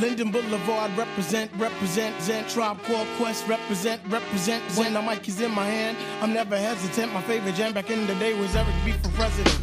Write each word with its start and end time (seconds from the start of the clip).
Linden 0.00 0.30
Boulevard, 0.30 0.90
represent, 0.96 1.50
represent, 1.58 2.14
Zen 2.20 2.44
Tribe 2.46 2.78
Called 2.86 3.08
Quest, 3.18 3.48
represent, 3.48 4.00
represent. 4.08 4.62
When 4.76 4.92
the 4.92 5.02
mic 5.02 5.28
is 5.28 5.40
in 5.40 5.50
my 5.50 5.64
hand, 5.64 5.96
I'm 6.22 6.32
never 6.32 6.56
hesitant. 6.56 7.12
My 7.12 7.20
favorite 7.22 7.56
jam 7.56 7.72
back 7.72 7.90
in 7.90 8.06
the 8.06 8.14
day 8.14 8.32
was 8.34 8.54
Eric 8.54 8.74
B 8.84 8.92
for 8.92 9.10
president. 9.10 9.58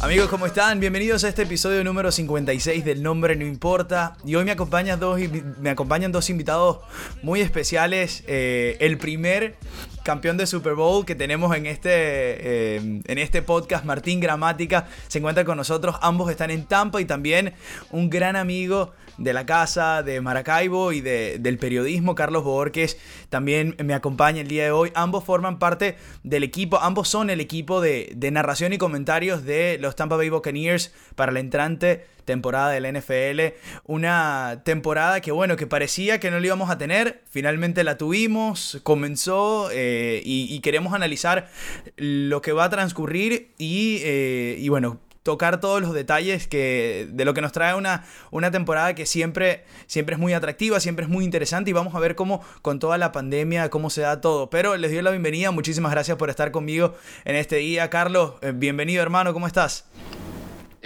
Amigos, 0.00 0.28
¿cómo 0.28 0.46
están? 0.46 0.80
Bienvenidos 0.80 1.24
a 1.24 1.28
este 1.28 1.42
episodio 1.42 1.82
número 1.84 2.10
56 2.10 2.84
del 2.84 3.02
Nombre 3.02 3.36
No 3.36 3.46
Importa. 3.46 4.16
Y 4.24 4.34
hoy 4.34 4.44
me 4.44 4.50
acompañan 4.52 4.98
dos, 4.98 5.18
me 5.60 5.70
acompañan 5.70 6.12
dos 6.12 6.30
invitados 6.30 6.78
muy 7.22 7.40
especiales. 7.40 8.22
Eh, 8.26 8.76
el 8.80 8.98
primer 8.98 9.56
campeón 10.04 10.36
de 10.36 10.46
Super 10.46 10.74
Bowl 10.74 11.04
que 11.04 11.14
tenemos 11.14 11.56
en 11.56 11.66
este, 11.66 11.90
eh, 11.90 13.00
en 13.04 13.18
este 13.18 13.40
podcast, 13.40 13.84
Martín 13.84 14.20
Gramática, 14.20 14.86
se 15.08 15.18
encuentra 15.18 15.44
con 15.44 15.56
nosotros. 15.56 15.96
Ambos 16.02 16.30
están 16.30 16.50
en 16.50 16.64
Tampa 16.64 17.00
y 17.00 17.06
también 17.06 17.54
un 17.90 18.10
gran 18.10 18.36
amigo 18.36 18.92
de 19.18 19.32
la 19.32 19.46
casa 19.46 20.02
de 20.02 20.20
Maracaibo 20.20 20.92
y 20.92 21.00
de, 21.00 21.38
del 21.38 21.58
periodismo, 21.58 22.14
Carlos 22.14 22.44
Borges, 22.44 22.98
también 23.28 23.76
me 23.82 23.94
acompaña 23.94 24.40
el 24.40 24.48
día 24.48 24.64
de 24.64 24.70
hoy. 24.70 24.90
Ambos 24.94 25.24
forman 25.24 25.58
parte 25.58 25.96
del 26.22 26.42
equipo, 26.42 26.80
ambos 26.80 27.08
son 27.08 27.30
el 27.30 27.40
equipo 27.40 27.80
de, 27.80 28.12
de 28.14 28.30
narración 28.30 28.72
y 28.72 28.78
comentarios 28.78 29.44
de 29.44 29.78
los 29.80 29.96
Tampa 29.96 30.16
Bay 30.16 30.28
Buccaneers 30.28 30.92
para 31.14 31.32
la 31.32 31.40
entrante 31.40 32.06
temporada 32.24 32.70
del 32.70 32.92
NFL. 32.92 33.54
Una 33.84 34.62
temporada 34.64 35.20
que, 35.20 35.32
bueno, 35.32 35.56
que 35.56 35.66
parecía 35.66 36.18
que 36.20 36.30
no 36.30 36.40
la 36.40 36.46
íbamos 36.46 36.70
a 36.70 36.78
tener. 36.78 37.22
Finalmente 37.30 37.84
la 37.84 37.96
tuvimos, 37.96 38.80
comenzó 38.82 39.68
eh, 39.72 40.22
y, 40.24 40.58
queremos 40.60 40.94
analizar 40.94 41.50
lo 41.96 42.40
que 42.40 42.52
va 42.52 42.64
a 42.64 42.70
transcurrir 42.70 43.50
y, 43.58 43.98
eh, 44.02 44.56
y 44.58 44.68
bueno, 44.70 45.00
tocar 45.24 45.58
todos 45.58 45.80
los 45.80 45.94
detalles 45.94 46.46
que, 46.46 47.08
de 47.10 47.24
lo 47.24 47.34
que 47.34 47.40
nos 47.40 47.50
trae 47.50 47.74
una, 47.74 48.04
una 48.30 48.50
temporada 48.50 48.94
que 48.94 49.06
siempre, 49.06 49.64
siempre 49.86 50.14
es 50.14 50.20
muy 50.20 50.34
atractiva, 50.34 50.78
siempre 50.80 51.06
es 51.06 51.10
muy 51.10 51.24
interesante 51.24 51.70
y 51.70 51.72
vamos 51.72 51.94
a 51.94 51.98
ver 51.98 52.14
cómo 52.14 52.42
con 52.62 52.78
toda 52.78 52.98
la 52.98 53.10
pandemia, 53.10 53.70
cómo 53.70 53.88
se 53.88 54.02
da 54.02 54.20
todo. 54.20 54.50
Pero 54.50 54.76
les 54.76 54.92
doy 54.92 55.02
la 55.02 55.10
bienvenida, 55.10 55.50
muchísimas 55.50 55.90
gracias 55.92 56.18
por 56.18 56.28
estar 56.28 56.52
conmigo 56.52 56.94
en 57.24 57.36
este 57.36 57.56
día. 57.56 57.88
Carlos, 57.88 58.34
eh, 58.42 58.52
bienvenido 58.54 59.02
hermano, 59.02 59.32
¿cómo 59.32 59.46
estás? 59.46 59.86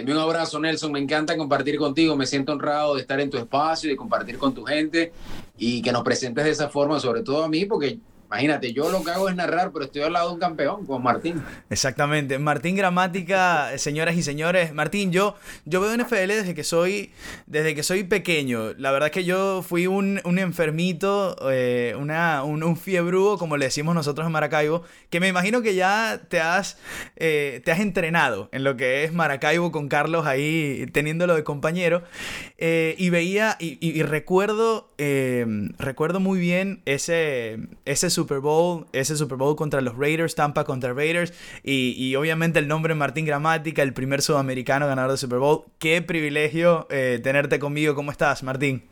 Un 0.01 0.17
abrazo, 0.17 0.57
Nelson. 0.59 0.93
Me 0.93 0.99
encanta 0.99 1.35
compartir 1.35 1.77
contigo. 1.77 2.15
Me 2.15 2.25
siento 2.25 2.53
honrado 2.53 2.95
de 2.95 3.01
estar 3.01 3.19
en 3.19 3.29
tu 3.29 3.37
espacio 3.37 3.89
y 3.89 3.91
de 3.91 3.97
compartir 3.97 4.37
con 4.37 4.53
tu 4.53 4.63
gente 4.63 5.11
y 5.57 5.81
que 5.81 5.91
nos 5.91 6.03
presentes 6.03 6.45
de 6.45 6.51
esa 6.51 6.69
forma, 6.69 7.01
sobre 7.01 7.21
todo 7.21 7.43
a 7.43 7.49
mí, 7.49 7.65
porque 7.65 7.99
Imagínate, 8.31 8.73
yo 8.73 8.91
lo 8.91 9.03
que 9.03 9.09
hago 9.09 9.27
es 9.27 9.35
narrar, 9.35 9.71
pero 9.73 9.85
estoy 9.85 10.03
al 10.03 10.13
lado 10.13 10.27
de 10.27 10.33
un 10.35 10.39
campeón, 10.39 10.85
con 10.85 11.01
Martín. 11.01 11.43
Exactamente. 11.71 12.37
Martín 12.37 12.75
Gramática, 12.75 13.71
señoras 13.79 14.15
y 14.17 14.21
señores. 14.21 14.71
Martín, 14.71 15.11
yo, 15.11 15.35
yo 15.65 15.81
veo 15.81 15.97
NFL 15.97 16.27
desde 16.27 16.53
que 16.53 16.63
soy, 16.63 17.11
desde 17.47 17.73
que 17.73 17.81
soy 17.81 18.03
pequeño. 18.03 18.75
La 18.77 18.91
verdad 18.91 19.07
es 19.07 19.13
que 19.13 19.23
yo 19.23 19.63
fui 19.63 19.87
un, 19.87 20.21
enfermito, 20.23 21.37
eh, 21.51 21.95
una, 21.97 22.43
un, 22.43 22.61
un 22.61 22.77
como 23.39 23.57
le 23.57 23.65
decimos 23.65 23.95
nosotros 23.95 24.27
en 24.27 24.31
Maracaibo, 24.31 24.83
que 25.09 25.19
me 25.19 25.27
imagino 25.27 25.63
que 25.63 25.73
ya 25.73 26.21
te 26.29 26.39
has, 26.39 26.77
eh, 27.15 27.63
te 27.65 27.71
has 27.71 27.79
entrenado 27.79 28.49
en 28.51 28.63
lo 28.63 28.77
que 28.77 29.05
es 29.05 29.11
Maracaibo 29.11 29.71
con 29.71 29.89
Carlos 29.89 30.27
ahí 30.27 30.85
teniéndolo 30.93 31.33
de 31.33 31.43
compañero. 31.43 32.03
Eh, 32.59 32.93
y 32.99 33.09
veía, 33.09 33.57
y, 33.59 34.03
recuerdo, 34.03 34.91
recuerdo 35.79 36.19
muy 36.19 36.39
bien 36.39 36.83
ese, 36.85 37.57
ese 37.85 38.18
Super 38.19 38.39
Bowl, 38.41 38.85
ese 38.91 39.15
Super 39.15 39.37
Bowl 39.37 39.55
contra 39.55 39.79
los 39.79 39.95
Raiders, 39.97 40.35
Tampa 40.35 40.65
contra 40.65 40.91
Raiders, 40.93 41.31
y, 41.63 42.13
obviamente 42.15 42.59
el 42.59 42.67
nombre 42.67 42.93
Martín 42.95 43.23
Gramática, 43.23 43.81
el 43.81 43.93
primer 43.93 44.21
sudamericano 44.21 44.87
ganador 44.87 45.11
de 45.11 45.17
Super 45.17 45.39
Bowl. 45.39 45.63
Qué 45.79 46.01
privilegio 46.01 46.85
eh, 46.89 47.21
tenerte 47.23 47.59
conmigo. 47.59 47.95
¿Cómo 47.95 48.11
estás, 48.11 48.43
Martín? 48.43 48.83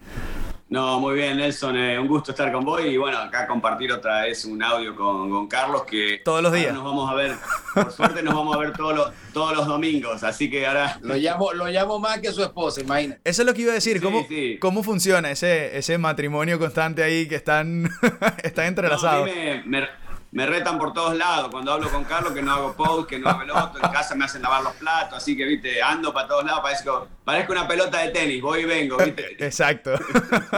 No, 0.69 0.99
muy 0.99 1.15
bien, 1.15 1.37
Nelson. 1.37 1.77
Eh, 1.77 1.97
un 1.97 2.07
gusto 2.07 2.31
estar 2.31 2.51
con 2.51 2.65
vos 2.65 2.81
y 2.83 2.97
bueno, 2.97 3.17
acá 3.19 3.47
compartir 3.47 3.91
otra 3.91 4.23
vez 4.23 4.43
un 4.43 4.61
audio 4.61 4.95
con, 4.95 5.47
Carlos 5.47 5.83
que 5.83 6.21
todos 6.25 6.43
los 6.43 6.51
días 6.51 6.73
nos 6.73 6.83
vamos 6.83 7.09
a 7.09 7.13
ver. 7.13 7.35
Por 7.73 7.91
suerte 7.91 8.21
nos 8.21 8.35
vamos 8.35 8.55
a 8.55 8.59
ver 8.59 8.73
todos 8.73 8.95
los, 8.95 9.11
todos 9.33 9.55
los 9.55 9.65
domingos, 9.65 10.23
así 10.23 10.49
que 10.49 10.67
ahora 10.67 10.99
lo 11.01 11.15
llamo 11.15 11.53
lo 11.53 11.67
llamo 11.67 11.99
más 11.99 12.19
que 12.19 12.31
su 12.33 12.43
esposa, 12.43 12.81
imagínate. 12.81 13.21
Eso 13.23 13.43
es 13.43 13.45
lo 13.45 13.53
que 13.53 13.61
iba 13.61 13.71
a 13.71 13.75
decir. 13.75 14.01
¿Cómo, 14.01 14.27
¿cómo 14.59 14.83
funciona 14.83 15.31
ese, 15.31 15.77
ese 15.77 15.97
matrimonio 15.97 16.59
constante 16.59 17.01
ahí 17.01 17.27
que 17.27 17.35
están, 17.35 17.89
están 18.43 18.65
entrelazados? 18.65 19.29
me 19.65 19.87
retan 20.31 20.77
por 20.77 20.93
todos 20.93 21.15
lados. 21.15 21.49
Cuando 21.51 21.71
hablo 21.71 21.89
con 21.89 22.03
Carlos, 22.03 22.33
que 22.33 22.41
no 22.41 22.51
hago 22.51 22.73
post, 22.73 23.09
que 23.09 23.19
no 23.19 23.29
hago 23.29 23.43
el 23.43 23.51
otro, 23.51 23.83
en 23.83 23.91
casa 23.91 24.15
me 24.15 24.25
hacen 24.25 24.41
lavar 24.41 24.63
los 24.63 24.73
platos, 24.73 25.17
así 25.17 25.35
que, 25.35 25.45
viste, 25.45 25.81
ando 25.81 26.13
para 26.13 26.27
todos 26.27 26.45
lados, 26.45 26.61
parezco, 26.61 27.07
parezco 27.23 27.53
una 27.53 27.67
pelota 27.67 27.99
de 27.99 28.09
tenis, 28.09 28.41
voy 28.41 28.61
y 28.61 28.65
vengo, 28.65 28.97
viste. 28.97 29.35
Exacto. 29.45 29.91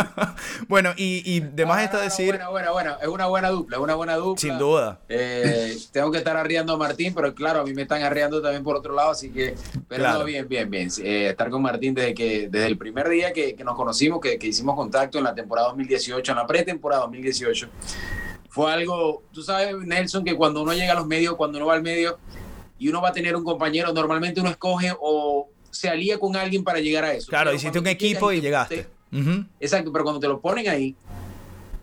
bueno, 0.67 0.91
y, 0.97 1.21
y 1.25 1.39
de 1.39 1.65
más 1.65 1.83
está 1.83 1.99
decir. 1.99 2.35
Bueno, 2.35 2.51
bueno, 2.51 2.73
bueno, 2.73 2.97
es 3.01 3.07
una 3.07 3.27
buena 3.27 3.49
dupla, 3.49 3.77
es 3.77 3.83
una 3.83 3.95
buena 3.95 4.15
dupla. 4.15 4.41
Sin 4.41 4.57
duda. 4.57 4.99
Eh, 5.07 5.77
tengo 5.91 6.11
que 6.11 6.17
estar 6.17 6.35
arriando 6.35 6.73
a 6.73 6.77
Martín, 6.77 7.13
pero 7.13 7.33
claro, 7.33 7.61
a 7.61 7.63
mí 7.63 7.73
me 7.73 7.83
están 7.83 8.01
arriando 8.03 8.41
también 8.41 8.63
por 8.63 8.75
otro 8.75 8.93
lado, 8.93 9.11
así 9.11 9.29
que, 9.29 9.55
pero 9.87 10.23
bien, 10.23 10.47
bien, 10.47 10.69
bien. 10.69 10.89
Eh, 11.01 11.27
estar 11.29 11.49
con 11.49 11.61
Martín 11.61 11.93
desde 11.93 12.13
que 12.13 12.47
desde 12.49 12.67
el 12.67 12.77
primer 12.77 13.07
día 13.09 13.33
que, 13.33 13.55
que 13.55 13.63
nos 13.63 13.75
conocimos, 13.75 14.19
que, 14.19 14.37
que 14.37 14.47
hicimos 14.47 14.75
contacto 14.75 15.17
en 15.17 15.23
la 15.23 15.35
temporada 15.35 15.67
2018, 15.69 16.31
en 16.31 16.37
la 16.37 16.47
pretemporada 16.47 17.01
2018 17.03 17.69
fue 18.49 18.71
algo, 18.71 19.23
tú 19.31 19.43
sabes, 19.43 19.75
Nelson, 19.77 20.23
que 20.23 20.35
cuando 20.35 20.61
uno 20.63 20.73
llega 20.73 20.93
a 20.93 20.95
los 20.95 21.07
medios, 21.07 21.35
cuando 21.35 21.57
uno 21.57 21.67
va 21.67 21.75
al 21.75 21.83
medio 21.83 22.17
y 22.77 22.89
uno 22.89 23.01
va 23.01 23.09
a 23.09 23.13
tener 23.13 23.35
un 23.35 23.43
compañero, 23.43 23.93
normalmente 23.93 24.41
uno 24.41 24.49
escoge 24.49 24.91
o 24.99 25.49
se 25.69 25.87
alía 25.87 26.17
con 26.17 26.35
alguien 26.35 26.63
para 26.63 26.79
llegar 26.79 27.05
a 27.05 27.13
eso. 27.13 27.29
Claro, 27.29 27.53
hiciste 27.53 27.77
un 27.77 27.87
equipo 27.87 28.31
y 28.31 28.41
llegaste. 28.41 28.87
Exacto, 29.59 29.91
pero 29.91 30.03
cuando 30.03 30.19
te 30.19 30.27
lo 30.27 30.39
ponen 30.39 30.67
ahí, 30.67 30.95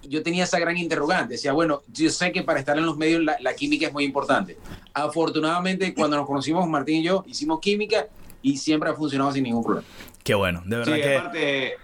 yo 0.03 0.23
tenía 0.23 0.45
esa 0.45 0.59
gran 0.59 0.77
interrogante. 0.77 1.35
Decía, 1.35 1.53
bueno, 1.53 1.83
yo 1.93 2.11
sé 2.11 2.33
que 2.33 2.43
para 2.43 2.59
estar 2.59 2.77
en 2.79 2.87
los 2.87 2.97
medios 2.97 3.23
la, 3.23 3.55
química 3.55 3.87
es 3.87 3.93
muy 3.93 4.05
importante. 4.05 4.57
Afortunadamente, 4.93 5.95
cuando 5.95 6.17
nos 6.17 6.27
conocimos, 6.27 6.67
Martín 6.69 6.97
y 6.97 7.05
yo, 7.05 7.25
hicimos 7.29 7.61
química 7.61 8.09
y 8.43 8.57
siempre 8.57 8.91
ha 8.91 8.95
funcionado 8.95 9.33
sin 9.33 9.45
ningún 9.45 9.63
problema. 9.63 9.87
Qué 10.23 10.35
bueno, 10.35 10.63
de 10.65 10.77
verdad 10.79 10.95
sí, 10.95 11.01
que... 11.01 11.17
Aparte, 11.17 11.75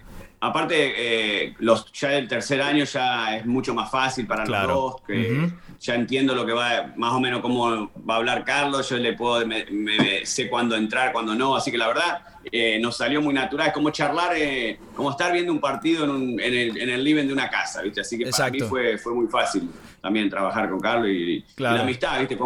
Aparte, 0.45 0.93
eh, 0.97 1.55
los, 1.59 1.89
ya 1.93 2.17
el 2.17 2.27
tercer 2.27 2.61
año 2.61 2.83
ya 2.83 3.37
es 3.37 3.45
mucho 3.45 3.73
más 3.73 3.89
fácil 3.89 4.27
para 4.27 4.45
los 4.45 4.67
dos, 4.67 5.01
que 5.07 5.49
ya 5.79 5.95
entiendo 5.95 6.35
lo 6.35 6.45
que 6.45 6.51
va, 6.51 6.91
más 6.97 7.13
o 7.13 7.21
menos 7.21 7.39
cómo 7.39 7.89
va 8.03 8.15
a 8.15 8.17
hablar 8.17 8.43
Carlos, 8.43 8.89
yo 8.89 8.97
le 8.97 9.13
puedo, 9.13 9.47
me, 9.47 10.25
sé 10.25 10.49
cuándo 10.49 10.75
entrar, 10.75 11.13
cuándo 11.13 11.33
no, 11.33 11.55
así 11.55 11.71
que 11.71 11.77
la 11.77 11.87
verdad 11.87 12.23
eh, 12.51 12.77
nos 12.81 12.97
salió 12.97 13.21
muy 13.21 13.33
natural, 13.33 13.67
es 13.67 13.73
como 13.73 13.89
charlar, 13.91 14.33
eh, 14.35 14.77
como 14.93 15.11
estar 15.11 15.31
viendo 15.31 15.53
un 15.53 15.61
partido 15.61 16.03
en, 16.03 16.37
el, 16.41 17.03
living 17.05 17.27
de 17.27 17.31
una 17.31 17.49
casa, 17.49 17.81
¿viste? 17.81 18.01
Así 18.01 18.17
que 18.17 18.29
para 18.29 18.49
mí 18.49 18.59
fue, 18.59 18.97
fue 18.97 19.13
muy 19.13 19.27
fácil 19.27 19.69
también 20.01 20.29
trabajar 20.29 20.69
con 20.69 20.81
Carlos 20.81 21.07
y, 21.07 21.45
la 21.55 21.79
amistad, 21.79 22.19
¿viste? 22.19 22.37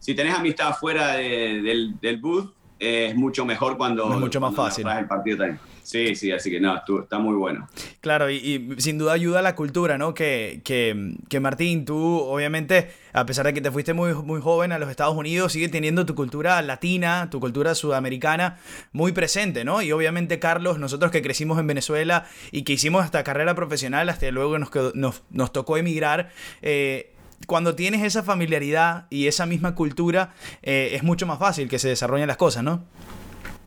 si 0.00 0.16
tenés 0.16 0.34
amistad 0.34 0.72
fuera 0.74 1.12
del, 1.12 1.94
del 2.00 2.16
booth, 2.16 2.56
es 2.78 3.14
mucho 3.14 3.44
mejor 3.44 3.76
cuando... 3.76 4.12
Es 4.12 4.20
mucho 4.20 4.40
más 4.40 4.54
fácil. 4.54 4.86
El 4.86 5.06
partido 5.06 5.38
también. 5.38 5.60
Sí, 5.86 6.16
sí, 6.16 6.32
así 6.32 6.50
que 6.50 6.58
no, 6.58 6.74
está 6.76 7.20
muy 7.20 7.36
bueno. 7.36 7.68
Claro, 8.00 8.28
y, 8.28 8.74
sin 8.78 8.98
duda 8.98 9.12
ayuda 9.12 9.38
a 9.38 9.42
la 9.42 9.54
cultura, 9.54 9.96
¿no? 9.98 10.14
Que, 10.14 10.60
que, 10.64 11.40
Martín, 11.40 11.84
tú 11.84 11.96
obviamente, 11.96 12.90
a 13.12 13.24
pesar 13.24 13.46
de 13.46 13.54
que 13.54 13.60
te 13.60 13.70
fuiste 13.70 13.94
muy, 13.94 14.12
muy 14.12 14.40
joven 14.40 14.72
a 14.72 14.80
los 14.80 14.90
Estados 14.90 15.14
Unidos, 15.14 15.52
sigue 15.52 15.68
teniendo 15.68 16.04
tu 16.04 16.16
cultura 16.16 16.60
latina, 16.60 17.30
tu 17.30 17.38
cultura 17.38 17.76
sudamericana 17.76 18.58
muy 18.90 19.12
presente, 19.12 19.64
¿no? 19.64 19.80
Y 19.80 19.92
obviamente 19.92 20.40
Carlos, 20.40 20.80
nosotros 20.80 21.12
que 21.12 21.22
crecimos 21.22 21.56
en 21.60 21.68
Venezuela 21.68 22.26
y 22.50 22.62
que 22.62 22.72
hicimos 22.72 23.04
hasta 23.04 23.22
carrera 23.22 23.54
profesional, 23.54 24.08
hasta 24.08 24.28
luego 24.32 24.58
nos, 24.58 24.70
nos, 24.94 25.22
nos 25.30 25.52
tocó 25.52 25.76
emigrar, 25.76 26.30
eh, 26.62 27.12
cuando 27.46 27.74
tienes 27.74 28.02
esa 28.02 28.22
familiaridad 28.22 29.06
y 29.10 29.26
esa 29.26 29.46
misma 29.46 29.74
cultura, 29.74 30.34
eh, 30.62 30.90
es 30.92 31.02
mucho 31.02 31.26
más 31.26 31.38
fácil 31.38 31.68
que 31.68 31.78
se 31.78 31.88
desarrollen 31.88 32.26
las 32.26 32.36
cosas, 32.36 32.62
¿no? 32.62 32.84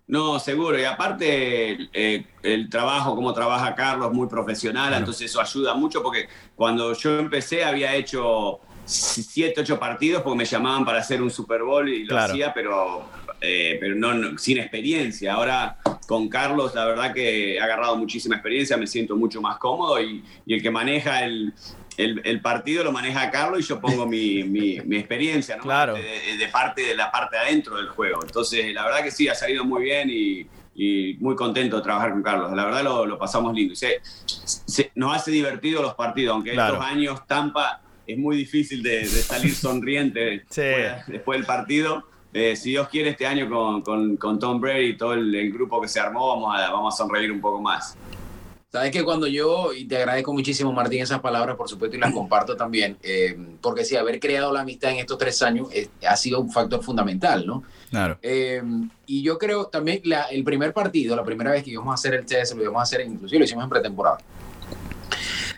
No, 0.07 0.39
seguro. 0.39 0.79
Y 0.79 0.85
aparte, 0.85 1.87
eh, 1.93 2.25
el 2.41 2.67
trabajo, 2.67 3.15
como 3.15 3.31
trabaja 3.31 3.75
Carlos, 3.75 4.11
muy 4.11 4.27
profesional, 4.27 4.93
entonces 4.95 5.29
eso 5.29 5.39
ayuda 5.39 5.75
mucho 5.75 6.01
porque 6.01 6.27
cuando 6.55 6.93
yo 6.93 7.19
empecé 7.19 7.63
había 7.63 7.93
hecho 7.93 8.59
siete, 8.85 9.61
ocho 9.61 9.79
partidos 9.79 10.23
porque 10.23 10.39
me 10.39 10.45
llamaban 10.45 10.83
para 10.83 10.97
hacer 10.97 11.21
un 11.21 11.29
Super 11.29 11.61
Bowl 11.61 11.87
y 11.87 12.05
lo 12.05 12.17
hacía, 12.17 12.51
pero, 12.51 13.05
eh, 13.39 13.77
pero 13.79 13.93
no, 13.95 14.35
sin 14.39 14.57
experiencia. 14.57 15.35
Ahora 15.35 15.77
con 16.07 16.27
Carlos, 16.27 16.73
la 16.73 16.85
verdad 16.85 17.13
que 17.13 17.53
he 17.53 17.59
agarrado 17.59 17.95
muchísima 17.95 18.33
experiencia, 18.35 18.77
me 18.77 18.87
siento 18.87 19.15
mucho 19.15 19.43
más 19.43 19.59
cómodo 19.59 20.01
y 20.01 20.23
el 20.47 20.59
que 20.59 20.71
maneja 20.71 21.23
el, 21.23 21.53
el, 21.97 22.41
partido 22.41 22.83
lo 22.83 22.91
maneja 22.91 23.29
Carlos 23.29 23.59
y 23.59 23.63
yo 23.63 23.79
pongo 23.79 24.05
mi, 24.05 24.43
mi, 24.85 24.97
experiencia, 24.97 25.57
¿no? 25.57 25.63
Claro. 25.63 25.95
De, 25.95 26.47
parte 26.51 26.81
de 26.83 26.95
la 26.95 27.11
parte 27.11 27.37
adentro 27.37 27.77
del 27.77 27.89
juego. 27.89 28.21
Entonces, 28.23 28.73
la 28.73 28.85
verdad 28.85 29.03
que 29.03 29.11
sí, 29.11 29.27
ha 29.27 29.35
salido 29.35 29.65
muy 29.65 29.83
bien 29.83 30.09
y, 30.09 30.47
y 30.75 31.17
muy 31.19 31.35
contento 31.35 31.75
de 31.77 31.83
trabajar 31.83 32.11
con 32.11 32.23
Carlos. 32.23 32.53
La 32.55 32.65
verdad 32.65 32.83
lo, 32.83 33.05
lo 33.05 33.17
pasamos 33.19 33.53
lindo. 33.53 33.75
Se, 33.75 34.01
nos 34.95 35.15
hace 35.15 35.31
divertido 35.31 35.81
los 35.81 35.93
partidos, 35.95 36.35
aunque 36.35 36.51
estos 36.51 36.79
años 36.81 37.27
Tampa 37.27 37.81
es 38.07 38.17
muy 38.17 38.37
difícil 38.37 38.81
de, 38.81 39.05
salir 39.05 39.53
sonriente 39.53 40.43
después, 41.07 41.39
del 41.39 41.45
partido. 41.45 42.05
Eh, 42.31 42.55
si 42.55 42.71
Dios 42.71 42.87
quiere, 42.89 43.09
este 43.09 43.27
año 43.27 43.49
con, 43.49 43.81
con, 43.81 44.15
con 44.15 44.39
Tom 44.39 44.61
Brady 44.61 44.91
y 44.91 44.97
todo 44.97 45.13
el, 45.13 45.33
el, 45.33 45.51
grupo 45.51 45.81
que 45.81 45.87
se 45.87 45.99
armó, 45.99 46.29
vamos 46.29 46.55
a, 46.55 46.71
vamos 46.71 46.93
a 46.93 46.97
sonreír 46.97 47.31
un 47.31 47.41
poco 47.41 47.59
más. 47.59 47.97
Sabes 48.71 48.91
que 48.91 49.03
cuando 49.03 49.25
yo, 49.25 49.73
y 49.73 49.85
te 49.85 49.97
agradezco 49.97 50.31
muchísimo 50.31 50.71
Martín 50.71 51.01
esas 51.01 51.21
palabras, 51.21 51.55
por 51.55 51.67
supuesto, 51.67 51.97
y 51.97 51.99
las 51.99 52.13
comparto 52.13 52.55
también, 52.55 52.97
eh, 53.01 53.35
porque 53.61 53.83
sí, 53.83 53.95
haber 53.95 54.19
creado 54.19 54.53
la 54.53 54.61
amistad 54.61 54.91
en 54.91 54.97
estos 54.97 55.17
tres 55.17 55.41
años 55.41 55.69
ha 56.07 56.15
sido 56.15 56.39
un 56.39 56.51
factor 56.51 56.83
fundamental, 56.83 57.47
¿no? 57.47 57.63
Claro. 57.89 58.19
Eh, 58.21 58.61
y 59.07 59.23
yo 59.23 59.39
creo 59.39 59.65
también 59.65 60.03
el 60.29 60.43
primer 60.43 60.71
partido, 60.71 61.15
la 61.15 61.23
primera 61.23 61.49
vez 61.49 61.63
que 61.63 61.71
íbamos 61.71 61.91
a 61.91 61.95
hacer 61.95 62.13
el 62.13 62.27
test, 62.27 62.53
lo 62.53 62.61
íbamos 62.61 62.79
a 62.79 62.83
hacer, 62.83 63.01
inclusive 63.01 63.39
lo 63.39 63.45
hicimos 63.45 63.63
en 63.63 63.69
pretemporada. 63.71 64.19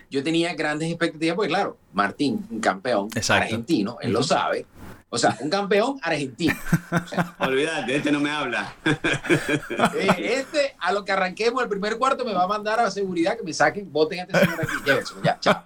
Yo 0.09 0.23
tenía 0.23 0.53
grandes 0.53 0.89
expectativas, 0.89 1.35
porque 1.35 1.49
claro, 1.49 1.77
Martín, 1.91 2.45
un 2.49 2.61
campeón 2.61 3.09
argentino, 3.27 3.97
él 4.01 4.13
lo 4.13 4.23
sabe, 4.23 4.65
o 5.13 5.17
sea, 5.17 5.37
un 5.41 5.49
campeón 5.49 5.99
argentino. 6.01 6.55
Olvídate, 7.39 7.97
este 7.97 8.11
no 8.13 8.19
me 8.21 8.31
habla. 8.31 8.73
Eh, 9.95 10.37
este, 10.39 10.75
a 10.79 10.91
lo 10.91 11.03
que 11.03 11.11
arranquemos 11.11 11.61
el 11.61 11.69
primer 11.69 11.97
cuarto, 11.97 12.23
me 12.23 12.33
va 12.33 12.43
a 12.43 12.47
mandar 12.47 12.79
a 12.79 12.83
la 12.83 12.91
seguridad 12.91 13.35
que 13.37 13.43
me 13.43 13.53
saquen, 13.53 13.91
voten 13.91 14.19
a 14.19 14.23
este 14.23 14.39
señor 14.39 14.61
aquí. 14.61 14.73
Llévenselo, 14.85 15.21
ya, 15.23 15.39
chao. 15.39 15.63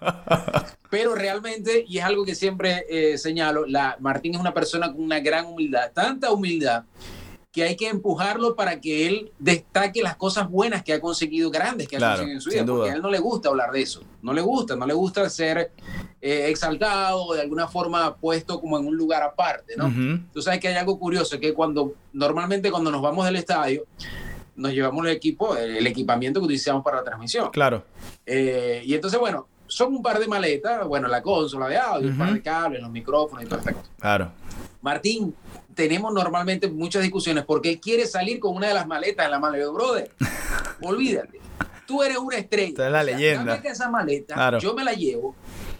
Pero 0.89 1.15
realmente, 1.15 1.85
y 1.87 1.99
es 1.99 2.03
algo 2.03 2.25
que 2.25 2.33
siempre 2.33 2.85
eh, 2.89 3.17
señalo, 3.17 3.65
la, 3.65 3.97
Martín 3.99 4.33
es 4.33 4.39
una 4.39 4.53
persona 4.53 4.91
con 4.91 5.01
una 5.01 5.19
gran 5.19 5.45
humildad, 5.45 5.91
tanta 5.93 6.31
humildad 6.31 6.83
que 7.55 7.63
hay 7.63 7.77
que 7.77 7.87
empujarlo 7.87 8.53
para 8.53 8.81
que 8.81 9.07
él 9.07 9.31
destaque 9.39 10.03
las 10.03 10.17
cosas 10.17 10.49
buenas 10.49 10.83
que 10.83 10.91
ha 10.91 10.99
conseguido, 10.99 11.49
grandes 11.49 11.87
que 11.87 11.95
ha 11.95 11.99
conseguido 12.01 12.35
en 12.35 12.41
su 12.41 12.49
vida, 12.49 12.65
porque 12.65 12.89
a 12.89 12.93
él 12.95 13.01
no 13.01 13.09
le 13.09 13.19
gusta 13.19 13.47
hablar 13.47 13.71
de 13.71 13.81
eso, 13.81 14.03
no 14.21 14.33
le 14.33 14.41
gusta, 14.41 14.75
no 14.75 14.85
le 14.85 14.93
gusta 14.93 15.29
ser 15.29 15.71
eh, 16.21 16.47
exaltado 16.49 17.23
o 17.23 17.33
de 17.33 17.39
alguna 17.39 17.69
forma 17.69 18.13
puesto 18.17 18.59
como 18.59 18.77
en 18.77 18.85
un 18.85 18.97
lugar 18.97 19.23
aparte, 19.23 19.77
¿no? 19.77 19.89
Tú 20.33 20.41
sabes 20.41 20.59
que 20.59 20.67
hay 20.67 20.75
algo 20.75 20.99
curioso, 20.99 21.39
que 21.39 21.53
cuando, 21.53 21.93
normalmente 22.11 22.69
cuando 22.69 22.91
nos 22.91 23.01
vamos 23.01 23.23
del 23.23 23.37
estadio, 23.37 23.85
nos 24.57 24.73
llevamos 24.73 25.05
el 25.05 25.13
equipo, 25.13 25.55
el, 25.55 25.87
equipamiento 25.87 26.41
que 26.41 26.47
utilizamos 26.47 26.83
para 26.83 26.97
la 26.97 27.03
transmisión. 27.05 27.51
Claro. 27.51 27.85
Eh, 28.25 28.83
y 28.85 28.95
entonces, 28.95 29.17
bueno, 29.17 29.47
son 29.67 29.95
un 29.95 30.01
par 30.01 30.19
de 30.19 30.27
maletas, 30.27 30.87
bueno, 30.87 31.07
la 31.07 31.21
consola 31.21 31.67
de 31.67 31.77
audio, 31.77 32.09
un 32.09 32.17
par 32.17 32.33
de 32.33 32.41
cables, 32.41 32.81
los 32.81 32.91
micrófonos 32.91 33.43
y 33.43 33.47
perfecto. 33.47 33.83
Claro. 33.99 34.31
Martín, 34.81 35.35
tenemos 35.73 36.13
normalmente 36.13 36.69
muchas 36.69 37.01
discusiones 37.01 37.43
porque 37.45 37.69
él 37.71 37.79
quiere 37.79 38.05
salir 38.05 38.39
con 38.39 38.55
una 38.55 38.67
de 38.67 38.73
las 38.73 38.87
maletas 38.87 39.25
en 39.25 39.31
la 39.31 39.39
maleta, 39.39 39.69
brother. 39.71 40.11
Olvídate. 40.81 41.39
Tú 41.85 42.01
eres 42.01 42.17
una 42.17 42.37
estrella. 42.37 42.69
Esta 42.69 42.85
es 42.87 42.91
la 42.91 43.03
leyenda. 43.03 43.55
Dame 43.55 43.69
esa 43.69 43.89
maleta, 43.89 44.57
yo 44.59 44.73
me 44.73 44.83
la 44.83 44.93
llevo. 44.93 45.35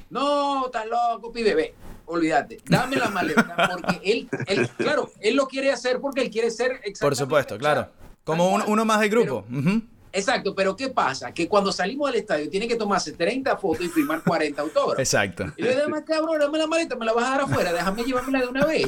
No, 0.10 0.68
estás 0.68 0.86
loco, 0.88 1.32
pi 1.32 1.44
bebé. 1.44 1.74
Olvídate, 2.08 2.60
dame 2.66 2.98
la 2.98 3.10
maleta 3.10 3.56
porque 3.72 4.00
él, 4.04 4.30
él, 4.46 4.70
claro, 4.78 5.10
él 5.22 5.36
lo 5.36 5.48
quiere 5.48 5.72
hacer 5.72 6.00
porque 6.00 6.22
él 6.22 6.30
quiere 6.30 6.52
ser 6.52 6.80
Por 7.00 7.16
supuesto, 7.16 7.58
claro. 7.58 7.90
Como 8.24 8.54
uno 8.54 8.86
más 8.86 9.00
del 9.00 9.10
grupo. 9.10 9.46
Exacto, 10.16 10.56
pero 10.56 10.76
¿qué 10.76 10.88
pasa? 10.88 11.34
Que 11.34 11.48
cuando 11.48 11.74
salimos 11.74 12.10
del 12.10 12.22
estadio 12.22 12.50
tiene 12.50 12.68
que 12.68 12.76
tomarse 12.76 13.12
30 13.12 13.58
fotos 13.58 13.86
y 13.86 13.90
firmar 13.90 14.24
40 14.24 14.62
autógrafos. 14.62 15.00
Exacto. 15.00 15.46
Y 15.58 15.64
le 15.64 15.76
digo, 15.76 16.06
cabrón, 16.06 16.40
dame 16.40 16.58
la 16.58 16.68
maleta, 16.68 16.96
me 16.96 17.06
la 17.06 17.12
vas 17.12 17.26
a 17.26 17.30
dar 17.32 17.42
afuera, 17.42 17.74
déjame 17.74 18.04
llevármela 18.04 18.40
de 18.40 18.48
una 18.48 18.66
vez. 18.66 18.88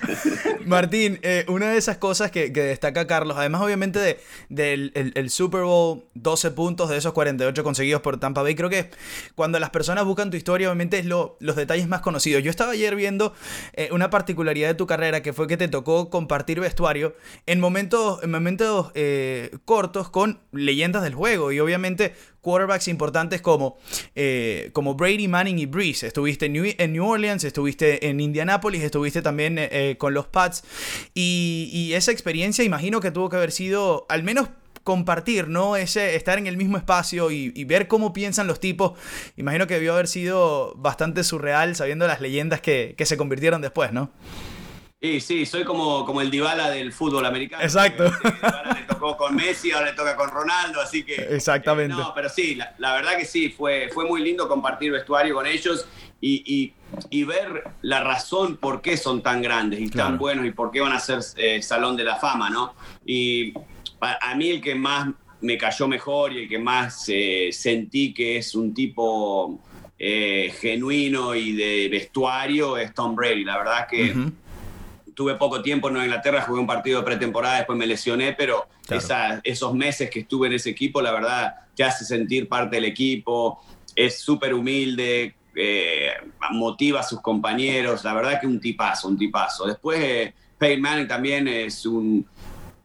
Martín, 0.66 1.18
eh, 1.22 1.46
una 1.48 1.70
de 1.70 1.78
esas 1.78 1.96
cosas 1.96 2.30
que, 2.30 2.50
destaca 2.50 3.06
Carlos, 3.06 3.36
además 3.38 3.62
obviamente 3.62 3.98
de, 3.98 4.20
del 4.50 4.92
el, 4.94 5.30
Super 5.30 5.62
Bowl, 5.62 6.04
12 6.14 6.50
puntos 6.50 6.90
de 6.90 6.98
esos 6.98 7.12
48 7.14 7.64
conseguidos 7.64 8.02
por 8.02 8.20
Tampa 8.20 8.42
Bay, 8.42 8.54
creo 8.54 8.68
que 8.68 8.90
cuando 9.34 9.58
las 9.58 9.70
personas 9.70 10.04
buscan 10.04 10.30
tu 10.30 10.36
historia, 10.36 10.68
obviamente 10.68 10.98
es 10.98 11.06
lo, 11.06 11.38
los 11.40 11.56
detalles 11.56 11.88
más 11.88 12.02
conocidos. 12.02 12.42
Yo 12.42 12.50
estaba 12.50 12.72
ayer 12.72 12.94
viendo 12.94 13.32
eh, 13.72 13.88
una 13.92 14.10
particularidad 14.10 14.68
de 14.68 14.74
tu 14.74 14.86
carrera 14.86 15.22
que 15.22 15.32
fue 15.32 15.46
que 15.46 15.56
te 15.56 15.68
tocó 15.68 16.10
compartir 16.10 16.60
vestuario 16.60 17.14
en 17.46 17.58
momentos, 17.58 18.22
en 18.22 18.30
momentos 18.30 18.90
eh, 18.94 19.56
cortos 19.64 20.10
con 20.10 20.40
leyendas 20.58 21.02
del 21.02 21.14
juego 21.14 21.52
y 21.52 21.60
obviamente 21.60 22.14
quarterbacks 22.40 22.88
importantes 22.88 23.40
como, 23.40 23.78
eh, 24.14 24.70
como 24.72 24.94
Brady, 24.94 25.28
Manning 25.28 25.58
y 25.58 25.66
Breeze. 25.66 26.06
Estuviste 26.06 26.46
en 26.46 26.92
New, 26.92 27.06
Orleans, 27.06 27.44
estuviste 27.44 28.08
en 28.08 28.20
Indianapolis, 28.20 28.82
estuviste 28.82 29.22
también 29.22 29.58
eh, 29.58 29.68
eh, 29.70 29.96
con 29.98 30.14
los 30.14 30.26
Pats 30.26 30.64
y, 31.14 31.92
esa 31.98 32.12
experiencia 32.12 32.64
imagino 32.64 33.00
que 33.00 33.10
tuvo 33.10 33.28
que 33.28 33.36
haber 33.36 33.50
sido 33.50 34.06
al 34.08 34.22
menos 34.22 34.50
compartir, 34.84 35.48
¿no? 35.48 35.76
Ese 35.76 36.14
estar 36.16 36.38
en 36.38 36.46
el 36.46 36.56
mismo 36.56 36.76
espacio 36.76 37.30
y, 37.30 37.64
ver 37.64 37.88
cómo 37.88 38.12
piensan 38.12 38.46
los 38.46 38.60
tipos. 38.60 38.92
Imagino 39.36 39.66
que 39.66 39.74
debió 39.74 39.94
haber 39.94 40.06
sido 40.06 40.74
bastante 40.76 41.24
surreal 41.24 41.76
sabiendo 41.76 42.06
las 42.06 42.20
leyendas 42.20 42.60
que, 42.60 42.94
que 42.96 43.06
se 43.06 43.16
convirtieron 43.16 43.60
después, 43.60 43.92
¿no? 43.92 44.10
Sí, 45.00 45.20
sí, 45.20 45.46
soy 45.46 45.62
como, 45.62 46.04
como 46.04 46.20
el 46.20 46.28
Dybala 46.28 46.70
del 46.70 46.92
fútbol 46.92 47.24
americano. 47.24 47.62
Exacto. 47.62 48.04
le 48.74 48.82
tocó 48.88 49.16
con 49.16 49.36
Messi, 49.36 49.70
ahora 49.70 49.86
le 49.86 49.92
toca 49.92 50.16
con 50.16 50.28
Ronaldo, 50.28 50.80
así 50.80 51.04
que... 51.04 51.14
Exactamente. 51.14 51.94
no, 51.94 52.12
pero 52.16 52.28
sí, 52.28 52.56
la, 52.56 52.94
verdad 52.94 53.16
que 53.16 53.24
sí, 53.24 53.48
fue, 53.48 53.90
fue 53.94 54.06
muy 54.06 54.22
lindo 54.22 54.48
compartir 54.48 54.90
vestuario 54.90 55.36
con 55.36 55.46
ellos 55.46 55.86
y, 56.20 56.74
ver 57.26 57.62
la 57.82 58.02
razón 58.02 58.56
por 58.56 58.82
qué 58.82 58.96
son 58.96 59.22
tan 59.22 59.40
grandes 59.40 59.78
y 59.78 59.88
tan 59.88 60.18
buenos 60.18 60.44
y 60.46 60.50
por 60.50 60.72
qué 60.72 60.80
van 60.80 60.92
a 60.92 60.98
ser 60.98 61.20
eh, 61.36 61.62
Salón 61.62 61.96
de 61.96 62.02
la 62.02 62.16
Fama, 62.16 62.50
¿no? 62.50 62.74
Y 63.06 63.54
a, 64.00 64.34
mí 64.34 64.50
el 64.50 64.60
que 64.60 64.74
más 64.74 65.10
me 65.40 65.56
cayó 65.56 65.86
mejor 65.86 66.32
y 66.32 66.42
el 66.42 66.48
que 66.48 66.58
más 66.58 67.04
eh, 67.08 67.50
sentí 67.52 68.12
que 68.12 68.38
es 68.38 68.56
un 68.56 68.74
tipo 68.74 69.60
eh, 69.96 70.52
genuino 70.58 71.36
y 71.36 71.52
de 71.52 71.88
vestuario 71.88 72.76
es 72.76 72.92
Tom 72.94 73.14
Brady. 73.14 73.44
La 73.44 73.58
verdad 73.58 73.86
que 73.88 74.12
tuve 75.18 75.34
poco 75.34 75.60
tiempo 75.60 75.88
en 75.88 75.94
Nueva 75.94 76.06
Inglaterra, 76.06 76.42
jugué 76.42 76.60
un 76.60 76.66
partido 76.68 77.00
de 77.00 77.04
pretemporada, 77.04 77.56
después 77.56 77.76
me 77.76 77.88
lesioné, 77.88 78.34
pero 78.34 78.68
esos 79.42 79.74
meses 79.74 80.08
que 80.08 80.20
estuve 80.20 80.46
en 80.46 80.52
ese 80.52 80.70
equipo, 80.70 81.02
la 81.02 81.10
verdad, 81.10 81.56
te 81.74 81.82
hace 81.82 82.04
sentir 82.04 82.48
parte 82.48 82.76
del 82.76 82.84
equipo, 82.84 83.60
es 83.96 84.20
súper 84.20 84.54
humilde, 84.54 85.34
eh, 85.56 86.10
motiva 86.52 87.00
a 87.00 87.02
sus 87.02 87.20
compañeros, 87.20 88.04
la 88.04 88.14
verdad 88.14 88.40
que 88.40 88.46
un 88.46 88.60
tipazo, 88.60 89.08
un 89.08 89.18
tipazo. 89.18 89.66
Después, 89.66 89.98
eh, 90.00 90.34
Peyton 90.56 90.82
Manning 90.82 91.08
también 91.08 91.48
es 91.48 91.84
un, 91.84 92.24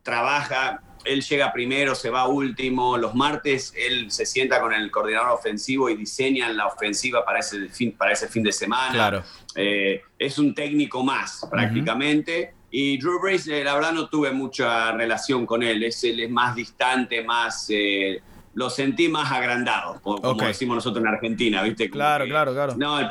trabaja, 0.01 0.81
él 1.06 1.22
llega 1.22 1.52
primero, 1.52 1.96
se 1.96 2.10
va 2.10 2.28
último, 2.28 2.98
los 2.98 3.16
martes 3.16 3.74
él 3.76 4.12
se 4.12 4.26
sienta 4.26 4.60
con 4.62 4.74
el 4.74 4.90
coordinador 4.92 5.30
ofensivo 5.30 5.90
y 5.90 5.96
diseñan 5.96 6.56
la 6.56 6.68
ofensiva 6.68 7.24
para 7.26 7.40
ese 7.40 7.68
fin, 7.70 7.92
para 7.94 8.14
ese 8.14 8.28
fin 8.28 8.44
de 8.44 8.52
semana. 8.52 8.94
Claro. 8.94 9.24
Eh, 9.56 10.02
es 10.18 10.40
un 10.40 10.54
técnico 10.54 11.04
más 11.04 11.48
prácticamente. 11.50 12.54
Y 12.72 12.98
Drew 12.98 13.22
Brees, 13.22 13.48
eh, 13.48 13.64
la 13.64 13.76
verdad, 13.76 13.92
no 13.92 14.07
tuve 14.07 14.31
mucha 14.31 14.92
relación 14.94 15.45
con 15.45 15.62
él. 15.62 15.83
Es, 15.83 16.04
él 16.04 16.19
es 16.22 16.30
más 16.30 16.56
distante, 16.56 17.24
más. 17.24 17.68
Eh, 17.69 18.22
lo 18.56 18.69
sentí 18.69 19.10
más 19.10 19.31
agrandado, 19.31 20.00
como 20.02 20.36
decimos 20.36 20.76
nosotros 20.76 21.04
en 21.04 21.07
Argentina, 21.07 21.64
¿viste? 21.64 21.90
claro, 21.90 22.26
claro, 22.26 22.54
claro. 22.54 22.76
No, 22.78 23.00
el, 23.00 23.07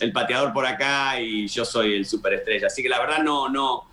el, 0.00 0.12
pateador 0.12 0.50
por 0.54 0.64
acá 0.64 1.20
y 1.20 1.46
yo 1.46 1.66
soy 1.66 1.92
el 1.92 2.06
superestrella. 2.06 2.68
Así 2.68 2.82
que 2.82 2.88
la 2.88 2.98
verdad, 2.98 3.22
no, 3.22 3.50
no 3.50 3.91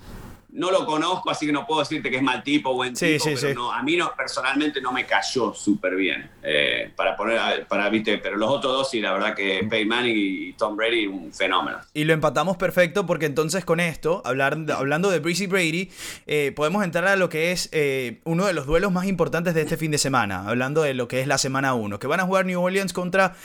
no 0.52 0.72
lo 0.72 0.86
conozco, 0.86 1.30
así 1.30 1.46
que 1.46 1.52
no 1.52 1.66
puedo 1.66 1.82
decirte 1.82 2.10
que 2.10 2.18
es 2.18 2.24
mal 2.24 2.44
tipo 2.44 2.72
o 2.72 2.76
buen 2.76 2.94
tipo, 2.94 3.24
pero 3.24 3.54
No, 3.54 3.72
a 3.72 3.84
mí 3.84 3.96
no, 3.96 4.12
personalmente 4.16 4.82
no 4.82 4.92
me 4.92 5.06
cayó 5.06 5.54
súper 5.54 5.96
bien. 5.96 6.30
Eh, 6.42 6.92
para 6.96 7.16
poner, 7.16 7.68
para, 7.68 7.90
viste, 7.90 8.18
pero 8.18 8.38
los 8.38 8.50
otros 8.50 8.74
dos 8.74 8.90
sí, 8.90 9.00
la 9.00 9.14
verdad 9.14 9.36
que 9.36 9.66
Peyton 9.70 9.88
Manning 9.88 10.16
y 10.18 10.54
Tom 10.54 10.76
Brady, 10.76 11.08
un 11.08 11.32
fenómeno. 11.32 11.80
Y 11.94 12.04
lo 12.04 12.14
empatamos 12.14 12.58
perfecto 12.58 13.06
porque 13.06 13.26
entonces 13.26 13.64
con 13.66 13.80
esto, 13.80 14.22
hablar, 14.26 14.58
hablando 14.76 15.10
de 15.10 15.20
Breezy 15.20 15.48
Brady, 15.48 15.92
eh, 16.26 16.52
podemos 16.56 16.84
entrar 16.84 17.08
a 17.08 17.16
lo 17.16 17.30
que 17.30 17.52
es 17.52 17.70
eh, 17.72 18.22
uno 18.24 18.46
de 18.46 18.54
los 18.54 18.66
duelos 18.66 18.92
más 18.92 19.06
importantes 19.06 19.54
de 19.54 19.62
este 19.62 19.78
fin 19.78 19.92
de 19.92 19.98
semana, 19.98 20.48
hablando 20.48 20.82
de 20.82 20.94
lo 20.94 21.08
que 21.08 21.22
es 21.22 21.28
la 21.28 21.38
semana 21.38 21.74
1, 21.74 22.00
que 22.00 22.08
van 22.08 22.20
a 22.20 22.24
jugar 22.24 22.46
New 22.46 22.62
Orleans 22.62 22.94
contra 22.94 23.36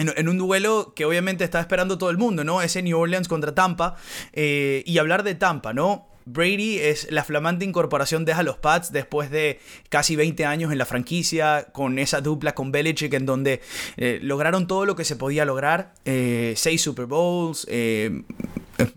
en, 0.00 0.28
un 0.28 0.38
duelo 0.38 0.92
que 0.94 1.04
obviamente 1.04 1.44
está 1.44 1.60
esperando 1.60 1.98
todo 1.98 2.10
el 2.10 2.18
mundo, 2.18 2.44
¿no? 2.44 2.62
Ese 2.62 2.82
New 2.82 2.98
Orleans 2.98 3.28
contra 3.28 3.54
Tampa. 3.54 3.96
Eh, 4.32 4.82
y 4.86 4.98
hablar 4.98 5.22
de 5.22 5.34
Tampa, 5.34 5.72
¿no? 5.72 6.09
Brady 6.32 6.78
es 6.78 7.10
la 7.10 7.24
flamante 7.24 7.64
incorporación 7.64 8.24
de 8.24 8.32
a 8.32 8.42
los 8.42 8.56
Pats 8.58 8.92
después 8.92 9.30
de 9.30 9.60
casi 9.88 10.16
20 10.16 10.44
años 10.44 10.72
en 10.72 10.78
la 10.78 10.86
franquicia, 10.86 11.68
con 11.72 11.98
esa 11.98 12.20
dupla 12.20 12.54
con 12.54 12.72
Belichick, 12.72 13.12
en 13.14 13.26
donde 13.26 13.60
eh, 13.96 14.18
lograron 14.22 14.66
todo 14.66 14.86
lo 14.86 14.96
que 14.96 15.04
se 15.04 15.16
podía 15.16 15.44
lograr: 15.44 15.94
eh, 16.04 16.54
seis 16.56 16.82
Super 16.82 17.06
Bowls, 17.06 17.66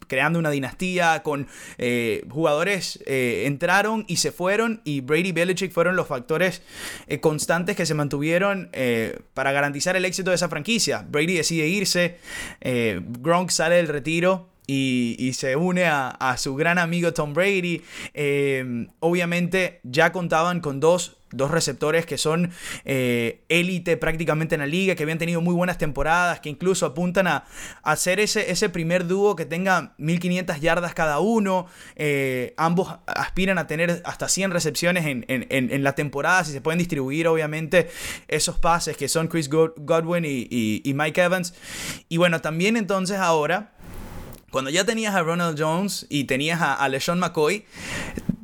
creando 0.07 0.39
una 0.39 0.49
dinastía 0.49 1.23
con 1.23 1.47
eh, 1.77 2.25
jugadores 2.29 2.99
eh, 3.05 3.43
entraron 3.45 4.05
y 4.07 4.17
se 4.17 4.31
fueron 4.31 4.81
y 4.83 5.01
Brady 5.01 5.29
y 5.29 5.31
Belichick 5.31 5.71
fueron 5.71 5.95
los 5.95 6.07
factores 6.07 6.61
eh, 7.07 7.19
constantes 7.19 7.75
que 7.75 7.85
se 7.85 7.93
mantuvieron 7.93 8.69
para 9.33 9.51
garantizar 9.51 9.95
el 9.95 10.05
éxito 10.05 10.29
de 10.31 10.35
esa 10.35 10.49
franquicia. 10.49 11.05
Brady 11.07 11.35
decide 11.35 11.67
irse, 11.67 12.17
Gronk 12.61 13.49
sale 13.49 13.75
del 13.75 13.87
retiro 13.87 14.52
y, 14.67 15.31
se 15.33 15.55
une 15.55 15.85
a, 15.85 16.35
su 16.37 16.55
gran 16.55 16.77
amigo 16.77 17.13
Tom 17.13 17.33
Brady. 17.33 17.81
obviamente 18.99 19.79
ya 19.83 20.11
contaban 20.11 20.59
con 20.59 20.79
dos 20.79 21.17
dos 21.33 21.51
receptores 21.51 22.05
que 22.05 22.17
son 22.17 22.51
eh, 22.85 23.43
élite 23.49 23.97
prácticamente 23.97 24.55
en 24.55 24.61
la 24.61 24.67
liga, 24.67 24.95
que 24.95 25.03
habían 25.03 25.17
tenido 25.17 25.41
muy 25.41 25.53
buenas 25.53 25.77
temporadas, 25.77 26.39
que 26.39 26.49
incluso 26.49 26.85
apuntan 26.85 27.27
a, 27.27 27.45
hacer 27.81 28.19
ese, 28.19 28.51
ese 28.51 28.69
primer 28.69 29.07
dúo 29.07 29.35
que 29.35 29.45
tenga 29.45 29.93
1500 29.97 30.61
yardas 30.61 30.93
cada 30.93 31.19
uno. 31.19 31.67
Eh, 31.95 32.53
ambos 32.57 32.95
aspiran 33.07 33.57
a 33.57 33.67
tener 33.67 34.01
hasta 34.05 34.29
100 34.29 34.51
recepciones 34.51 35.05
en, 35.05 35.83
la 35.83 35.95
temporada, 35.95 36.43
si 36.43 36.51
se 36.51 36.61
pueden 36.61 36.77
distribuir 36.77 37.27
obviamente 37.27 37.89
esos 38.27 38.59
pases 38.59 38.95
que 38.95 39.09
son 39.09 39.27
Chris 39.27 39.49
Godwin 39.49 40.23
y 40.25 40.93
Mike 40.95 41.21
Evans. 41.21 41.53
Y 42.09 42.17
bueno, 42.17 42.41
también 42.41 42.77
entonces 42.77 43.17
ahora 43.17 43.72
cuando 44.53 44.69
ya 44.69 44.85
tenías 44.85 45.15
a 45.15 45.23
Ronald 45.23 45.59
Jones 45.59 46.05
y 46.09 46.25
tenías 46.25 46.61
a, 46.61 46.87
LeSean 46.87 47.17
McCoy, 47.17 47.65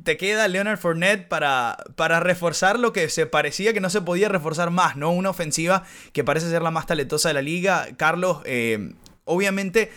te 0.03 0.17
queda 0.17 0.47
Leonard 0.47 0.79
Fournette 0.79 1.27
para, 1.27 1.77
para 1.95 2.19
reforzar 2.19 2.79
lo 2.79 2.91
que 2.93 3.09
se 3.09 3.27
parecía 3.27 3.73
que 3.73 3.79
no 3.79 3.91
se 3.91 4.01
podía 4.01 4.27
reforzar 4.27 4.71
más, 4.71 4.95
¿no? 4.95 5.11
Una 5.11 5.29
ofensiva 5.29 5.83
que 6.11 6.23
parece 6.23 6.49
ser 6.49 6.63
la 6.63 6.71
más 6.71 6.87
talentosa 6.87 7.29
de 7.29 7.35
la 7.35 7.43
liga. 7.43 7.89
Carlos, 7.95 8.41
eh, 8.45 8.93
obviamente 9.25 9.91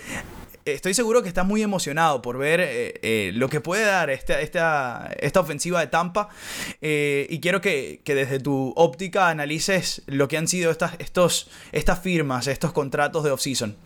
estoy 0.66 0.92
seguro 0.92 1.22
que 1.22 1.28
estás 1.28 1.46
muy 1.46 1.62
emocionado 1.62 2.20
por 2.20 2.36
ver 2.36 2.60
eh, 2.60 3.00
eh, 3.02 3.30
lo 3.32 3.48
que 3.48 3.62
puede 3.62 3.86
dar 3.86 4.10
esta, 4.10 4.38
esta, 4.42 5.10
esta 5.18 5.40
ofensiva 5.40 5.80
de 5.80 5.86
Tampa. 5.86 6.28
y 6.82 7.40
quiero 7.40 7.62
que, 7.62 8.02
desde 8.04 8.38
tu 8.38 8.74
óptica 8.76 9.30
analices 9.30 10.02
lo 10.04 10.28
que 10.28 10.36
han 10.36 10.46
sido 10.46 10.70
estas, 10.70 10.92
estos, 10.98 11.50
estas 11.72 12.00
firmas, 12.00 12.48
estos 12.48 12.74
contratos 12.74 13.24
de 13.24 13.30
offseason. 13.30 13.78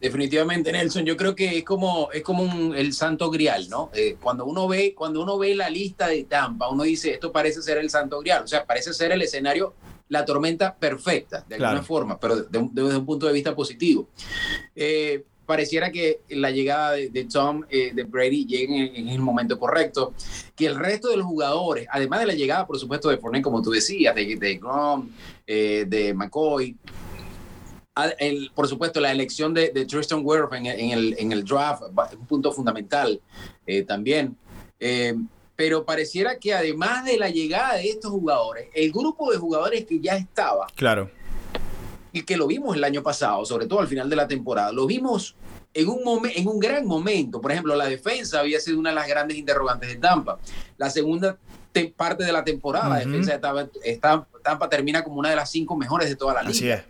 Definitivamente, 0.00 0.72
Nelson. 0.72 1.04
Yo 1.04 1.14
creo 1.16 1.34
que 1.34 1.58
es 1.58 1.64
como, 1.64 2.10
es 2.10 2.22
como 2.22 2.74
el 2.74 2.94
santo 2.94 3.30
grial, 3.30 3.68
¿no? 3.68 3.90
Eh, 3.92 4.16
cuando, 4.20 4.46
uno 4.46 4.66
ve, 4.66 4.94
cuando 4.94 5.22
uno 5.22 5.36
ve 5.36 5.54
la 5.54 5.68
lista 5.68 6.08
de 6.08 6.24
Tampa, 6.24 6.70
uno 6.70 6.84
dice, 6.84 7.12
esto 7.12 7.30
parece 7.30 7.60
ser 7.60 7.76
el 7.76 7.90
santo 7.90 8.18
grial. 8.20 8.44
O 8.44 8.46
sea, 8.46 8.64
parece 8.64 8.94
ser 8.94 9.12
el 9.12 9.20
escenario, 9.20 9.74
la 10.08 10.24
tormenta 10.24 10.74
perfecta, 10.74 11.44
de 11.46 11.56
alguna 11.56 11.82
forma, 11.82 12.18
pero 12.18 12.36
desde 12.36 12.96
un 12.96 13.04
punto 13.04 13.26
de 13.26 13.34
vista 13.34 13.54
positivo. 13.54 14.08
Eh, 14.74 15.22
pareciera 15.44 15.92
que 15.92 16.20
la 16.30 16.50
llegada 16.50 16.92
de, 16.92 17.28
Tom, 17.30 17.64
eh, 17.68 17.92
de 17.92 18.04
Brady, 18.04 18.46
llegue 18.46 18.98
en, 18.98 19.08
el 19.08 19.18
momento 19.18 19.58
correcto, 19.58 20.14
que 20.56 20.64
el 20.64 20.76
resto 20.76 21.08
de 21.10 21.18
los 21.18 21.26
jugadores, 21.26 21.86
además 21.90 22.20
de 22.20 22.26
la 22.26 22.34
llegada, 22.34 22.66
por 22.66 22.78
supuesto, 22.78 23.10
de 23.10 23.18
Fournette, 23.18 23.44
como 23.44 23.60
tú 23.60 23.70
decías, 23.70 24.14
de, 24.14 24.36
de 24.36 24.56
Grom, 24.56 25.10
de 25.46 26.14
McCoy, 26.14 26.76
por 28.54 28.68
supuesto, 28.68 29.00
la 29.00 29.10
elección 29.10 29.52
de, 29.54 29.68
Tristan 29.86 30.20
Wirth 30.22 30.52
en, 30.52 30.66
el, 30.66 31.16
en 31.18 31.32
el 31.32 31.44
draft 31.44 31.82
es 32.10 32.18
un 32.18 32.26
punto 32.26 32.52
fundamental 32.52 33.20
eh, 33.66 33.82
también. 33.82 34.36
Eh, 34.78 35.14
pero 35.56 35.84
pareciera 35.84 36.38
que 36.38 36.54
además 36.54 37.04
de 37.04 37.18
la 37.18 37.28
llegada 37.28 37.74
de 37.74 37.90
estos 37.90 38.10
jugadores, 38.10 38.68
el 38.74 38.90
grupo 38.90 39.30
de 39.30 39.36
jugadores 39.36 39.84
que 39.84 40.00
ya 40.00 40.16
estaba. 40.16 40.66
Claro. 40.74 41.10
Y 42.12 42.22
que 42.22 42.36
lo 42.36 42.46
vimos 42.46 42.76
el 42.76 42.84
año 42.84 43.02
pasado, 43.02 43.44
sobre 43.44 43.66
todo 43.66 43.80
al 43.80 43.86
final 43.86 44.08
de 44.08 44.16
la 44.16 44.26
temporada, 44.26 44.72
lo 44.72 44.86
vimos 44.86 45.36
en 45.74 45.88
un, 45.88 46.28
en 46.34 46.48
un 46.48 46.58
gran 46.58 46.86
momento. 46.86 47.40
Por 47.40 47.52
ejemplo, 47.52 47.76
la 47.76 47.86
defensa 47.86 48.40
había 48.40 48.58
sido 48.58 48.78
una 48.78 48.88
de 48.90 48.96
las 48.96 49.06
grandes 49.06 49.36
interrogantes 49.36 49.90
de 49.90 49.96
Tampa. 49.96 50.38
La 50.78 50.88
segunda 50.88 51.36
parte 51.96 52.24
de 52.24 52.32
la 52.32 52.42
temporada, 52.42 52.88
la 52.88 52.98
defensa 52.98 53.32
de 53.32 53.38
Tampa, 53.98 54.26
Tampa, 54.42 54.68
termina 54.68 55.04
como 55.04 55.16
una 55.16 55.30
de 55.30 55.36
las 55.36 55.50
cinco 55.50 55.76
mejores 55.76 56.08
de 56.08 56.16
toda 56.16 56.34
la 56.34 56.42
liga. 56.42 56.50
Así 56.52 56.70
es. 56.70 56.82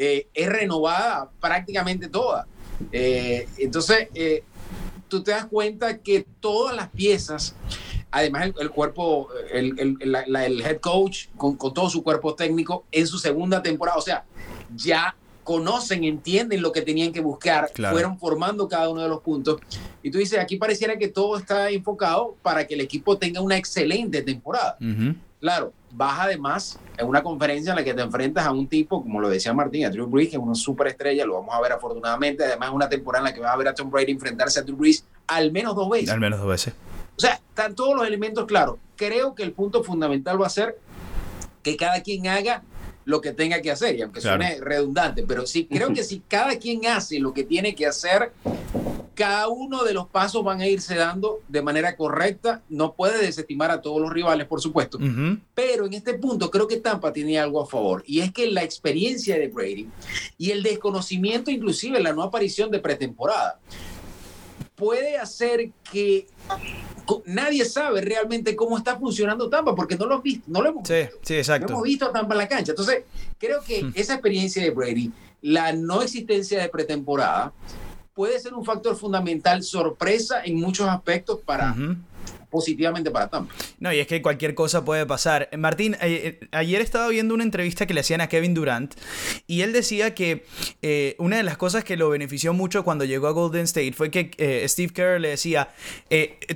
Eh, 0.00 0.28
es 0.32 0.48
renovada 0.48 1.28
prácticamente 1.40 2.08
toda. 2.08 2.46
Eh, 2.92 3.48
entonces, 3.58 4.06
eh, 4.14 4.44
tú 5.08 5.24
te 5.24 5.32
das 5.32 5.46
cuenta 5.46 5.98
que 5.98 6.24
todas 6.38 6.76
las 6.76 6.88
piezas, 6.90 7.56
además 8.12 8.52
el, 8.60 8.70
cuerpo, 8.70 9.28
el, 9.52 9.98
el, 10.00 10.60
head 10.60 10.78
coach 10.78 11.26
con, 11.36 11.56
con, 11.56 11.74
todo 11.74 11.90
su 11.90 12.04
cuerpo 12.04 12.36
técnico 12.36 12.84
en 12.92 13.08
su 13.08 13.18
segunda 13.18 13.60
temporada, 13.60 13.98
o 13.98 14.02
sea, 14.02 14.24
ya 14.76 15.16
conocen, 15.42 16.04
entienden 16.04 16.62
lo 16.62 16.70
que 16.70 16.82
tenían 16.82 17.10
que 17.10 17.20
buscar, 17.20 17.72
fueron 17.74 18.20
formando 18.20 18.68
cada 18.68 18.90
uno 18.90 19.02
de 19.02 19.08
los 19.08 19.20
puntos. 19.20 19.60
Y 20.02 20.12
tú 20.12 20.18
dices, 20.18 20.38
aquí 20.38 20.58
pareciera 20.58 20.96
que 20.96 21.08
todo 21.08 21.38
está 21.38 21.70
enfocado 21.70 22.36
para 22.40 22.68
que 22.68 22.74
el 22.74 22.82
equipo 22.82 23.18
tenga 23.18 23.40
una 23.40 23.56
excelente 23.56 24.22
temporada. 24.22 24.76
Claro, 25.40 25.72
vas 25.92 26.18
además 26.20 26.78
en 26.96 27.06
una 27.06 27.22
conferencia 27.22 27.70
en 27.70 27.76
la 27.76 27.84
que 27.84 27.94
te 27.94 28.02
enfrentas 28.02 28.44
a 28.44 28.50
un 28.50 28.66
tipo, 28.66 29.02
como 29.02 29.20
lo 29.20 29.28
decía 29.28 29.52
Martín, 29.52 29.84
a 29.84 29.90
Drew 29.90 30.06
Brees, 30.06 30.30
que 30.30 30.36
es 30.36 30.42
una 30.42 30.54
superestrella, 30.54 31.24
lo 31.24 31.34
vamos 31.34 31.54
a 31.54 31.60
ver 31.60 31.72
afortunadamente, 31.72 32.44
además 32.44 32.70
una 32.72 32.88
temporada 32.88 33.24
en 33.26 33.30
la 33.30 33.34
que 33.34 33.40
vas 33.40 33.54
a 33.54 33.56
ver 33.56 33.68
a 33.68 33.74
Tom 33.74 33.90
Brady 33.90 34.12
enfrentarse 34.12 34.60
a 34.60 34.62
Drew 34.62 34.76
Brees 34.76 35.04
al 35.28 35.52
menos 35.52 35.76
dos 35.76 35.88
veces. 35.88 36.10
Al 36.10 36.20
menos 36.20 36.40
dos 36.40 36.48
veces. 36.48 36.74
O 37.16 37.20
sea, 37.20 37.34
están 37.34 37.74
todos 37.74 37.96
los 37.96 38.06
elementos 38.06 38.46
claros. 38.46 38.76
Creo 38.96 39.34
que 39.34 39.42
el 39.42 39.52
punto 39.52 39.84
fundamental 39.84 40.40
va 40.40 40.46
a 40.46 40.50
ser 40.50 40.78
que 41.62 41.76
cada 41.76 42.02
quien 42.02 42.26
haga 42.26 42.62
lo 43.04 43.20
que 43.20 43.32
tenga 43.32 43.62
que 43.62 43.70
hacer, 43.70 43.96
y 43.96 44.02
aunque 44.02 44.20
suene 44.20 44.58
redundante, 44.60 45.24
pero 45.26 45.46
sí, 45.46 45.66
creo 45.66 45.94
que 45.94 46.04
si 46.04 46.20
cada 46.28 46.58
quien 46.58 46.86
hace 46.86 47.18
lo 47.18 47.32
que 47.32 47.42
tiene 47.44 47.74
que 47.74 47.86
hacer, 47.86 48.32
cada 49.18 49.48
uno 49.48 49.82
de 49.82 49.92
los 49.92 50.06
pasos 50.06 50.44
van 50.44 50.60
a 50.60 50.68
irse 50.68 50.94
dando 50.94 51.40
de 51.48 51.60
manera 51.60 51.96
correcta. 51.96 52.62
No 52.68 52.94
puede 52.94 53.20
desestimar 53.20 53.68
a 53.72 53.82
todos 53.82 54.00
los 54.00 54.12
rivales, 54.12 54.46
por 54.46 54.60
supuesto. 54.60 54.96
Pero 55.54 55.86
en 55.86 55.94
este 55.94 56.14
punto 56.14 56.52
creo 56.52 56.68
que 56.68 56.76
Tampa 56.76 57.12
tiene 57.12 57.36
algo 57.36 57.60
a 57.60 57.66
favor. 57.66 58.04
Y 58.06 58.20
es 58.20 58.32
que 58.32 58.48
la 58.48 58.62
experiencia 58.62 59.36
de 59.36 59.48
Brady 59.48 59.88
y 60.38 60.52
el 60.52 60.62
desconocimiento, 60.62 61.50
inclusive 61.50 61.98
la 62.00 62.12
no 62.12 62.22
aparición 62.22 62.70
de 62.70 62.78
pretemporada, 62.78 63.58
puede 64.76 65.18
hacer 65.18 65.72
que 65.90 66.28
nadie 67.26 67.64
sabe 67.64 68.00
realmente 68.00 68.54
cómo 68.54 68.78
está 68.78 68.96
funcionando 68.96 69.50
Tampa 69.50 69.74
porque 69.74 69.96
no 69.96 70.06
lo 70.06 70.12
hemos 70.12 70.22
visto, 70.22 70.44
no 70.46 70.62
lo 70.62 70.68
hemos, 70.68 70.86
sí, 70.86 71.08
sí, 71.22 71.34
exacto. 71.34 71.66
No 71.66 71.72
hemos 71.72 71.82
visto 71.82 72.04
a 72.04 72.12
Tampa 72.12 72.34
en 72.34 72.38
la 72.38 72.48
cancha. 72.48 72.70
Entonces, 72.70 73.02
creo 73.36 73.62
que 73.62 73.90
esa 73.94 74.12
experiencia 74.12 74.62
de 74.62 74.70
Brady, 74.70 75.10
la 75.42 75.72
no 75.72 76.02
existencia 76.02 76.62
de 76.62 76.68
pretemporada, 76.68 77.52
puede 78.18 78.40
ser 78.40 78.52
un 78.52 78.64
factor 78.64 78.96
fundamental, 78.96 79.62
sorpresa 79.62 80.42
en 80.44 80.56
muchos 80.56 80.88
aspectos 80.88 81.38
para, 81.44 81.72
positivamente 82.50 83.12
para 83.12 83.28
Tampa. 83.28 83.54
No, 83.78 83.92
y 83.92 84.00
es 84.00 84.08
que 84.08 84.20
cualquier 84.20 84.56
cosa 84.56 84.84
puede 84.84 85.06
pasar. 85.06 85.48
Martín, 85.56 85.94
eh, 86.00 86.40
eh, 86.40 86.48
ayer 86.50 86.80
estaba 86.80 87.06
viendo 87.06 87.32
una 87.32 87.44
entrevista 87.44 87.86
que 87.86 87.94
le 87.94 88.00
hacían 88.00 88.20
a 88.20 88.26
Kevin 88.26 88.54
Durant 88.54 88.96
y 89.46 89.60
él 89.60 89.72
decía 89.72 90.16
que 90.16 90.44
eh, 90.82 91.14
una 91.20 91.36
de 91.36 91.44
las 91.44 91.56
cosas 91.56 91.84
que 91.84 91.96
lo 91.96 92.10
benefició 92.10 92.52
mucho 92.52 92.82
cuando 92.82 93.04
llegó 93.04 93.28
a 93.28 93.30
Golden 93.30 93.66
State 93.66 93.92
fue 93.92 94.10
que 94.10 94.64
Steve 94.66 94.92
Kerr 94.92 95.20
le 95.20 95.28
decía, 95.28 95.68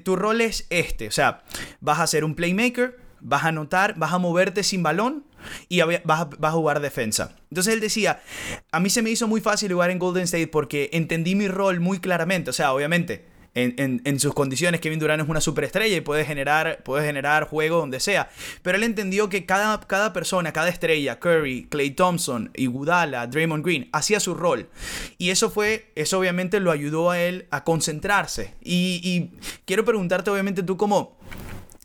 tu 0.02 0.16
rol 0.16 0.40
es 0.40 0.66
este, 0.68 1.06
o 1.06 1.12
sea, 1.12 1.44
vas 1.80 2.00
a 2.00 2.08
ser 2.08 2.24
un 2.24 2.34
playmaker, 2.34 2.98
vas 3.20 3.44
a 3.44 3.48
anotar, 3.48 3.94
vas 3.96 4.12
a 4.12 4.18
moverte 4.18 4.64
sin 4.64 4.82
balón 4.82 5.22
y 5.68 5.80
vas 6.04 6.26
a, 6.40 6.50
jugar 6.50 6.80
defensa. 6.80 7.36
Entonces 7.50 7.74
él 7.74 7.80
decía, 7.80 8.22
a 8.70 8.80
mí 8.80 8.90
se 8.90 9.02
me 9.02 9.10
hizo 9.10 9.28
muy 9.28 9.40
fácil 9.40 9.72
jugar 9.72 9.90
en 9.90 9.98
Golden 9.98 10.24
State 10.24 10.48
porque 10.48 10.90
entendí 10.92 11.34
mi 11.34 11.48
rol 11.48 11.80
muy 11.80 11.98
claramente. 11.98 12.50
O 12.50 12.52
sea, 12.52 12.72
obviamente, 12.72 13.26
en, 13.54 14.20
sus 14.20 14.32
condiciones, 14.32 14.80
Kevin 14.80 14.98
Durant 14.98 15.22
es 15.22 15.28
una 15.28 15.40
superestrella 15.40 15.96
y 15.96 16.00
puede 16.00 16.24
generar, 16.24 16.82
puede 16.84 17.04
generar 17.04 17.48
juego 17.48 17.78
donde 17.78 18.00
sea. 18.00 18.30
Pero 18.62 18.78
él 18.78 18.84
entendió 18.84 19.28
que 19.28 19.44
cada, 19.44 19.78
cada 19.80 20.12
persona, 20.12 20.52
cada 20.52 20.68
estrella, 20.68 21.18
Curry, 21.18 21.66
Clay 21.68 21.90
Thompson, 21.90 22.50
Iguodala, 22.54 23.26
Draymond 23.26 23.64
Green, 23.64 23.88
hacía 23.92 24.20
su 24.20 24.34
rol. 24.34 24.68
Y 25.18 25.30
eso 25.30 25.50
fue, 25.50 25.92
eso 25.94 26.18
obviamente 26.18 26.60
lo 26.60 26.70
ayudó 26.70 27.10
a 27.10 27.20
él 27.20 27.46
a 27.50 27.64
concentrarse. 27.64 28.54
Y, 28.62 29.00
y 29.04 29.38
quiero 29.66 29.84
preguntarte, 29.84 30.30
obviamente, 30.30 30.62
tú 30.62 30.76
como 30.76 31.18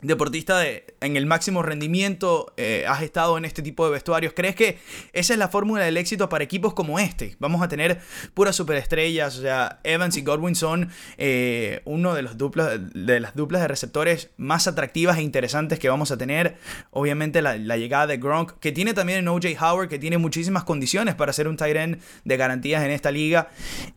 deportista 0.02 0.60
de, 0.60 0.96
en 1.02 1.18
el 1.18 1.26
máximo 1.26 1.64
rendimiento, 1.64 2.54
eh, 2.56 2.86
has 2.88 3.02
estado 3.02 3.36
en 3.38 3.46
este 3.46 3.64
tipo 3.64 3.84
de 3.86 3.92
vestuarios. 3.92 4.34
¿Crees 4.36 4.56
que 4.56 4.78
esa 5.12 5.34
es 5.34 5.40
la 5.40 5.48
fórmula 5.48 5.84
del 5.84 5.98
éxito 5.98 6.30
para 6.30 6.44
equipos 6.44 6.76
como 6.76 7.00
este? 7.00 7.36
Vamos 7.40 7.64
a 7.64 7.68
tener 7.68 8.00
puras 8.36 8.56
superestrellas, 8.56 9.40
o 9.40 9.42
sea, 9.42 9.80
Evans 9.84 10.16
y 10.16 10.22
Godwin 10.22 10.54
son 10.54 10.90
eh, 11.18 11.82
uno 11.86 12.14
de, 12.14 12.22
los 12.22 12.38
duplas, 12.38 12.80
de 12.94 13.20
las 13.20 13.36
duplas 13.36 13.64
de 13.64 13.68
receptores 13.68 14.30
más 14.38 14.68
atractivas 14.68 15.18
e 15.18 15.24
interesantes 15.24 15.80
que 15.80 15.90
vamos 15.90 16.12
a 16.12 16.18
tener. 16.18 16.58
Obviamente 16.92 17.42
la, 17.42 17.58
llegada 17.58 18.06
de 18.06 18.18
Gronk, 18.18 18.60
que 18.60 18.72
tiene 18.72 18.94
también 18.94 19.20
en 19.20 19.28
OJ 19.28 19.46
Howard, 19.60 19.90
que 19.90 19.98
tiene 19.98 20.20
muchísimas 20.20 20.64
condiciones 20.64 21.16
para 21.16 21.34
ser 21.34 21.48
un 21.48 21.58
tight 21.58 21.76
end 21.76 22.02
de 22.24 22.38
garantías 22.38 22.84
en 22.84 22.92
esta 22.92 23.10
liga. 23.10 23.50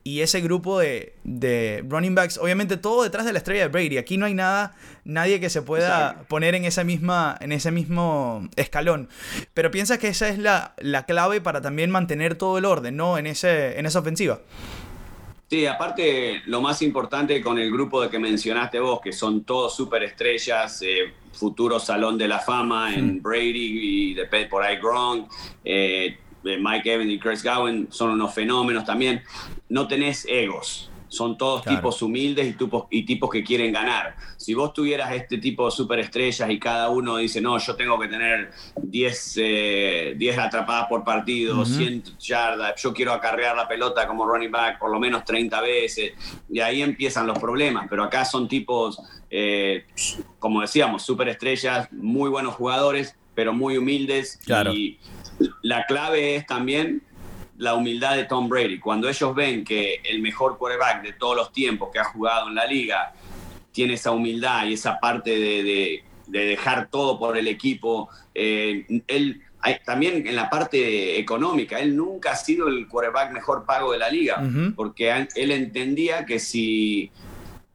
Y 0.02 0.20
ese 0.20 0.40
grupo 0.40 0.78
de, 0.78 1.14
de 1.24 1.84
running 1.86 2.14
backs, 2.14 2.38
obviamente 2.38 2.78
todo 2.78 3.02
detrás 3.02 3.26
de 3.26 3.32
la 3.32 3.38
estrella 3.38 3.62
de 3.62 3.68
Brady. 3.68 3.98
Aquí 3.98 4.16
no 4.16 4.24
hay 4.24 4.34
nada, 4.34 4.74
nadie 5.04 5.40
que 5.40 5.50
se 5.50 5.60
pueda 5.60 5.89
poner 6.28 6.54
en, 6.54 6.64
esa 6.64 6.84
misma, 6.84 7.36
en 7.40 7.52
ese 7.52 7.70
mismo 7.70 8.48
escalón. 8.56 9.08
Pero 9.54 9.70
piensas 9.70 9.98
que 9.98 10.08
esa 10.08 10.28
es 10.28 10.38
la, 10.38 10.74
la 10.78 11.04
clave 11.06 11.40
para 11.40 11.60
también 11.60 11.90
mantener 11.90 12.34
todo 12.34 12.58
el 12.58 12.64
orden, 12.64 12.96
¿no? 12.96 13.18
En, 13.18 13.26
ese, 13.26 13.78
en 13.78 13.86
esa 13.86 14.00
ofensiva. 14.00 14.40
Sí, 15.50 15.66
aparte 15.66 16.42
lo 16.46 16.60
más 16.60 16.80
importante 16.80 17.40
con 17.42 17.58
el 17.58 17.72
grupo 17.72 18.00
de 18.00 18.08
que 18.08 18.20
mencionaste 18.20 18.78
vos, 18.78 19.00
que 19.00 19.12
son 19.12 19.42
todos 19.42 19.74
superestrellas, 19.74 20.80
eh, 20.82 21.12
futuro 21.32 21.80
salón 21.80 22.16
de 22.16 22.28
la 22.28 22.38
fama 22.38 22.94
en 22.94 23.16
hmm. 23.16 23.22
Brady 23.22 24.12
y 24.12 24.14
de 24.14 24.26
por 24.46 24.62
ahí 24.62 24.76
Gronk, 24.76 25.28
eh, 25.64 26.18
Mike 26.44 26.94
Evans 26.94 27.10
y 27.10 27.18
Chris 27.18 27.42
Gowen 27.42 27.88
son 27.90 28.10
unos 28.10 28.32
fenómenos 28.32 28.84
también. 28.84 29.22
No 29.68 29.88
tenés 29.88 30.24
egos, 30.28 30.89
son 31.10 31.36
todos 31.36 31.64
tipos 31.64 32.00
humildes 32.02 32.46
y 32.46 32.52
tipos, 32.52 32.84
y 32.88 33.04
tipos 33.04 33.28
que 33.28 33.42
quieren 33.42 33.72
ganar. 33.72 34.16
Si 34.36 34.54
vos 34.54 34.72
tuvieras 34.72 35.12
este 35.12 35.38
tipo 35.38 35.66
de 35.66 35.72
superestrellas 35.72 36.48
y 36.48 36.58
cada 36.58 36.88
uno 36.88 37.16
dice, 37.16 37.40
no, 37.40 37.58
yo 37.58 37.74
tengo 37.74 37.98
que 37.98 38.08
tener 38.08 38.52
10, 38.80 39.34
eh, 39.38 40.36
atrapadas 40.38 40.86
por 40.88 41.04
partido, 41.04 41.64
100 41.64 42.16
yardas, 42.18 42.80
yo 42.80 42.94
quiero 42.94 43.12
acarrear 43.12 43.56
la 43.56 43.66
pelota 43.66 44.06
como 44.06 44.24
running 44.24 44.50
back 44.50 44.78
por 44.78 44.90
lo 44.90 45.00
menos 45.00 45.24
30 45.24 45.60
veces, 45.60 46.12
y 46.48 46.60
ahí 46.60 46.80
empiezan 46.80 47.26
los 47.26 47.38
problemas. 47.38 47.86
Pero 47.90 48.04
acá 48.04 48.24
son 48.24 48.48
tipos, 48.48 49.00
eh, 49.28 49.86
como 50.38 50.60
decíamos, 50.60 51.02
superestrellas, 51.02 51.92
muy 51.92 52.30
buenos 52.30 52.54
jugadores, 52.54 53.16
pero 53.34 53.52
muy 53.52 53.76
humildes. 53.76 54.38
Y 54.72 54.98
la 55.62 55.86
clave 55.86 56.36
es 56.36 56.46
también 56.46 57.02
la 57.60 57.74
humildad 57.74 58.16
de 58.16 58.24
Tom 58.24 58.48
Brady. 58.48 58.78
Cuando 58.78 59.06
ellos 59.06 59.34
ven 59.34 59.64
que 59.64 60.00
el 60.04 60.22
mejor 60.22 60.56
quarterback 60.56 61.02
de 61.02 61.12
todos 61.12 61.36
los 61.36 61.52
tiempos 61.52 61.90
que 61.92 61.98
ha 61.98 62.04
jugado 62.04 62.48
en 62.48 62.54
la 62.54 62.64
liga 62.64 63.12
tiene 63.70 63.94
esa 63.94 64.12
humildad 64.12 64.66
y 64.66 64.72
esa 64.72 64.98
parte 64.98 65.30
de, 65.38 66.02
dejar 66.26 66.88
todo 66.88 67.18
por 67.18 67.36
el 67.36 67.46
equipo, 67.48 68.08
eh, 68.34 69.02
él 69.06 69.42
también 69.84 70.26
en 70.26 70.36
la 70.36 70.48
parte 70.48 71.18
económica, 71.18 71.78
él 71.78 71.94
nunca 71.94 72.32
ha 72.32 72.36
sido 72.36 72.66
el 72.68 72.88
quarterback 72.88 73.32
mejor 73.32 73.66
pago 73.66 73.92
de 73.92 73.98
la 73.98 74.08
liga, 74.08 74.42
porque 74.74 75.28
él 75.34 75.50
entendía 75.50 76.24
que 76.24 76.38
si 76.38 77.10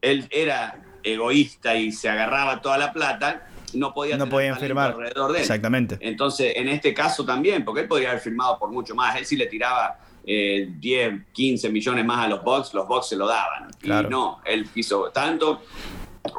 él 0.02 0.26
era 0.30 0.80
egoísta 1.04 1.76
y 1.76 1.92
se 1.92 2.08
agarraba 2.08 2.60
toda 2.60 2.76
la 2.76 2.92
plata, 2.92 3.46
no 3.74 3.92
podía 3.92 4.16
no 4.16 4.28
podían 4.28 4.58
firmar 4.58 4.92
alrededor 4.92 5.32
de 5.32 5.38
él. 5.38 5.42
Exactamente. 5.42 5.98
Entonces, 6.00 6.52
en 6.56 6.68
este 6.68 6.94
caso 6.94 7.24
también, 7.24 7.64
porque 7.64 7.82
él 7.82 7.88
podría 7.88 8.10
haber 8.10 8.20
firmado 8.20 8.58
por 8.58 8.70
mucho 8.70 8.94
más, 8.94 9.16
él 9.16 9.26
sí 9.26 9.36
le 9.36 9.46
tiraba 9.46 9.98
10, 10.24 10.76
eh, 10.84 11.22
15 11.32 11.70
millones 11.70 12.04
más 12.04 12.24
a 12.24 12.28
los 12.28 12.42
Bucks, 12.42 12.74
los 12.74 12.86
Bucks 12.86 13.08
se 13.08 13.16
lo 13.16 13.26
daban. 13.26 13.70
Y 13.82 13.88
no, 14.10 14.40
él 14.44 14.68
quiso 14.72 15.10
tanto. 15.10 15.62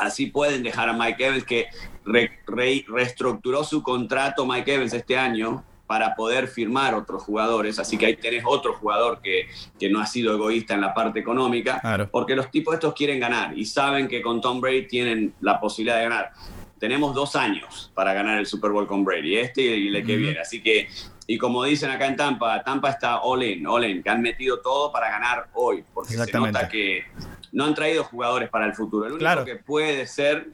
Así 0.02 0.28
pueden 0.28 0.64
dejar 0.64 0.90
a 0.90 0.94
Mike 0.94 1.26
Evans, 1.26 1.44
que 1.46 1.68
reestructuró 2.06 3.64
su 3.64 3.82
contrato 3.82 4.46
Mike 4.46 4.74
Evans 4.74 4.94
este 4.94 5.18
año 5.18 5.64
para 5.88 6.16
poder 6.16 6.50
firmar 6.50 6.94
otros 6.94 7.24
jugadores. 7.24 7.80
Así 7.80 7.98
que 7.98 8.08
ahí 8.08 8.16
tenés 8.18 8.44
otro 8.46 8.74
jugador 8.74 9.22
que, 9.22 9.48
que 9.80 9.90
no 9.90 10.02
ha 10.02 10.06
sido 10.06 10.34
egoísta 10.34 10.74
en 10.74 10.82
la 10.82 10.94
parte 10.94 11.20
económica, 11.20 11.82
porque 12.12 12.36
los 12.36 12.52
tipos 12.52 12.74
estos 12.74 12.94
quieren 12.94 13.22
ganar 13.22 13.58
y 13.58 13.66
saben 13.66 14.10
que 14.10 14.22
con 14.22 14.42
Tom 14.42 14.60
Brady 14.60 14.88
tienen 14.88 15.34
la 15.40 15.60
posibilidad 15.60 15.98
de 15.98 16.04
ganar 16.04 16.34
tenemos 16.80 17.14
dos 17.14 17.36
años 17.36 17.92
para 17.94 18.14
ganar 18.14 18.38
el 18.40 18.46
Super 18.46 18.72
Bowl 18.72 18.88
con 18.88 19.04
Brady, 19.04 19.38
este 19.38 19.62
y 19.62 19.88
el 19.88 20.06
que 20.06 20.16
viene. 20.16 20.40
Así 20.40 20.62
que, 20.62 20.88
y 21.26 21.38
como 21.38 21.64
dicen 21.64 21.90
acá 21.90 22.08
en 22.08 22.16
Tampa, 22.16 22.64
Tampa 22.64 22.90
está 22.90 23.22
all 23.22 23.44
in, 23.44 23.66
all 23.68 23.84
in, 23.86 24.04
que 24.04 24.10
han 24.10 24.22
metido 24.22 24.60
todo 24.60 24.92
para 24.92 25.10
ganar 25.10 25.50
hoy, 25.54 25.84
porque 25.94 26.14
se 26.14 26.32
nota 26.32 26.70
que 26.70 27.06
no 27.52 27.66
han 27.66 27.74
traído 27.74 28.04
jugadores 28.04 28.50
para 28.50 28.66
el 28.66 28.74
futuro. 28.74 29.08
El 29.08 29.14
único 29.14 29.46
que 29.46 29.56
puede 29.56 30.06
ser 30.08 30.48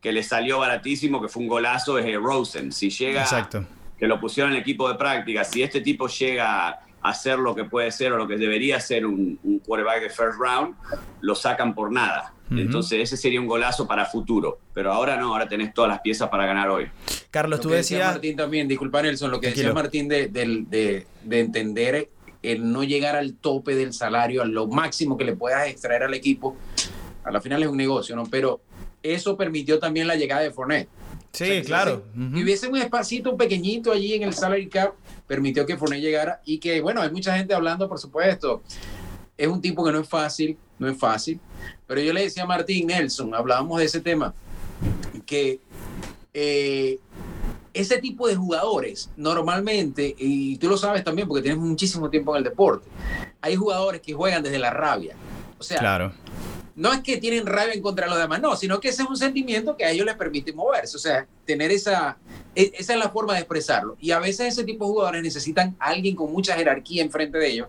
que 0.00 0.12
le 0.12 0.22
salió 0.22 0.58
baratísimo, 0.58 1.20
que 1.20 1.28
fue 1.28 1.42
un 1.42 1.48
golazo, 1.48 1.98
es 1.98 2.16
Rosen. 2.16 2.72
Si 2.72 2.90
llega, 2.90 3.26
que 3.98 4.06
lo 4.06 4.18
pusieron 4.18 4.52
en 4.52 4.56
el 4.56 4.62
equipo 4.62 4.88
de 4.88 4.96
práctica, 4.96 5.44
si 5.44 5.62
este 5.62 5.80
tipo 5.80 6.08
llega 6.08 6.80
a 7.02 7.14
ser 7.14 7.38
lo 7.38 7.54
que 7.54 7.64
puede 7.64 7.90
ser 7.92 8.12
o 8.12 8.16
lo 8.16 8.26
que 8.26 8.36
debería 8.36 8.80
ser 8.80 9.06
un, 9.06 9.38
un 9.42 9.58
quarterback 9.60 10.02
de 10.02 10.10
first 10.10 10.38
round, 10.38 10.74
lo 11.20 11.34
sacan 11.34 11.74
por 11.74 11.92
nada. 11.92 12.32
Entonces 12.50 13.00
ese 13.00 13.16
sería 13.16 13.40
un 13.40 13.46
golazo 13.46 13.86
para 13.86 14.06
futuro. 14.06 14.58
Pero 14.74 14.92
ahora 14.92 15.16
no, 15.16 15.32
ahora 15.32 15.48
tenés 15.48 15.72
todas 15.72 15.88
las 15.88 16.00
piezas 16.00 16.28
para 16.28 16.46
ganar 16.46 16.68
hoy. 16.68 16.86
Carlos, 17.30 17.60
tú 17.60 17.68
decías... 17.68 18.12
Martín 18.12 18.36
también, 18.36 18.66
disculpa 18.66 19.02
Nelson, 19.02 19.30
lo 19.30 19.40
que 19.40 19.48
decía 19.48 19.72
Martín 19.72 20.08
de, 20.08 20.28
de, 20.28 21.06
de, 21.24 21.40
entender 21.40 22.10
el 22.42 22.72
no 22.72 22.82
llegar 22.82 23.16
al 23.16 23.34
tope 23.34 23.74
del 23.74 23.92
salario, 23.92 24.42
a 24.42 24.46
lo 24.46 24.66
máximo 24.66 25.16
que 25.16 25.24
le 25.24 25.36
puedas 25.36 25.68
extraer 25.68 26.02
al 26.02 26.14
equipo. 26.14 26.56
A 27.22 27.30
la 27.30 27.40
final 27.40 27.62
es 27.62 27.68
un 27.68 27.76
negocio, 27.76 28.16
¿no? 28.16 28.24
Pero 28.24 28.60
eso 29.02 29.36
permitió 29.36 29.78
también 29.78 30.06
la 30.06 30.16
llegada 30.16 30.42
de 30.42 30.50
Fournette. 30.50 30.88
Sí, 31.32 31.62
claro. 31.64 32.02
Y 32.16 32.42
hubiese 32.42 32.66
un 32.66 32.76
espacito 32.76 33.36
pequeñito 33.36 33.92
allí 33.92 34.14
en 34.14 34.24
el 34.24 34.34
salary 34.34 34.68
cap, 34.68 34.94
permitió 35.28 35.64
que 35.64 35.76
Fournette 35.76 36.02
llegara 36.02 36.40
y 36.44 36.58
que, 36.58 36.80
bueno, 36.80 37.00
hay 37.00 37.10
mucha 37.10 37.36
gente 37.36 37.54
hablando, 37.54 37.88
por 37.88 37.98
supuesto. 37.98 38.62
Es 39.36 39.46
un 39.46 39.60
tipo 39.60 39.84
que 39.84 39.92
no 39.92 40.00
es 40.00 40.08
fácil, 40.08 40.58
no 40.80 40.88
es 40.88 40.98
fácil. 40.98 41.38
Pero 41.86 42.00
yo 42.00 42.12
le 42.12 42.22
decía 42.22 42.42
a 42.42 42.46
Martín 42.46 42.88
Nelson, 42.88 43.32
hablábamos 43.34 43.78
de 43.78 43.84
ese 43.84 44.00
tema, 44.00 44.34
que 45.26 45.60
eh, 46.34 46.98
ese 47.72 47.98
tipo 47.98 48.26
de 48.26 48.34
jugadores 48.34 49.10
normalmente, 49.16 50.16
y 50.18 50.56
tú 50.56 50.68
lo 50.68 50.76
sabes 50.76 51.04
también 51.04 51.28
porque 51.28 51.42
tienes 51.42 51.60
muchísimo 51.60 52.10
tiempo 52.10 52.34
en 52.34 52.38
el 52.38 52.44
deporte, 52.44 52.88
hay 53.40 53.54
jugadores 53.54 54.00
que 54.00 54.14
juegan 54.14 54.42
desde 54.42 54.58
la 54.58 54.70
rabia. 54.70 55.14
O 55.58 55.62
sea, 55.62 55.78
claro. 55.78 56.12
no 56.74 56.92
es 56.92 57.00
que 57.00 57.18
tienen 57.18 57.46
rabia 57.46 57.74
en 57.74 57.82
contra 57.82 58.06
de 58.06 58.10
los 58.10 58.18
demás, 58.18 58.40
no, 58.40 58.56
sino 58.56 58.80
que 58.80 58.88
ese 58.88 59.02
es 59.02 59.08
un 59.08 59.16
sentimiento 59.16 59.76
que 59.76 59.84
a 59.84 59.90
ellos 59.90 60.06
les 60.06 60.16
permite 60.16 60.52
moverse. 60.52 60.96
O 60.96 61.00
sea, 61.00 61.26
tener 61.44 61.70
esa, 61.70 62.16
esa 62.54 62.92
es 62.92 62.98
la 62.98 63.10
forma 63.10 63.34
de 63.34 63.40
expresarlo. 63.40 63.96
Y 64.00 64.10
a 64.10 64.18
veces 64.18 64.48
ese 64.48 64.64
tipo 64.64 64.84
de 64.84 64.90
jugadores 64.92 65.22
necesitan 65.22 65.76
a 65.78 65.90
alguien 65.90 66.16
con 66.16 66.32
mucha 66.32 66.56
jerarquía 66.56 67.02
enfrente 67.02 67.38
de 67.38 67.48
ellos 67.48 67.68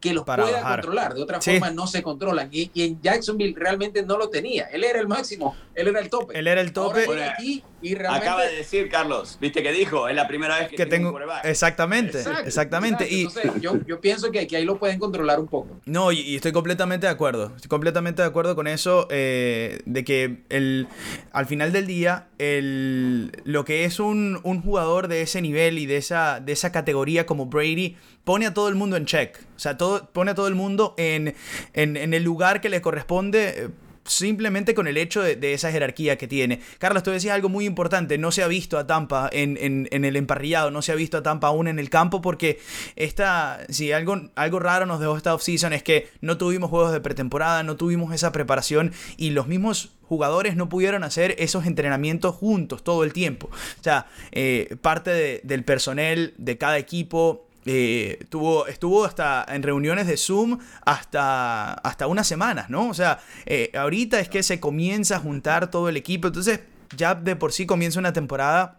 que 0.00 0.12
los 0.12 0.24
pueda 0.24 0.62
controlar. 0.62 1.14
De 1.14 1.22
otra 1.22 1.40
forma 1.40 1.70
no 1.70 1.86
se 1.86 2.02
controlan. 2.02 2.48
Y, 2.52 2.70
en 2.82 3.00
Jacksonville 3.00 3.54
realmente 3.56 4.02
no 4.02 4.18
lo 4.18 4.28
tenía. 4.28 4.64
Él 4.66 4.84
era 4.84 5.00
el 5.00 5.08
máximo, 5.08 5.56
él 5.74 5.88
era 5.88 6.00
el 6.00 6.10
tope. 6.10 6.38
Él 6.38 6.46
era 6.46 6.60
el 6.60 6.72
tope. 6.72 7.06
aquí 7.22 7.62
y 7.84 7.94
realmente... 7.94 8.26
Acaba 8.26 8.46
de 8.46 8.56
decir, 8.56 8.88
Carlos, 8.88 9.36
viste 9.40 9.62
que 9.62 9.70
dijo, 9.70 10.08
es 10.08 10.16
la 10.16 10.26
primera 10.26 10.58
vez 10.58 10.70
que, 10.70 10.86
tengo, 10.86 11.10
un 11.10 11.22
Exactamente, 11.44 12.24
exactamente. 12.46 13.06
Y 13.08 13.28
yo, 13.60 13.78
yo, 13.86 14.00
pienso 14.00 14.32
que, 14.32 14.46
que, 14.46 14.56
ahí 14.56 14.64
lo 14.64 14.78
pueden 14.78 14.98
controlar 14.98 15.38
un 15.38 15.48
poco. 15.48 15.80
No, 15.84 16.10
y, 16.10 16.34
estoy 16.34 16.52
completamente 16.52 17.06
de 17.06 17.12
acuerdo. 17.12 17.52
Estoy 17.54 17.68
completamente 17.68 18.22
de 18.22 18.28
acuerdo 18.28 18.56
con 18.56 18.66
eso, 18.68 19.06
eh, 19.10 19.80
de 19.84 20.02
que 20.02 20.44
el, 20.48 20.88
al 21.32 21.44
final 21.44 21.72
del 21.72 21.86
día, 21.86 22.28
el, 22.38 23.32
lo 23.44 23.66
que 23.66 23.84
es 23.84 24.00
un, 24.00 24.40
un 24.44 24.62
jugador 24.62 25.08
de 25.08 25.20
ese 25.20 25.42
nivel 25.42 25.78
y 25.78 25.84
de 25.84 25.98
esa, 25.98 26.40
de 26.40 26.52
esa 26.52 26.72
categoría 26.72 27.26
como 27.26 27.46
Brady 27.46 27.96
pone 28.24 28.46
a 28.46 28.54
todo 28.54 28.70
el 28.70 28.76
mundo 28.76 28.96
en 28.96 29.04
check. 29.04 29.38
O 29.56 29.58
sea, 29.58 29.76
todo, 29.76 30.08
pone 30.10 30.30
a 30.30 30.34
todo 30.34 30.48
el 30.48 30.54
mundo 30.54 30.94
en, 30.96 31.34
en, 31.74 32.14
el 32.14 32.24
lugar 32.24 32.60
que 32.60 32.70
le 32.70 32.80
corresponde 32.80 33.48
eh, 33.48 33.68
simplemente 34.04 34.74
con 34.74 34.86
el 34.86 34.96
hecho 34.96 35.22
de, 35.22 35.54
esa 35.54 35.70
jerarquía 35.70 36.18
que 36.18 36.26
tiene. 36.26 36.60
Carlos, 36.78 37.02
tú 37.02 37.10
decías 37.10 37.34
algo 37.34 37.48
muy 37.48 37.64
importante, 37.64 38.18
no 38.18 38.32
se 38.32 38.42
ha 38.42 38.48
visto 38.48 38.78
a 38.78 38.86
Tampa 38.86 39.28
en, 39.32 39.88
el 39.90 40.16
emparrillado, 40.16 40.70
no 40.70 40.82
se 40.82 40.92
ha 40.92 40.94
visto 40.94 41.16
a 41.18 41.22
Tampa 41.22 41.48
aún 41.48 41.68
en 41.68 41.78
el 41.78 41.90
campo 41.90 42.20
porque 42.20 42.58
esta, 42.96 43.60
algo, 43.94 44.30
algo 44.34 44.58
raro 44.58 44.86
nos 44.86 45.00
dejó 45.00 45.16
esta 45.16 45.34
offseason 45.34 45.72
es 45.72 45.82
que 45.82 46.08
no 46.20 46.38
tuvimos 46.38 46.70
juegos 46.70 46.92
de 46.92 47.00
pretemporada, 47.00 47.62
no 47.62 47.76
tuvimos 47.76 48.12
esa 48.12 48.32
preparación 48.32 48.92
y 49.16 49.30
los 49.30 49.46
mismos 49.46 49.92
jugadores 50.02 50.56
no 50.56 50.68
pudieron 50.68 51.02
hacer 51.02 51.34
esos 51.38 51.66
entrenamientos 51.66 52.34
juntos 52.34 52.84
todo 52.84 53.04
el 53.04 53.12
tiempo. 53.12 53.48
O 53.80 53.82
sea, 53.82 54.06
eh, 54.32 54.76
parte 54.82 55.40
del 55.42 55.64
personal 55.64 56.34
de 56.36 56.58
cada 56.58 56.78
equipo 56.78 57.46
eh, 57.66 58.26
tuvo, 58.28 58.66
estuvo 58.66 59.04
hasta 59.04 59.44
en 59.48 59.62
reuniones 59.62 60.06
de 60.06 60.16
Zoom 60.18 60.58
hasta, 60.84 61.72
hasta 61.72 62.06
unas 62.06 62.26
semanas, 62.26 62.68
¿no? 62.68 62.88
O 62.88 62.94
sea, 62.94 63.20
eh, 63.46 63.70
ahorita 63.74 64.20
es 64.20 64.28
que 64.28 64.42
se 64.42 64.60
comienza 64.60 65.16
a 65.16 65.18
juntar 65.18 65.70
todo 65.70 65.88
el 65.88 65.96
equipo, 65.96 66.28
entonces 66.28 66.60
ya 66.94 67.14
de 67.14 67.36
por 67.36 67.52
sí 67.52 67.64
comienza 67.64 67.98
una 67.98 68.12
temporada 68.12 68.78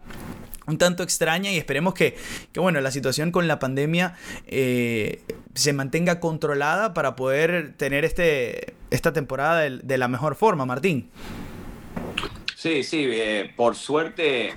un 0.67 0.77
tanto 0.79 1.03
extraña 1.03 1.51
y 1.51 1.57
esperemos 1.57 1.93
que, 1.93 2.15
bueno, 2.55 2.81
la 2.81 2.89
situación 2.89 3.31
con 3.31 3.47
la 3.47 3.59
pandemia 3.59 4.15
eh, 4.47 5.21
se 5.53 5.73
mantenga 5.73 6.19
controlada 6.19 6.93
para 6.93 7.15
poder 7.15 7.73
tener 7.77 8.03
este, 8.03 8.73
esta 8.89 9.13
temporada 9.13 9.61
de, 9.69 9.97
la 9.97 10.07
mejor 10.07 10.35
forma, 10.35 10.65
Martín. 10.65 11.09
Sí, 12.55 12.83
sí, 12.83 13.07
por 13.55 13.75
suerte 13.75 14.55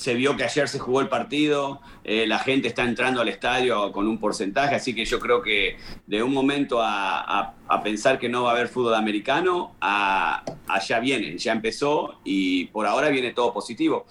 se 0.00 0.14
vio 0.14 0.34
que 0.34 0.44
ayer 0.44 0.66
se 0.66 0.78
jugó 0.78 1.02
el 1.02 1.08
partido, 1.08 1.82
eh, 2.12 2.26
la 2.26 2.40
gente 2.40 2.66
está 2.66 2.82
entrando 2.82 3.20
al 3.20 3.28
estadio 3.28 3.92
con 3.92 4.08
un 4.08 4.18
porcentaje, 4.18 4.74
así 4.74 4.92
que 4.96 5.04
yo 5.04 5.20
creo 5.20 5.40
que 5.40 5.76
de 6.08 6.20
un 6.24 6.34
momento 6.34 6.80
a, 6.82 7.54
pensar 7.84 8.18
que 8.18 8.28
no 8.28 8.42
va 8.42 8.50
a 8.50 8.54
haber 8.54 8.66
fútbol 8.66 8.96
americano, 8.96 9.76
a, 9.80 10.42
ya 10.88 10.98
viene, 10.98 11.38
ya 11.38 11.52
empezó 11.52 12.18
y 12.24 12.64
por 12.64 12.88
ahora 12.88 13.10
viene 13.10 13.30
todo 13.30 13.52
positivo. 13.52 14.06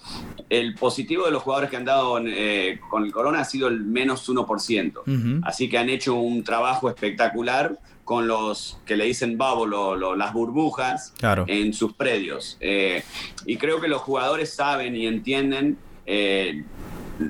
El 0.48 0.76
positivo 0.76 1.26
de 1.26 1.30
los 1.30 1.42
jugadores 1.42 1.68
que 1.68 1.76
han 1.76 1.84
dado 1.84 2.18
eh, 2.24 2.80
con 2.88 3.04
el 3.04 3.12
corona 3.12 3.40
ha 3.40 3.44
sido 3.44 3.68
el 3.68 3.84
menos 3.84 4.26
1%, 4.26 5.42
así 5.44 5.68
que 5.68 5.76
han 5.76 5.90
hecho 5.90 6.14
un 6.14 6.42
trabajo 6.42 6.88
espectacular 6.88 7.78
con 8.06 8.26
los 8.26 8.80
que 8.86 8.96
le 8.96 9.04
dicen 9.04 9.36
babo, 9.36 9.66
las 10.16 10.32
burbujas 10.32 11.12
en 11.46 11.74
sus 11.74 11.92
predios. 11.92 12.56
Eh, 12.60 13.04
y 13.44 13.58
creo 13.58 13.78
que 13.78 13.88
los 13.88 14.00
jugadores 14.00 14.54
saben 14.54 14.96
y 14.96 15.06
entienden 15.06 15.76
eh, 16.06 16.64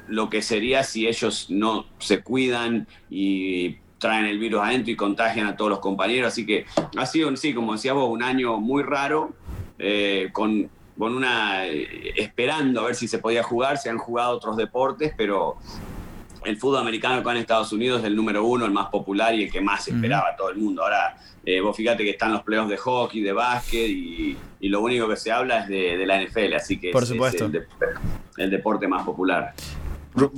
lo 0.09 0.31
que 0.31 0.42
sería 0.42 0.83
si 0.83 1.07
ellos 1.07 1.46
no 1.50 1.87
se 1.98 2.22
cuidan 2.22 2.87
y 3.09 3.76
traen 3.98 4.26
el 4.26 4.38
virus 4.38 4.62
adentro 4.62 4.92
y 4.92 4.96
contagian 4.96 5.46
a 5.46 5.57
todos 5.57 5.70
los 5.70 5.81
compañeros. 5.81 6.33
Así 6.33 6.46
que 6.46 6.64
ha 6.96 7.07
sido, 7.07 7.35
sí, 7.37 7.55
como 7.55 7.74
decía 7.74 7.92
vos, 7.92 8.09
un 8.11 8.22
año 8.22 8.59
muy 8.59 8.83
raro, 8.83 9.33
eh, 9.79 10.31
con, 10.33 10.70
con 10.98 11.14
una 11.14 11.66
esperando 11.66 12.81
a 12.81 12.85
ver 12.87 12.94
si 12.94 13.09
se 13.09 13.18
podía 13.18 13.42
jugar, 13.42 13.79
se 13.79 13.90
han 13.90 13.98
jugado 13.98 14.37
otros 14.37 14.57
deportes, 14.57 15.12
pero 15.16 15.57
el 16.44 16.57
fútbol 16.57 16.79
americano 16.79 17.20
acá 17.20 17.33
en 17.33 17.38
Estados 17.38 17.72
Unidos 17.72 18.00
es 18.00 18.07
el 18.07 18.16
número 18.16 18.44
uno, 18.44 18.64
el 18.64 18.72
más 18.72 18.88
popular 18.88 19.35
y 19.35 19.44
el 19.44 19.53
que 19.53 19.61
más 19.61 19.87
esperaba 19.88 20.35
todo 20.37 20.50
el 20.50 20.57
mundo. 20.57 20.83
Ahora, 20.83 21.16
eh, 21.44 21.61
vos 21.61 21.76
fíjate 21.76 22.05
que 22.05 22.11
están 22.11 22.33
los 22.33 22.42
playoffs 22.42 22.70
de 22.70 22.76
hockey, 22.76 23.22
de 23.22 23.33
básquet 23.33 23.88
y, 23.88 24.37
lo 24.62 24.83
único 24.83 25.09
que 25.09 25.16
se 25.16 25.33
habla 25.33 25.61
es 25.61 25.68
de, 25.68 26.07
la 26.07 26.22
NFL, 26.22 26.55
así 26.55 26.79
que 26.79 26.90
Por 26.90 27.07
supuesto. 27.07 27.46
es 27.46 27.62
el, 28.37 28.50
deporte 28.50 28.87
más 28.87 29.05
popular. 29.05 29.55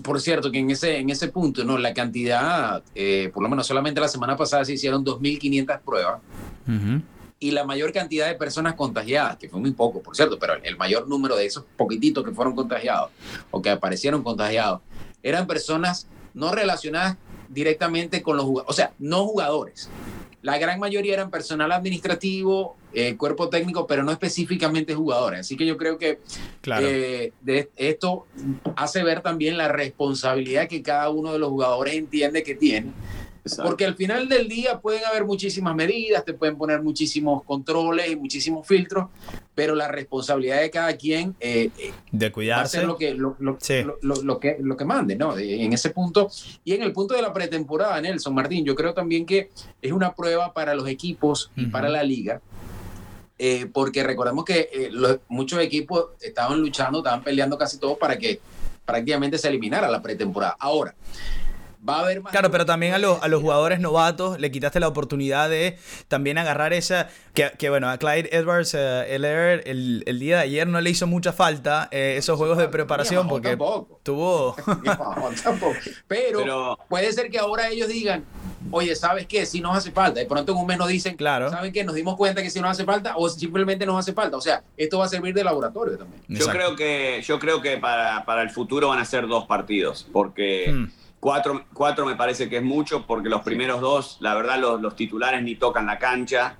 Por 0.02 0.20
cierto, 0.20 0.50
que 0.50 0.58
en 0.58 0.70
ese, 0.70 0.98
en 0.98 1.10
ese 1.10 1.28
punto, 1.28 1.64
¿no? 1.64 1.76
La 1.76 1.92
cantidad, 1.92 2.82
eh, 2.94 3.30
por 3.32 3.42
lo 3.42 3.48
menos 3.48 3.66
solamente 3.66 4.00
la 4.00 4.08
semana 4.08 4.36
pasada 4.36 4.64
se 4.64 4.74
hicieron 4.74 5.04
2.500 5.04 5.80
pruebas. 5.80 6.20
Y 7.40 7.50
la 7.50 7.64
mayor 7.64 7.92
cantidad 7.92 8.28
de 8.28 8.34
personas 8.34 8.74
contagiadas, 8.74 9.36
que 9.36 9.48
fue 9.48 9.58
muy 9.58 9.72
poco, 9.72 10.00
por 10.00 10.14
cierto, 10.14 10.38
pero 10.38 10.54
el 10.62 10.76
mayor 10.76 11.08
número 11.08 11.34
de 11.34 11.46
esos 11.46 11.64
poquititos 11.76 12.24
que 12.24 12.30
fueron 12.30 12.54
contagiados 12.54 13.10
o 13.50 13.60
que 13.60 13.70
aparecieron 13.70 14.22
contagiados, 14.22 14.80
eran 15.22 15.46
personas 15.46 16.06
no 16.34 16.52
relacionadas 16.52 17.16
directamente 17.48 18.22
con 18.22 18.36
los 18.36 18.46
jugadores, 18.46 18.70
o 18.70 18.72
sea, 18.74 18.92
no 18.98 19.24
jugadores. 19.26 19.88
La 20.40 20.58
gran 20.58 20.80
mayoría 20.80 21.14
eran 21.14 21.30
personal 21.30 21.70
administrativo, 21.70 22.76
eh, 22.92 23.16
cuerpo 23.16 23.48
técnico, 23.48 23.86
pero 23.86 24.02
no 24.02 24.10
específicamente 24.10 24.92
jugadores. 24.94 25.40
Así 25.40 25.56
que 25.56 25.64
yo 25.64 25.76
creo 25.76 25.98
que 25.98 26.18
eh, 26.80 27.32
de 27.40 27.70
esto 27.76 28.26
hace 28.74 29.04
ver 29.04 29.20
también 29.20 29.56
la 29.56 29.68
responsabilidad 29.68 30.66
que 30.66 30.82
cada 30.82 31.10
uno 31.10 31.32
de 31.32 31.38
los 31.38 31.50
jugadores 31.50 31.94
entiende 31.94 32.42
que 32.42 32.56
tiene 32.56 32.90
porque 33.62 33.84
al 33.84 33.96
final 33.96 34.28
del 34.28 34.48
día 34.48 34.80
pueden 34.80 35.04
haber 35.04 35.24
muchísimas 35.24 35.74
medidas, 35.74 36.24
te 36.24 36.32
pueden 36.32 36.56
poner 36.56 36.82
muchísimos 36.82 37.42
controles 37.44 38.10
y 38.10 38.16
muchísimos 38.16 38.66
filtros, 38.66 39.08
pero 39.54 39.74
la 39.74 39.88
responsabilidad 39.88 40.60
de 40.60 40.70
cada 40.70 40.96
quien 40.96 41.34
eh, 41.40 41.70
eh, 41.78 41.92
de 42.10 42.30
cuidarse 42.32 42.84
lo 42.84 42.96
que 42.96 43.14
lo, 43.14 43.36
lo, 43.40 43.58
lo, 44.00 44.38
que 44.38 44.56
lo 44.60 44.76
que 44.76 44.84
mande, 44.84 45.16
¿no? 45.16 45.36
En 45.36 45.72
ese 45.72 45.90
punto 45.90 46.30
y 46.64 46.74
en 46.74 46.82
el 46.82 46.92
punto 46.92 47.14
de 47.14 47.22
la 47.22 47.32
pretemporada, 47.32 48.00
Nelson 48.00 48.34
Martín, 48.34 48.64
yo 48.64 48.74
creo 48.74 48.94
también 48.94 49.26
que 49.26 49.50
es 49.80 49.92
una 49.92 50.14
prueba 50.14 50.52
para 50.52 50.74
los 50.74 50.88
equipos 50.88 51.50
y 51.56 51.66
para 51.66 51.88
la 51.88 52.02
liga. 52.02 52.40
Eh, 53.38 53.66
porque 53.72 54.04
recordemos 54.04 54.44
que 54.44 54.90
muchos 55.26 55.58
equipos 55.60 56.10
estaban 56.20 56.60
luchando, 56.60 56.98
estaban 56.98 57.24
peleando 57.24 57.58
casi 57.58 57.76
todos 57.78 57.98
para 57.98 58.16
que 58.16 58.40
prácticamente 58.84 59.36
se 59.36 59.48
eliminara 59.48 59.88
la 59.90 60.00
pretemporada. 60.00 60.56
Ahora, 60.60 60.94
va 61.86 61.96
a 61.96 62.00
haber 62.00 62.20
más. 62.20 62.32
Claro, 62.32 62.50
pero 62.50 62.66
también 62.66 62.94
a 62.94 62.98
los, 62.98 63.22
a 63.22 63.28
los 63.28 63.40
jugadores 63.40 63.80
novatos 63.80 64.38
le 64.38 64.50
quitaste 64.50 64.80
la 64.80 64.88
oportunidad 64.88 65.50
de 65.50 65.78
también 66.08 66.38
agarrar 66.38 66.72
esa. 66.72 67.08
Que, 67.34 67.70
bueno, 67.70 67.88
a 67.88 67.96
Clyde 67.98 68.28
Edwards 68.32 68.74
eh, 68.74 69.14
el, 69.14 70.04
el, 70.06 70.18
día 70.18 70.36
de 70.36 70.42
ayer 70.42 70.66
no 70.66 70.80
le 70.80 70.90
hizo 70.90 71.06
mucha 71.06 71.32
falta 71.32 71.88
eh, 71.90 72.16
esos 72.18 72.36
juegos 72.36 72.58
de 72.58 72.68
preparación 72.68 73.26
porque 73.26 73.56
tuvo. 74.02 74.54
pero, 76.08 76.78
puede 76.88 77.12
ser 77.12 77.30
que 77.30 77.38
ahora 77.38 77.68
ellos 77.68 77.88
digan. 77.88 78.24
Oye, 78.70 78.94
¿sabes 78.94 79.26
qué? 79.26 79.44
Si 79.44 79.60
nos 79.60 79.76
hace 79.76 79.90
falta. 79.90 80.20
De 80.20 80.26
pronto 80.26 80.52
en 80.52 80.58
un 80.58 80.66
mes 80.66 80.78
nos 80.78 80.88
dicen, 80.88 81.16
claro. 81.16 81.50
¿saben 81.50 81.72
qué? 81.72 81.84
Nos 81.84 81.94
dimos 81.94 82.16
cuenta 82.16 82.42
que 82.42 82.50
si 82.50 82.60
nos 82.60 82.70
hace 82.70 82.84
falta 82.84 83.14
o 83.16 83.28
simplemente 83.28 83.84
nos 83.84 83.98
hace 83.98 84.12
falta. 84.12 84.36
O 84.36 84.40
sea, 84.40 84.62
esto 84.76 84.98
va 84.98 85.06
a 85.06 85.08
servir 85.08 85.34
de 85.34 85.42
laboratorio 85.42 85.98
también. 85.98 86.22
Yo 86.28 86.46
creo 86.46 86.76
que, 86.76 87.22
yo 87.26 87.38
creo 87.40 87.60
que 87.60 87.78
para, 87.78 88.24
para, 88.24 88.42
el 88.42 88.50
futuro 88.50 88.88
van 88.88 89.00
a 89.00 89.04
ser 89.04 89.26
dos 89.26 89.46
partidos, 89.46 90.06
porque 90.12 90.72
hmm. 90.72 91.01
Cuatro, 91.22 91.66
cuatro, 91.72 92.04
me 92.04 92.16
parece 92.16 92.48
que 92.48 92.56
es 92.56 92.64
mucho 92.64 93.06
porque 93.06 93.28
los 93.28 93.42
primeros 93.42 93.80
dos, 93.80 94.16
la 94.18 94.34
verdad, 94.34 94.58
los, 94.58 94.80
los, 94.80 94.96
titulares 94.96 95.40
ni 95.40 95.54
tocan 95.54 95.86
la 95.86 95.96
cancha. 95.96 96.56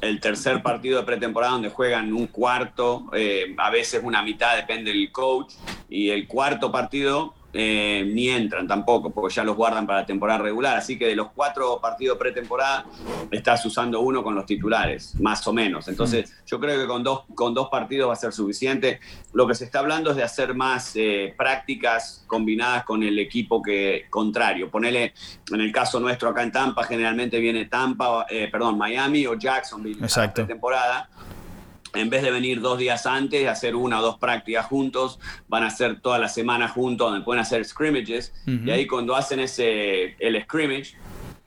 El 0.00 0.18
tercer 0.18 0.62
partido 0.62 0.98
de 0.98 1.04
pretemporada 1.04 1.52
donde 1.52 1.68
juegan 1.68 2.14
un 2.14 2.26
cuarto, 2.28 3.10
eh, 3.12 3.54
a 3.58 3.68
veces 3.68 4.00
una 4.02 4.22
mitad, 4.22 4.56
depende 4.56 4.94
del 4.94 5.12
coach. 5.12 5.52
Y 5.90 6.08
el 6.08 6.26
cuarto 6.26 6.72
partido 6.72 7.34
eh, 7.52 8.04
ni 8.06 8.28
entran 8.28 8.68
tampoco, 8.68 9.10
porque 9.10 9.34
ya 9.34 9.42
los 9.42 9.56
guardan 9.56 9.86
para 9.86 10.00
la 10.00 10.06
temporada 10.06 10.40
regular. 10.40 10.76
Así 10.76 10.98
que 10.98 11.06
de 11.06 11.16
los 11.16 11.30
cuatro 11.32 11.80
partidos 11.80 12.18
pretemporada, 12.18 12.84
estás 13.30 13.64
usando 13.64 14.00
uno 14.00 14.22
con 14.22 14.34
los 14.34 14.44
titulares, 14.44 15.18
más 15.20 15.46
o 15.46 15.52
menos. 15.52 15.88
Entonces, 15.88 16.30
mm. 16.30 16.46
yo 16.46 16.60
creo 16.60 16.78
que 16.80 16.86
con 16.86 17.02
dos, 17.02 17.24
con 17.34 17.54
dos 17.54 17.68
partidos 17.70 18.08
va 18.10 18.12
a 18.12 18.16
ser 18.16 18.32
suficiente. 18.32 19.00
Lo 19.32 19.46
que 19.46 19.54
se 19.54 19.64
está 19.64 19.78
hablando 19.78 20.10
es 20.10 20.16
de 20.16 20.22
hacer 20.22 20.54
más 20.54 20.92
eh, 20.96 21.34
prácticas 21.36 22.24
combinadas 22.26 22.84
con 22.84 23.02
el 23.02 23.18
equipo 23.18 23.62
que 23.62 24.06
contrario. 24.10 24.70
Ponele, 24.70 25.14
en 25.50 25.60
el 25.60 25.72
caso 25.72 26.00
nuestro 26.00 26.28
acá 26.28 26.42
en 26.42 26.52
Tampa, 26.52 26.84
generalmente 26.84 27.38
viene 27.40 27.64
Tampa, 27.64 28.26
eh, 28.28 28.48
perdón, 28.52 28.76
Miami 28.76 29.26
o 29.26 29.34
Jacksonville 29.34 30.02
Exacto. 30.02 30.46
temporada 30.46 31.08
en 31.94 32.10
vez 32.10 32.22
de 32.22 32.30
venir 32.30 32.60
dos 32.60 32.78
días 32.78 33.06
antes, 33.06 33.48
hacer 33.48 33.74
una 33.74 34.00
o 34.00 34.02
dos 34.02 34.18
prácticas 34.18 34.66
juntos, 34.66 35.18
van 35.48 35.62
a 35.62 35.68
hacer 35.68 36.00
toda 36.00 36.18
la 36.18 36.28
semana 36.28 36.68
juntos, 36.68 37.10
donde 37.10 37.24
pueden 37.24 37.40
hacer 37.40 37.64
scrimmages. 37.64 38.32
Y 38.46 38.70
ahí 38.70 38.86
cuando 38.86 39.16
hacen 39.16 39.40
ese, 39.40 40.16
el 40.18 40.42
scrimmage, 40.42 40.96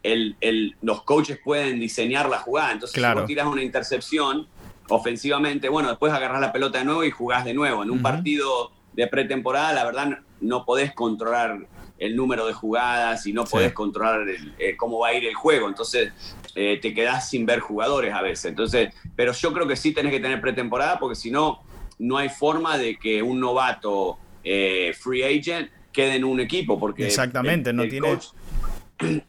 el, 0.03 0.35
el, 0.41 0.75
los 0.81 1.03
coaches 1.03 1.39
pueden 1.43 1.79
diseñar 1.79 2.29
la 2.29 2.39
jugada. 2.39 2.71
Entonces, 2.71 3.03
si 3.03 3.25
tiras 3.25 3.47
una 3.47 3.63
intercepción 3.63 4.47
ofensivamente, 4.89 5.69
bueno, 5.69 5.89
después 5.89 6.11
agarras 6.11 6.41
la 6.41 6.51
pelota 6.51 6.79
de 6.79 6.85
nuevo 6.85 7.03
y 7.03 7.11
jugás 7.11 7.45
de 7.45 7.53
nuevo. 7.53 7.83
En 7.83 7.91
un 7.91 8.01
partido 8.01 8.71
de 8.93 9.07
pretemporada, 9.07 9.73
la 9.73 9.85
verdad, 9.85 10.19
no 10.41 10.65
podés 10.65 10.93
controlar 10.93 11.67
el 12.01 12.15
número 12.15 12.47
de 12.47 12.53
jugadas 12.53 13.27
y 13.27 13.33
no 13.33 13.45
podés 13.45 13.73
controlar 13.73 14.25
eh, 14.57 14.75
cómo 14.75 14.99
va 14.99 15.09
a 15.09 15.13
ir 15.13 15.23
el 15.25 15.35
juego. 15.35 15.67
Entonces 15.67 16.11
eh, 16.55 16.79
te 16.81 16.93
quedás 16.93 17.29
sin 17.29 17.45
ver 17.45 17.59
jugadores 17.59 18.13
a 18.13 18.21
veces. 18.21 18.45
Entonces, 18.45 18.93
pero 19.15 19.33
yo 19.33 19.53
creo 19.53 19.67
que 19.67 19.75
sí 19.75 19.93
tenés 19.93 20.11
que 20.11 20.19
tener 20.19 20.41
pretemporada 20.41 20.99
porque 20.99 21.15
si 21.15 21.31
no, 21.31 21.63
no 21.99 22.17
hay 22.17 22.29
forma 22.29 22.77
de 22.77 22.97
que 22.97 23.21
un 23.21 23.39
novato 23.39 24.17
eh, 24.43 24.93
free 24.99 25.23
agent 25.23 25.69
quede 25.91 26.15
en 26.15 26.23
un 26.23 26.39
equipo. 26.39 26.79
Porque 26.79 27.05
Exactamente, 27.05 27.73
no 27.73 27.87
tiene... 27.87 28.17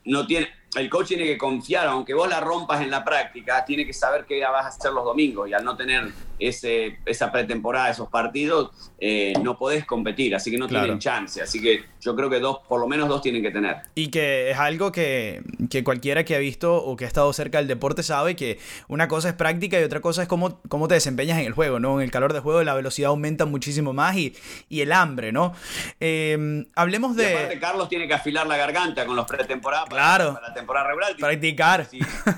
no 0.04 0.26
tiene 0.26 0.48
el 0.74 0.88
coach 0.88 1.08
tiene 1.08 1.24
que 1.24 1.36
confiar, 1.36 1.86
aunque 1.86 2.14
vos 2.14 2.28
la 2.28 2.40
rompas 2.40 2.80
en 2.80 2.90
la 2.90 3.04
práctica, 3.04 3.64
tiene 3.64 3.84
que 3.84 3.92
saber 3.92 4.24
qué 4.26 4.40
vas 4.42 4.64
a 4.64 4.68
hacer 4.68 4.92
los 4.92 5.04
domingos 5.04 5.48
y 5.48 5.52
al 5.52 5.64
no 5.64 5.76
tener 5.76 6.10
ese, 6.38 6.98
esa 7.04 7.30
pretemporada, 7.30 7.90
esos 7.90 8.08
partidos, 8.08 8.70
eh, 8.98 9.32
no 9.42 9.56
podés 9.56 9.84
competir, 9.84 10.34
así 10.34 10.50
que 10.50 10.58
no 10.58 10.66
tienen 10.66 10.98
chance. 10.98 11.42
Así 11.42 11.60
que 11.60 11.84
yo 12.00 12.16
creo 12.16 12.28
que 12.30 12.40
dos, 12.40 12.58
por 12.68 12.80
lo 12.80 12.88
menos 12.88 13.08
dos 13.08 13.22
tienen 13.22 13.42
que 13.42 13.50
tener. 13.50 13.76
Y 13.94 14.08
que 14.08 14.50
es 14.50 14.58
algo 14.58 14.92
que, 14.92 15.42
que 15.70 15.84
cualquiera 15.84 16.24
que 16.24 16.34
ha 16.34 16.38
visto 16.38 16.76
o 16.76 16.96
que 16.96 17.04
ha 17.04 17.08
estado 17.08 17.32
cerca 17.32 17.58
del 17.58 17.68
deporte 17.68 18.02
sabe 18.02 18.34
que 18.34 18.58
una 18.88 19.08
cosa 19.08 19.28
es 19.28 19.34
práctica 19.34 19.80
y 19.80 19.84
otra 19.84 20.00
cosa 20.00 20.22
es 20.22 20.28
cómo, 20.28 20.60
cómo 20.68 20.88
te 20.88 20.94
desempeñas 20.94 21.38
en 21.38 21.46
el 21.46 21.52
juego, 21.52 21.78
¿no? 21.78 22.00
En 22.00 22.04
el 22.04 22.10
calor 22.10 22.32
de 22.32 22.40
juego 22.40 22.62
la 22.62 22.74
velocidad 22.74 23.10
aumenta 23.10 23.44
muchísimo 23.44 23.92
más 23.92 24.16
y, 24.16 24.34
y 24.68 24.80
el 24.80 24.92
hambre, 24.92 25.32
¿no? 25.32 25.52
Eh, 26.00 26.66
hablemos 26.74 27.16
de... 27.16 27.34
aparte 27.34 27.58
Carlos 27.60 27.88
tiene 27.88 28.08
que 28.08 28.14
afilar 28.14 28.46
la 28.46 28.56
garganta 28.56 29.06
con 29.06 29.16
los 29.16 29.26
pretemporadas 29.26 29.88
claro. 29.88 30.34
para, 30.34 30.48
la 30.48 30.54
temporada 30.62 30.88
regular. 30.88 31.16
Practicar. 31.16 31.88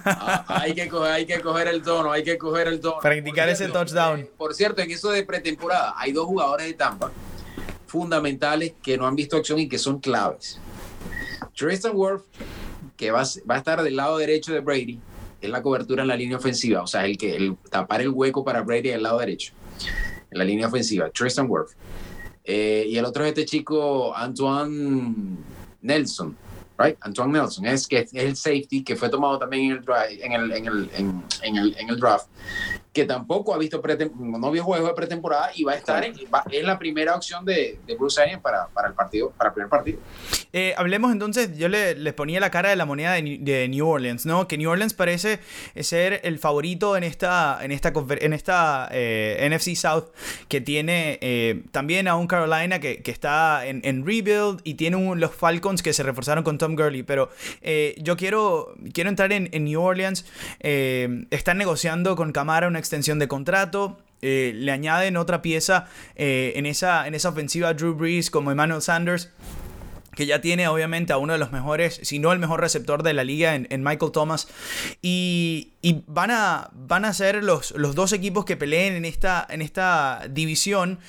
Ah, 0.04 0.44
hay, 0.48 0.74
que 0.74 0.88
coger, 0.88 1.12
hay 1.12 1.26
que 1.26 1.40
coger 1.40 1.68
el 1.68 1.82
tono, 1.82 2.12
hay 2.12 2.22
que 2.22 2.36
coger 2.36 2.68
el 2.68 2.80
tono. 2.80 2.98
Practicar 3.00 3.48
ese 3.48 3.68
touchdown. 3.68 4.20
Eh, 4.20 4.30
por 4.36 4.54
cierto, 4.54 4.82
en 4.82 4.90
eso 4.90 5.10
de 5.10 5.24
pretemporada 5.24 5.94
hay 5.96 6.12
dos 6.12 6.26
jugadores 6.26 6.66
de 6.66 6.74
Tampa 6.74 7.10
fundamentales 7.94 8.74
que 8.82 8.98
no 8.98 9.06
han 9.06 9.14
visto 9.14 9.36
acción 9.36 9.60
y 9.60 9.68
que 9.68 9.78
son 9.78 10.00
claves. 10.00 10.58
Tristan 11.56 11.94
Worth, 11.94 12.24
que 12.96 13.12
va, 13.12 13.22
va, 13.48 13.54
a 13.54 13.58
estar 13.58 13.80
del 13.84 13.94
lado 13.94 14.18
derecho 14.18 14.52
de 14.52 14.58
Brady, 14.58 14.98
es 15.40 15.48
la 15.48 15.62
cobertura 15.62 16.02
en 16.02 16.08
la 16.08 16.16
línea 16.16 16.36
ofensiva, 16.36 16.82
o 16.82 16.88
sea, 16.88 17.04
el 17.04 17.16
que 17.16 17.36
el, 17.36 17.56
tapar 17.70 18.00
el 18.00 18.08
hueco 18.08 18.44
para 18.44 18.62
Brady 18.62 18.88
del 18.88 19.04
lado 19.04 19.20
derecho, 19.20 19.52
en 20.28 20.38
la 20.38 20.44
línea 20.44 20.66
ofensiva, 20.66 21.08
Tristan 21.10 21.48
Worth. 21.48 21.76
Eh, 22.42 22.84
y 22.88 22.96
el 22.98 23.04
otro 23.04 23.22
es 23.22 23.28
este 23.28 23.44
chico, 23.44 24.12
Antoine 24.16 25.36
Nelson, 25.82 26.36
right? 26.78 26.96
Antoine 27.00 27.32
Nelson, 27.32 27.66
es, 27.66 27.86
que 27.86 27.98
es 27.98 28.14
el 28.14 28.36
safety 28.36 28.82
que 28.82 28.96
fue 28.96 29.08
tomado 29.08 29.38
también 29.38 29.72
en 29.72 29.78
el, 29.78 30.20
en 30.20 30.32
el, 30.32 30.52
en 30.52 30.66
el, 30.66 30.90
en 31.42 31.56
el, 31.56 31.76
en 31.78 31.88
el 31.88 32.00
draft 32.00 32.28
que 32.94 33.04
tampoco 33.04 33.52
ha 33.52 33.58
visto 33.58 33.82
no 34.14 34.50
vio 34.52 34.62
juego 34.62 34.86
de 34.86 34.94
pretemporada 34.94 35.50
y 35.56 35.64
va 35.64 35.72
a 35.72 35.74
estar 35.74 36.04
en, 36.04 36.14
es 36.50 36.64
la 36.64 36.78
primera 36.78 37.16
opción 37.16 37.44
de, 37.44 37.80
de 37.84 37.96
Bruce 37.96 38.22
Arians 38.22 38.40
para, 38.40 38.68
para, 38.68 38.86
el 38.86 38.94
partido, 38.94 39.32
para 39.36 39.48
el 39.50 39.54
primer 39.54 39.68
partido. 39.68 39.98
Eh, 40.52 40.74
hablemos 40.76 41.10
entonces, 41.10 41.58
yo 41.58 41.68
le, 41.68 41.96
les 41.96 42.14
ponía 42.14 42.38
la 42.38 42.50
cara 42.52 42.68
de 42.68 42.76
la 42.76 42.84
moneda 42.84 43.14
de, 43.14 43.66
New 43.68 43.84
Orleans, 43.84 44.24
¿no? 44.26 44.46
Que 44.46 44.56
New 44.56 44.70
Orleans 44.70 44.94
parece 44.94 45.40
ser 45.80 46.20
el 46.22 46.38
favorito 46.38 46.96
en 46.96 47.02
esta, 47.02 47.58
en 47.62 47.72
esta, 47.72 47.92
en 48.20 48.32
esta 48.32 48.88
eh, 48.92 49.50
NFC 49.50 49.74
South, 49.74 50.10
que 50.46 50.60
tiene 50.60 51.18
eh, 51.20 51.64
también 51.72 52.06
a 52.06 52.14
un 52.14 52.28
Carolina 52.28 52.78
que, 52.78 53.02
que 53.02 53.10
está 53.10 53.66
en, 53.66 53.80
en, 53.82 54.06
rebuild 54.06 54.60
y 54.62 54.74
tiene 54.74 54.96
un, 54.96 55.18
los 55.18 55.34
Falcons 55.34 55.82
que 55.82 55.92
se 55.92 56.04
reforzaron 56.04 56.44
con 56.44 56.58
Tom 56.58 56.76
Gurley, 56.76 57.02
pero 57.02 57.30
yo 57.96 58.16
quiero, 58.16 58.76
quiero 58.92 59.10
entrar 59.10 59.32
en, 59.32 59.48
en 59.50 59.64
New 59.64 59.82
Orleans, 59.82 60.24
están 60.60 61.58
negociando 61.58 62.14
con 62.14 62.30
Camara 62.30 62.68
una 62.68 62.83
extensión 62.84 63.18
de 63.18 63.28
contrato. 63.28 63.98
Eh, 64.22 64.52
le 64.54 64.72
añaden 64.72 65.16
otra 65.16 65.42
pieza 65.42 65.86
eh, 66.16 66.52
en, 66.56 66.64
esa, 66.66 67.06
en 67.06 67.14
esa 67.14 67.28
ofensiva 67.28 67.74
Drew 67.74 67.94
Brees 67.94 68.30
como 68.30 68.50
Emmanuel 68.50 68.80
Sanders 68.80 69.30
que 70.14 70.26
ya 70.26 70.40
tiene 70.40 70.68
obviamente 70.68 71.12
a 71.12 71.18
uno 71.18 71.32
de 71.32 71.40
los 71.40 71.50
mejores, 71.52 71.98
si 72.02 72.18
no 72.20 72.32
el 72.32 72.38
mejor 72.38 72.60
receptor 72.60 73.02
de 73.02 73.14
la 73.14 73.24
liga 73.24 73.54
en, 73.54 73.82
Michael 73.82 74.12
Thomas. 74.12 74.48
Y, 75.02 75.72
van, 76.06 76.30
a, 76.30 76.70
van 76.72 77.04
a 77.04 77.12
ser 77.12 77.42
los, 77.42 77.72
los 77.72 77.96
dos 77.96 78.12
equipos 78.12 78.44
que 78.44 78.56
peleen 78.56 78.94
en 78.94 79.04
esta, 79.04 79.44
en 79.50 79.60
esta 79.60 80.22
división. 80.30 81.00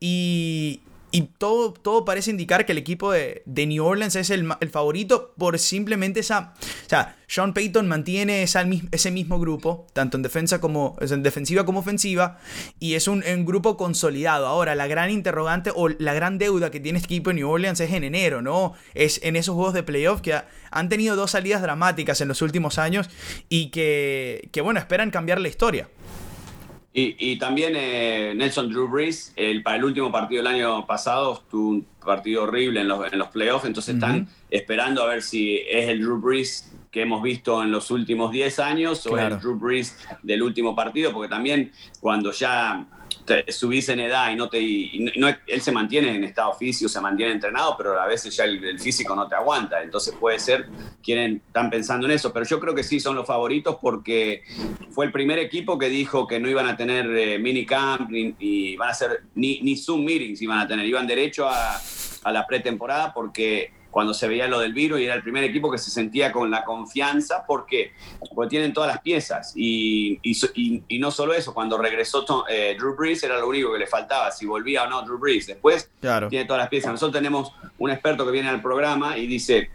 Y, 0.00 0.80
y 1.12 1.22
todo, 1.22 1.72
todo 1.72 2.04
parece 2.04 2.30
indicar 2.30 2.66
que 2.66 2.72
el 2.72 2.78
equipo 2.78 3.12
de, 3.12 3.42
New 3.46 3.84
Orleans 3.84 4.16
es 4.16 4.30
el, 4.30 4.46
favorito 4.70 5.34
por 5.36 5.58
simplemente 5.58 6.20
esa... 6.20 6.54
O 6.86 6.88
sea, 6.88 7.16
Sean 7.26 7.54
Payton 7.54 7.86
mantiene 7.86 8.42
ese 8.42 9.10
mismo 9.10 9.38
grupo, 9.38 9.86
tanto 9.92 10.16
en, 10.16 10.22
defensa 10.22 10.60
como, 10.60 10.96
en 11.00 11.22
defensiva 11.22 11.64
como 11.64 11.80
ofensiva, 11.80 12.38
y 12.78 12.94
es 12.94 13.06
un, 13.08 13.22
grupo 13.44 13.76
consolidado. 13.76 14.46
Ahora, 14.46 14.74
la 14.74 14.86
gran 14.86 15.10
interrogante 15.10 15.70
o 15.74 15.88
la 15.88 16.12
gran 16.12 16.38
deuda 16.38 16.70
que 16.70 16.80
tiene 16.80 16.98
este 16.98 17.06
equipo 17.06 17.30
de 17.30 17.34
New 17.34 17.48
Orleans 17.48 17.80
es 17.80 17.92
en 17.92 18.04
enero, 18.04 18.42
¿no? 18.42 18.74
Es 18.94 19.20
en 19.22 19.36
esos 19.36 19.54
juegos 19.54 19.74
de 19.74 19.82
playoff 19.82 20.20
que 20.20 20.40
han 20.70 20.88
tenido 20.88 21.16
dos 21.16 21.32
salidas 21.32 21.62
dramáticas 21.62 22.20
en 22.20 22.28
los 22.28 22.42
últimos 22.42 22.78
años 22.78 23.08
y 23.48 23.70
que, 23.70 24.48
que 24.52 24.60
bueno, 24.60 24.80
esperan 24.80 25.10
cambiar 25.10 25.40
la 25.40 25.48
historia. 25.48 25.88
Y, 26.92 27.36
también 27.36 27.74
eh, 27.76 28.32
Nelson 28.34 28.68
Drew 28.68 28.88
Brees, 28.88 29.32
el, 29.36 29.62
para 29.62 29.76
el 29.76 29.84
último 29.84 30.10
partido 30.10 30.42
del 30.42 30.52
año 30.52 30.86
pasado, 30.86 31.40
tuvo 31.48 31.68
un 31.68 31.86
partido 32.04 32.42
horrible 32.42 32.80
en 32.80 32.88
los, 32.88 33.12
en 33.12 33.16
los 33.16 33.28
playoffs, 33.28 33.64
entonces 33.64 33.94
están 33.94 34.28
esperando 34.50 35.04
a 35.04 35.06
ver 35.06 35.22
si 35.22 35.58
es 35.70 35.88
el 35.88 36.00
Drew 36.00 36.20
Brees 36.20 36.72
que 36.90 37.02
hemos 37.02 37.22
visto 37.22 37.62
en 37.62 37.70
los 37.70 37.92
últimos 37.92 38.32
10 38.32 38.58
años 38.58 39.06
o 39.06 39.16
el 39.16 39.38
Drew 39.38 39.54
Brees 39.54 39.96
del 40.24 40.42
último 40.42 40.74
partido, 40.74 41.12
porque 41.12 41.28
también 41.28 41.70
cuando 42.00 42.32
ya 42.32 42.84
subís 43.48 43.88
en 43.88 44.00
edad 44.00 44.30
y 44.30 44.36
no 44.36 44.48
te. 44.48 44.58
él 44.58 45.60
se 45.60 45.72
mantiene 45.72 46.14
en 46.14 46.24
estado 46.24 46.54
físico, 46.54 46.88
se 46.88 47.00
mantiene 47.00 47.32
entrenado, 47.32 47.76
pero 47.76 48.00
a 48.00 48.06
veces 48.06 48.36
ya 48.36 48.44
el, 48.44 48.78
físico 48.78 49.14
no 49.14 49.28
te 49.28 49.34
aguanta. 49.34 49.82
Entonces 49.82 50.14
puede 50.18 50.38
ser, 50.38 50.68
quieren, 51.02 51.42
están 51.46 51.70
pensando 51.70 52.06
en 52.06 52.12
eso. 52.12 52.32
Pero 52.32 52.46
yo 52.46 52.60
creo 52.60 52.74
que 52.74 52.82
sí 52.82 53.00
son 53.00 53.16
los 53.16 53.26
favoritos 53.26 53.76
porque 53.80 54.42
fue 54.90 55.06
el 55.06 55.12
primer 55.12 55.38
equipo 55.38 55.78
que 55.78 55.88
dijo 55.88 56.26
que 56.26 56.40
no 56.40 56.48
iban 56.48 56.66
a 56.66 56.76
tener 56.76 57.06
eh, 57.16 57.38
mini 57.38 57.66
camp 57.66 58.10
ni, 58.10 58.34
y 58.38 58.76
van 58.76 58.90
a 58.90 58.94
ser 58.94 59.22
ni, 59.34 59.60
ni 59.62 59.76
Zoom 59.76 60.04
meetings 60.04 60.42
iban 60.42 60.58
a 60.58 60.66
tener, 60.66 60.86
iban 60.86 61.06
derecho 61.06 61.48
a, 61.48 61.80
a 62.24 62.32
la 62.32 62.46
pretemporada 62.46 63.12
porque 63.12 63.79
cuando 63.90 64.14
se 64.14 64.28
veía 64.28 64.46
lo 64.46 64.60
del 64.60 64.72
virus 64.72 65.00
y 65.00 65.04
era 65.04 65.14
el 65.14 65.22
primer 65.22 65.44
equipo 65.44 65.70
que 65.70 65.78
se 65.78 65.90
sentía 65.90 66.32
con 66.32 66.50
la 66.50 66.64
confianza 66.64 67.44
porque, 67.46 67.92
porque 68.34 68.50
tienen 68.50 68.72
todas 68.72 68.88
las 68.88 69.00
piezas. 69.00 69.52
Y, 69.56 70.20
y, 70.22 70.98
no 70.98 71.10
solo 71.10 71.34
eso, 71.34 71.52
cuando 71.52 71.78
regresó 71.78 72.24
eh, 72.48 72.76
Drew 72.78 72.94
Brees 72.94 73.22
era 73.22 73.38
lo 73.38 73.48
único 73.48 73.72
que 73.72 73.78
le 73.78 73.86
faltaba, 73.86 74.30
si 74.30 74.46
volvía 74.46 74.84
o 74.84 74.88
no 74.88 75.02
Drew 75.02 75.18
Brees. 75.18 75.46
Después 75.46 75.90
tiene 76.00 76.44
todas 76.44 76.60
las 76.60 76.68
piezas. 76.68 76.92
Nosotros 76.92 77.18
tenemos 77.18 77.52
un 77.78 77.90
experto 77.90 78.24
que 78.24 78.32
viene 78.32 78.48
al 78.48 78.62
programa 78.62 79.18
y 79.18 79.26
dice, 79.26 79.70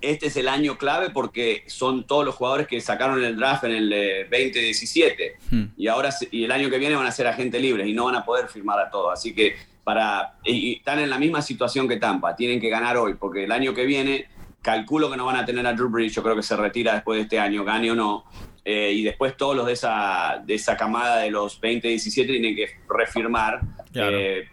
este 0.00 0.26
es 0.26 0.36
el 0.36 0.48
año 0.48 0.78
clave 0.78 1.10
porque 1.10 1.64
son 1.66 2.06
todos 2.06 2.24
los 2.24 2.34
jugadores 2.34 2.66
que 2.66 2.80
sacaron 2.80 3.22
el 3.22 3.36
draft 3.36 3.64
en 3.64 3.72
el 3.72 3.90
2017 4.30 5.24
eh, 5.24 5.36
hmm. 5.50 5.64
y 5.76 5.88
ahora 5.88 6.10
y 6.30 6.44
el 6.44 6.52
año 6.52 6.70
que 6.70 6.78
viene 6.78 6.94
van 6.94 7.06
a 7.06 7.12
ser 7.12 7.26
agentes 7.26 7.60
libres 7.60 7.86
y 7.86 7.92
no 7.92 8.04
van 8.04 8.16
a 8.16 8.24
poder 8.24 8.48
firmar 8.48 8.78
a 8.78 8.90
todos. 8.90 9.12
Así 9.12 9.34
que 9.34 9.56
para, 9.88 10.34
y 10.44 10.76
están 10.76 10.98
en 10.98 11.08
la 11.08 11.18
misma 11.18 11.40
situación 11.40 11.88
que 11.88 11.96
Tampa, 11.96 12.36
tienen 12.36 12.60
que 12.60 12.68
ganar 12.68 12.98
hoy, 12.98 13.14
porque 13.14 13.44
el 13.44 13.52
año 13.52 13.72
que 13.72 13.86
viene 13.86 14.28
calculo 14.60 15.10
que 15.10 15.16
no 15.16 15.24
van 15.24 15.36
a 15.36 15.46
tener 15.46 15.66
a 15.66 15.72
Drew 15.72 15.88
Brees, 15.88 16.14
yo 16.14 16.22
creo 16.22 16.36
que 16.36 16.42
se 16.42 16.54
retira 16.58 16.92
después 16.92 17.16
de 17.16 17.22
este 17.22 17.40
año, 17.40 17.64
gane 17.64 17.90
o 17.90 17.94
no, 17.94 18.26
eh, 18.66 18.92
y 18.94 19.02
después 19.02 19.34
todos 19.38 19.56
los 19.56 19.64
de 19.64 19.72
esa, 19.72 20.42
de 20.44 20.56
esa 20.56 20.76
camada 20.76 21.20
de 21.20 21.30
los 21.30 21.58
20-17 21.58 22.26
tienen 22.26 22.54
que 22.54 22.68
refirmar. 22.86 23.62
Eh, 23.94 24.48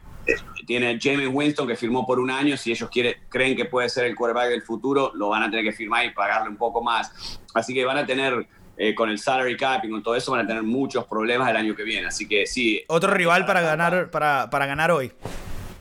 tiene 0.66 0.98
James 1.02 1.28
Winston 1.30 1.68
que 1.68 1.76
firmó 1.76 2.08
por 2.08 2.22
un 2.22 2.32
año, 2.32 2.56
si 2.56 2.72
ellos 2.72 2.90
quieren, 2.90 3.16
creen 3.28 3.58
que 3.58 3.66
puede 3.66 3.90
ser 3.90 4.06
el 4.06 4.16
quarterback 4.16 4.48
del 4.48 4.62
futuro, 4.62 5.12
lo 5.16 5.28
van 5.28 5.44
a 5.44 5.50
tener 5.50 5.66
que 5.66 5.74
firmar 5.74 6.06
y 6.06 6.12
pagarle 6.12 6.48
un 6.48 6.56
poco 6.56 6.82
más. 6.82 7.42
Así 7.54 7.74
que 7.74 7.84
van 7.84 7.98
a 7.98 8.06
tener 8.06 8.48
eh, 8.78 8.94
con 8.94 9.10
el 9.10 9.20
salary 9.20 9.56
cap 9.58 9.84
y 9.86 9.90
con 9.90 10.04
todo 10.04 10.16
eso 10.16 10.32
van 10.32 10.42
a 10.42 10.48
tener 10.48 10.64
muchos 10.64 11.06
problemas 11.06 11.50
el 11.50 11.56
año 11.56 11.76
que 11.76 11.84
viene. 11.84 12.08
Así 12.08 12.28
que 12.28 12.46
sí. 12.46 12.84
Otro 12.88 13.12
rival 13.12 13.46
para, 13.46 13.62
ganar, 13.62 14.10
para, 14.12 14.50
para 14.50 14.66
ganar 14.66 14.92
hoy. 14.92 15.12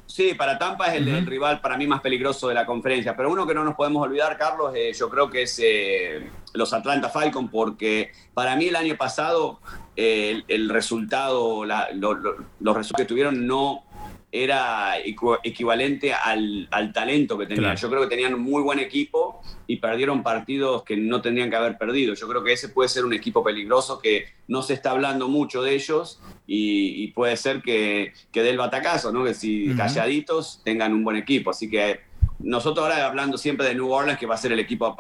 Sí, 0.07 0.35
para 0.35 0.59
Tampa 0.59 0.95
es 0.95 1.05
el, 1.05 1.27
rival 1.27 1.61
para 1.61 1.77
mí 1.77 1.89
más 1.89 2.01
peligroso 2.01 2.47
de 2.47 2.55
la 2.55 2.65
conferencia. 2.65 3.17
Pero 3.17 3.33
uno 3.33 3.47
que 3.47 3.55
no 3.55 3.65
nos 3.65 3.75
podemos 3.75 4.01
olvidar, 4.01 4.37
Carlos, 4.39 4.73
eh, 4.77 4.93
yo 4.93 5.11
creo 5.11 5.29
que 5.29 5.43
es 5.43 5.61
eh, 5.61 6.31
los 6.53 6.73
Atlanta 6.73 7.09
Falcons, 7.09 7.51
porque 7.51 8.13
para 8.33 8.55
mí 8.55 8.69
el 8.69 8.77
año 8.77 8.97
pasado 8.97 9.59
el, 9.97 10.69
resultado, 10.69 11.65
los 11.65 12.77
resultados 12.77 12.97
que 12.97 13.05
tuvieron 13.07 13.47
no 13.47 13.84
era 14.37 14.99
equivalente 15.45 16.13
al, 16.13 16.69
talento 16.93 17.39
que 17.39 17.47
tenían. 17.47 17.77
Yo 17.77 17.89
creo 17.89 18.03
que 18.03 18.09
tenían 18.09 18.35
un 18.35 18.41
muy 18.41 18.63
buen 18.63 18.81
equipo 18.81 19.41
y 19.69 19.77
perdieron 19.77 20.25
partidos 20.25 20.83
que 20.83 20.97
no 20.97 21.23
tendrían 21.23 21.51
que 21.51 21.55
haber 21.55 21.79
perdido. 21.79 22.15
Yo 22.15 22.27
creo 22.27 22.43
que 22.43 22.53
ese 22.53 22.69
puede 22.71 22.89
ser 22.89 23.05
un 23.05 23.13
equipo 23.13 23.45
peligroso 23.45 24.01
que 24.01 24.27
no 24.49 24.63
se 24.63 24.75
está 24.75 24.91
hablando 24.91 25.29
mucho 25.29 25.63
de 25.63 25.77
ellos 25.77 26.21
y, 26.49 27.07
puede 27.13 27.37
ser 27.37 27.63
que, 27.63 28.13
que 28.33 28.43
dé 28.43 28.51
el 28.51 28.59
batacazo, 28.59 29.13
¿no? 29.13 29.23
que 29.23 29.35
si 29.35 29.73
calladitos 29.77 30.63
tengan 30.65 30.93
un 30.93 31.05
buen 31.05 31.17
equipo. 31.17 31.51
Así 31.51 31.71
que 31.71 32.01
nosotros 32.41 32.85
ahora 32.85 33.07
hablando 33.07 33.39
siempre 33.39 33.69
de 33.69 33.77
New 33.77 33.89
Orleans, 33.89 34.19
que 34.19 34.27
va 34.27 34.35
a 34.35 34.39
ser 34.39 34.51
el 34.51 34.59
equipo 34.59 34.97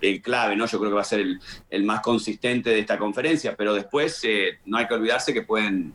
el 0.00 0.22
clave, 0.22 0.54
¿no? 0.54 0.66
Yo 0.66 0.78
creo 0.78 0.90
que 0.90 0.96
va 0.96 1.02
a 1.02 1.04
ser 1.04 1.26
el, 1.68 1.84
más 1.84 2.00
consistente 2.00 2.70
de 2.70 2.78
esta 2.78 2.96
conferencia, 2.96 3.56
pero 3.56 3.74
después 3.74 4.20
eh, 4.22 4.58
no 4.66 4.76
hay 4.78 4.86
que 4.86 4.94
olvidarse 4.94 5.34
que 5.34 5.42
pueden 5.42 5.94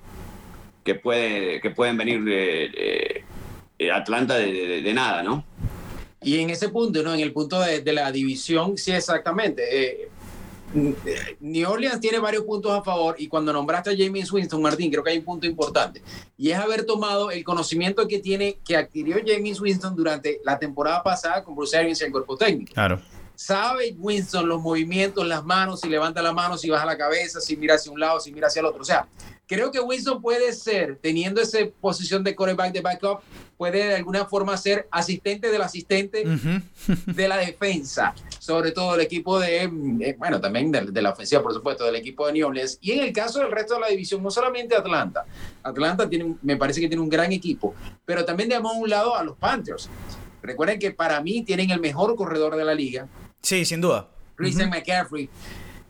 que, 0.87 0.95
puede, 0.95 1.59
que 1.59 1.69
pueden 1.71 1.97
venir 1.97 2.23
de, 2.23 3.25
Atlanta 3.93 4.35
de, 4.35 4.93
nada, 4.93 5.21
¿no? 5.21 5.43
Y 6.23 6.39
en 6.39 6.49
ese 6.49 6.69
punto, 6.69 7.03
¿no? 7.03 7.13
En 7.13 7.19
el 7.19 7.33
punto 7.33 7.59
de, 7.59 7.93
la 7.93 8.09
división, 8.09 8.77
sí, 8.77 8.93
exactamente. 8.93 9.63
Eh, 9.69 10.09
New 11.41 11.69
Orleans 11.69 11.99
tiene 11.99 12.19
varios 12.19 12.43
puntos 12.43 12.71
a 12.71 12.81
favor 12.81 13.15
y 13.17 13.27
cuando 13.27 13.51
nombraste 13.51 13.89
a 13.89 13.97
James 13.97 14.31
Winston, 14.31 14.61
Martín, 14.61 14.89
creo 14.89 15.03
que 15.03 15.11
hay 15.11 15.17
un 15.17 15.25
punto 15.25 15.45
importante 15.45 16.01
y 16.37 16.51
es 16.51 16.57
haber 16.57 16.85
tomado 16.85 17.31
el 17.31 17.43
conocimiento 17.43 18.07
que 18.07 18.19
tiene, 18.19 18.59
que 18.65 18.77
adquirió 18.77 19.17
James 19.25 19.59
Winston 19.59 19.93
durante 19.93 20.39
la 20.45 20.57
temporada 20.57 21.03
pasada 21.03 21.43
con 21.43 21.55
Bruce 21.55 21.77
Arians 21.77 22.01
y 22.01 22.05
el 22.05 22.11
cuerpo 22.11 22.37
técnico. 22.37 22.73
Claro. 22.73 23.01
Sabe 23.35 23.95
Winston 23.97 24.47
los 24.47 24.61
movimientos, 24.61 25.25
las 25.27 25.43
manos, 25.43 25.81
si 25.81 25.89
levanta 25.89 26.21
la 26.21 26.33
mano, 26.33 26.57
si 26.57 26.69
baja 26.69 26.85
la 26.85 26.97
cabeza, 26.97 27.39
si 27.39 27.55
mira 27.55 27.75
hacia 27.75 27.91
un 27.91 27.99
lado, 27.99 28.19
si 28.19 28.31
mira 28.31 28.47
hacia 28.47 28.61
el 28.61 28.65
otro. 28.65 28.81
O 28.81 28.85
sea, 28.85 29.07
creo 29.47 29.71
que 29.71 29.79
Winston 29.79 30.21
puede 30.21 30.51
ser, 30.53 30.99
teniendo 31.01 31.41
esa 31.41 31.59
posición 31.79 32.23
de 32.23 32.35
quarterback 32.35 32.73
de 32.73 32.81
backup, 32.81 33.21
puede 33.57 33.87
de 33.87 33.95
alguna 33.95 34.25
forma 34.25 34.55
ser 34.57 34.87
asistente 34.91 35.49
del 35.49 35.61
asistente 35.61 36.23
de 37.05 37.27
la 37.27 37.37
defensa, 37.37 38.13
sobre 38.37 38.71
todo 38.71 38.95
el 38.95 39.01
equipo 39.01 39.39
de, 39.39 39.63
eh, 39.63 40.15
bueno, 40.17 40.39
también 40.39 40.71
de, 40.71 41.01
la 41.01 41.11
ofensiva, 41.11 41.41
por 41.41 41.53
supuesto, 41.53 41.85
del 41.85 41.95
equipo 41.95 42.27
de 42.27 42.33
New 42.33 42.47
Orleans. 42.47 42.77
Y 42.81 42.91
en 42.91 42.99
el 43.05 43.13
caso 43.13 43.39
del 43.39 43.51
resto 43.51 43.75
de 43.75 43.79
la 43.79 43.87
división, 43.87 44.21
no 44.21 44.29
solamente 44.29 44.75
Atlanta, 44.75 45.25
Atlanta 45.63 46.07
tiene, 46.09 46.35
me 46.41 46.57
parece 46.57 46.81
que 46.81 46.87
tiene 46.87 47.01
un 47.01 47.09
gran 47.09 47.31
equipo, 47.31 47.73
pero 48.05 48.25
también 48.25 48.49
dejamos 48.49 48.75
a 48.75 48.77
un 48.77 48.89
lado 48.89 49.15
a 49.15 49.23
los 49.23 49.37
Panthers. 49.37 49.89
Recuerden 50.41 50.77
que 50.77 50.91
para 50.91 51.19
mí 51.21 51.41
tienen 51.43 51.71
el 51.71 51.79
mejor 51.79 52.15
corredor 52.15 52.55
de 52.55 52.63
la 52.63 52.75
liga. 52.75 53.07
Sí, 53.41 53.65
sin 53.65 53.81
duda. 53.81 54.09
Christian 54.35 54.69
McCaffrey, 54.69 55.29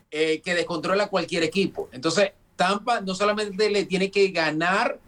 eh, 0.09 0.41
que 0.41 0.55
descontrola 0.55 1.07
cualquier 1.07 1.43
equipo. 1.43 1.89
Entonces, 1.91 2.31
Tampa 2.57 2.99
no 2.99 3.15
solamente 3.15 3.69
le 3.69 3.85
tiene 3.85 4.11
que 4.11 4.27
ganar 4.29 4.99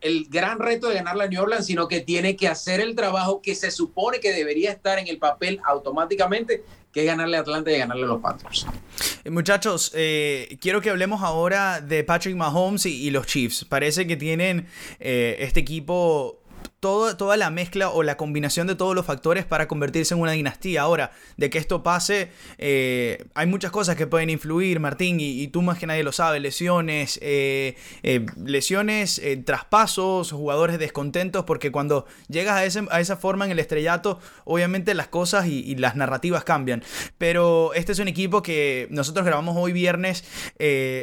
el 0.00 0.26
gran 0.28 0.58
reto 0.58 0.88
de 0.88 0.96
ganar 0.96 1.16
la 1.16 1.26
New 1.26 1.42
Orleans, 1.42 1.66
sino 1.66 1.88
que 1.88 2.00
tiene 2.00 2.36
que 2.36 2.48
hacer 2.48 2.80
el 2.80 2.94
trabajo 2.94 3.40
que 3.40 3.54
se 3.54 3.70
supone 3.70 4.20
que 4.20 4.32
debería 4.32 4.70
estar 4.70 4.98
en 4.98 5.08
el 5.08 5.18
papel 5.18 5.60
automáticamente, 5.64 6.62
que 6.92 7.00
es 7.00 7.06
ganarle 7.06 7.38
a 7.38 7.40
Atlanta 7.40 7.72
y 7.72 7.78
ganarle 7.78 8.04
a 8.04 8.06
los 8.06 8.20
Panthers. 8.20 8.66
Eh, 9.24 9.30
muchachos, 9.30 9.90
eh, 9.94 10.58
quiero 10.60 10.80
que 10.80 10.90
hablemos 10.90 11.22
ahora 11.22 11.80
de 11.80 12.04
Patrick 12.04 12.36
Mahomes 12.36 12.84
y, 12.84 13.10
los 13.10 13.26
Chiefs. 13.26 13.64
Parece 13.64 14.06
que 14.06 14.16
tienen 14.16 14.68
eh, 15.00 15.36
este 15.40 15.60
equipo 15.60 16.43
toda 16.84 17.36
la 17.38 17.48
mezcla 17.48 17.88
o 17.88 18.02
la 18.02 18.18
combinación 18.18 18.66
de 18.66 18.74
todos 18.74 18.94
los 18.94 19.06
factores 19.06 19.46
para 19.46 19.66
convertirse 19.68 20.12
en 20.12 20.20
una 20.20 20.32
dinastía. 20.32 20.82
Ahora, 20.82 21.12
de 21.38 21.48
que 21.48 21.56
esto 21.56 21.82
pase, 21.82 22.30
eh, 22.58 23.24
hay 23.34 23.46
muchas 23.46 23.70
cosas 23.70 23.96
que 23.96 24.06
pueden 24.06 24.28
influir, 24.28 24.80
Martín, 24.80 25.16
y, 25.18 25.48
tú 25.48 25.62
más 25.62 25.78
que 25.78 25.86
nadie 25.86 26.02
lo 26.02 26.12
sabes, 26.12 26.42
lesiones, 26.42 27.18
eh, 27.22 27.76
eh, 28.02 28.26
lesiones, 28.44 29.22
traspasos, 29.46 30.32
jugadores 30.32 30.78
descontentos, 30.78 31.44
porque 31.44 31.72
cuando 31.72 32.06
llegas 32.28 32.56
a, 32.56 32.64
ese, 32.64 32.84
a, 32.90 33.00
esa 33.00 33.16
forma 33.16 33.46
en 33.46 33.52
el 33.52 33.58
estrellato, 33.60 34.18
obviamente 34.44 34.94
las 34.94 35.08
cosas 35.08 35.46
y, 35.46 35.74
las 35.76 35.96
narrativas 35.96 36.44
cambian. 36.44 36.82
Pero 37.18 37.72
este 37.74 37.92
es 37.92 37.98
un 37.98 38.08
equipo 38.08 38.42
que 38.42 38.86
nosotros 38.90 39.24
grabamos 39.24 39.56
hoy 39.56 39.72
viernes 39.72 40.24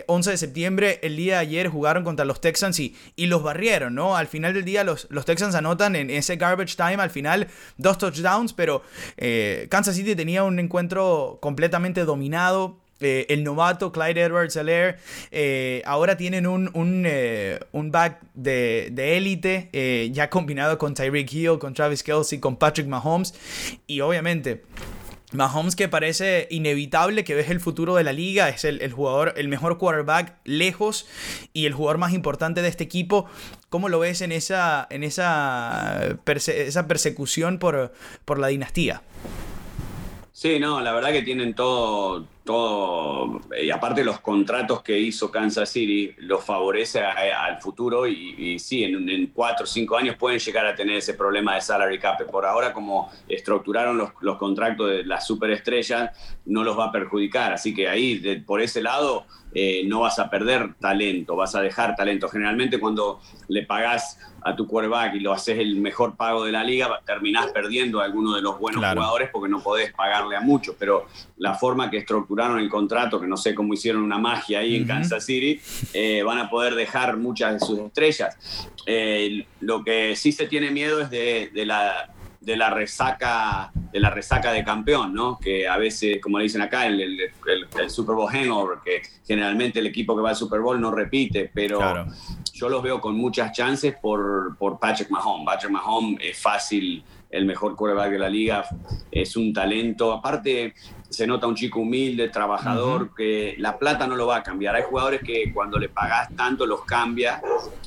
11 0.07 0.31
de 0.31 0.37
septiembre, 0.37 0.99
el 1.03 1.17
día 1.17 1.35
de 1.35 1.39
ayer 1.39 1.67
jugaron 1.67 2.03
contra 2.03 2.23
los 2.25 2.39
Texans 2.39 2.79
y, 2.79 2.95
y 3.15 3.25
los 3.25 3.43
barrieron, 3.43 3.95
¿no? 3.95 4.15
Al 4.15 4.27
final 4.27 4.53
del 4.53 4.63
día 4.63 4.83
los, 4.83 5.07
los 5.09 5.25
Texans 5.25 5.55
anotan 5.71 5.95
en 5.95 6.09
ese 6.09 6.35
garbage 6.35 6.75
time 6.75 7.01
al 7.01 7.09
final 7.09 7.47
dos 7.77 7.97
touchdowns, 7.97 8.53
pero 8.53 8.83
eh, 9.17 9.67
Kansas 9.69 9.95
City 9.95 10.15
tenía 10.15 10.43
un 10.43 10.59
encuentro 10.59 11.39
completamente 11.41 12.05
dominado. 12.05 12.77
Eh, 13.03 13.25
el 13.29 13.43
novato 13.43 13.91
Clyde 13.91 14.21
Edwards 14.21 14.55
Alaire 14.57 14.97
eh, 15.31 15.81
ahora 15.85 16.17
tienen 16.17 16.45
un, 16.45 16.69
un, 16.75 17.91
back 17.91 18.21
de 18.35 19.17
élite 19.17 20.11
ya 20.13 20.29
combinado 20.29 20.77
con 20.77 20.93
Tyreek 20.93 21.33
Hill, 21.33 21.57
con 21.57 21.73
Travis 21.73 22.03
Kelsey, 22.03 22.39
con 22.39 22.57
Patrick 22.57 22.87
Mahomes 22.87 23.33
y 23.87 24.01
obviamente 24.01 24.61
Mahomes 25.31 25.75
que 25.75 25.87
parece 25.87 26.47
inevitable, 26.51 27.23
que 27.23 27.35
ves 27.35 27.49
el 27.49 27.59
futuro 27.59 27.95
de 27.95 28.03
la 28.03 28.13
liga, 28.13 28.49
es 28.49 28.65
el, 28.65 28.91
jugador, 28.91 29.33
el 29.37 29.47
mejor 29.47 29.77
quarterback 29.77 30.35
lejos 30.43 31.07
y 31.53 31.65
el 31.65 31.73
jugador 31.73 31.97
más 31.97 32.13
importante 32.13 32.61
de 32.61 32.67
este 32.67 32.83
equipo. 32.83 33.25
¿Cómo 33.69 33.87
lo 33.87 33.99
ves 33.99 34.21
en 34.21 34.31
esa, 34.31 34.87
en 34.89 35.03
esa, 35.03 36.17
esa 36.25 36.87
persecución 36.87 37.59
por, 37.59 37.93
por 38.25 38.39
la 38.39 38.47
dinastía? 38.47 39.01
Sí, 40.33 40.59
no, 40.59 40.81
la 40.81 40.91
verdad 40.91 41.11
que 41.11 41.21
tienen 41.21 41.53
todo, 41.53 42.25
todo, 42.43 43.39
y 43.61 43.69
aparte 43.69 44.03
los 44.03 44.19
contratos 44.19 44.81
que 44.81 44.97
hizo 44.97 45.29
Kansas 45.29 45.69
City 45.69 46.13
los 46.17 46.43
favorece 46.43 47.01
al 47.01 47.61
futuro 47.61 48.07
y, 48.07 48.57
sí, 48.59 48.83
en, 48.83 49.27
cuatro 49.27 49.65
o 49.65 49.67
cinco 49.67 49.95
años 49.95 50.15
pueden 50.17 50.39
llegar 50.39 50.65
a 50.65 50.75
tener 50.75 50.97
ese 50.97 51.13
problema 51.13 51.55
de 51.55 51.61
salary 51.61 51.99
cap. 51.99 52.21
Por 52.29 52.45
ahora, 52.45 52.73
como 52.73 53.11
estructuraron 53.27 53.97
los, 53.97 54.11
los 54.21 54.37
contratos 54.37 54.89
de 54.89 55.03
las 55.03 55.25
superestrellas, 55.25 56.11
no 56.45 56.63
los 56.63 56.77
va 56.77 56.85
a 56.85 56.91
perjudicar. 56.91 57.53
Así 57.53 57.73
que 57.73 57.87
ahí, 57.87 58.43
por 58.45 58.61
ese 58.61 58.81
lado, 58.81 59.25
eh, 59.53 59.83
no 59.85 59.99
vas 59.99 60.17
a 60.17 60.29
perder 60.29 60.75
talento, 60.75 61.35
vas 61.35 61.55
a 61.55 61.61
dejar 61.61 61.95
talento. 61.95 62.29
Generalmente 62.29 62.79
cuando 62.79 63.19
le 63.49 63.65
pagás 63.65 64.17
a 64.43 64.55
tu 64.55 64.65
quarterback 64.65 65.15
y 65.15 65.19
lo 65.19 65.33
haces 65.33 65.59
el 65.59 65.75
mejor 65.75 66.15
pago 66.15 66.45
de 66.45 66.53
la 66.53 66.63
liga, 66.63 67.01
terminás 67.05 67.51
perdiendo 67.51 67.99
a 67.99 68.05
alguno 68.05 68.33
de 68.33 68.41
los 68.41 68.57
buenos 68.57 68.83
jugadores 68.83 69.29
porque 69.31 69.49
no 69.49 69.61
podés 69.61 69.93
pagarle 69.93 70.37
a 70.37 70.41
muchos. 70.41 70.75
Pero 70.79 71.07
la 71.37 71.55
forma 71.55 71.89
que 71.89 71.97
estructuraron 72.31 72.59
el 72.59 72.69
contrato, 72.69 73.19
que 73.19 73.27
no 73.27 73.37
sé 73.37 73.53
cómo 73.53 73.73
hicieron 73.73 74.01
una 74.03 74.17
magia 74.17 74.59
ahí 74.59 74.75
en 74.75 74.87
Kansas 74.87 75.25
City, 75.25 75.59
eh, 75.93 76.23
van 76.23 76.37
a 76.39 76.49
poder 76.49 76.75
dejar 76.75 77.17
muchas 77.17 77.53
de 77.53 77.59
sus 77.59 77.79
estrellas. 77.79 78.37
Eh, 78.85 79.45
lo 79.59 79.83
que 79.83 80.15
sí 80.15 80.31
se 80.31 80.47
tiene 80.47 80.71
miedo 80.71 81.01
es 81.01 81.09
de, 81.09 81.51
la 81.65 82.13
de 82.39 82.55
la 82.55 82.69
resaca 82.71 83.71
de 83.91 83.99
la 83.99 84.09
resaca 84.09 84.53
de 84.53 84.63
campeón, 84.63 85.13
¿no? 85.13 85.37
Que 85.37 85.67
a 85.67 85.77
veces, 85.77 86.19
como 86.21 86.37
le 86.37 86.43
dicen 86.45 86.61
acá, 86.61 86.87
el, 86.87 87.01
el, 87.01 87.89
Super 87.89 88.15
Bowl 88.15 88.29
hangover, 88.29 88.79
que 88.83 89.01
generalmente 89.27 89.79
el 89.79 89.87
equipo 89.87 90.15
que 90.15 90.21
va 90.21 90.29
al 90.29 90.35
Super 90.35 90.61
Bowl 90.61 90.79
no 90.79 90.91
repite, 90.91 91.51
pero 91.53 92.05
yo 92.53 92.69
los 92.69 92.81
veo 92.81 93.01
con 93.01 93.17
muchas 93.17 93.51
chances 93.51 93.95
por, 94.01 94.55
por 94.57 94.79
Patrick 94.79 95.09
Mahomes. 95.09 95.45
Patrick 95.45 95.71
Mahomes 95.71 96.19
es 96.21 96.39
fácil 96.39 97.03
el 97.29 97.45
mejor 97.45 97.75
quarterback 97.75 98.11
de 98.11 98.19
la 98.19 98.29
liga, 98.29 98.65
es 99.11 99.35
un 99.35 99.53
talento. 99.53 100.11
Aparte, 100.11 100.73
se 101.11 101.27
nota 101.27 101.45
un 101.45 101.55
chico 101.55 101.81
humilde, 101.81 102.29
trabajador, 102.29 103.13
que 103.13 103.55
la 103.57 103.77
plata 103.77 104.07
no 104.07 104.15
lo 104.15 104.27
va 104.27 104.37
a 104.37 104.43
cambiar. 104.43 104.75
Hay 104.75 104.83
jugadores 104.83 105.21
que 105.21 105.51
cuando 105.53 105.77
le 105.77 105.89
pagas 105.89 106.33
tanto 106.37 106.65
los 106.65 106.85
cambia 106.85 107.41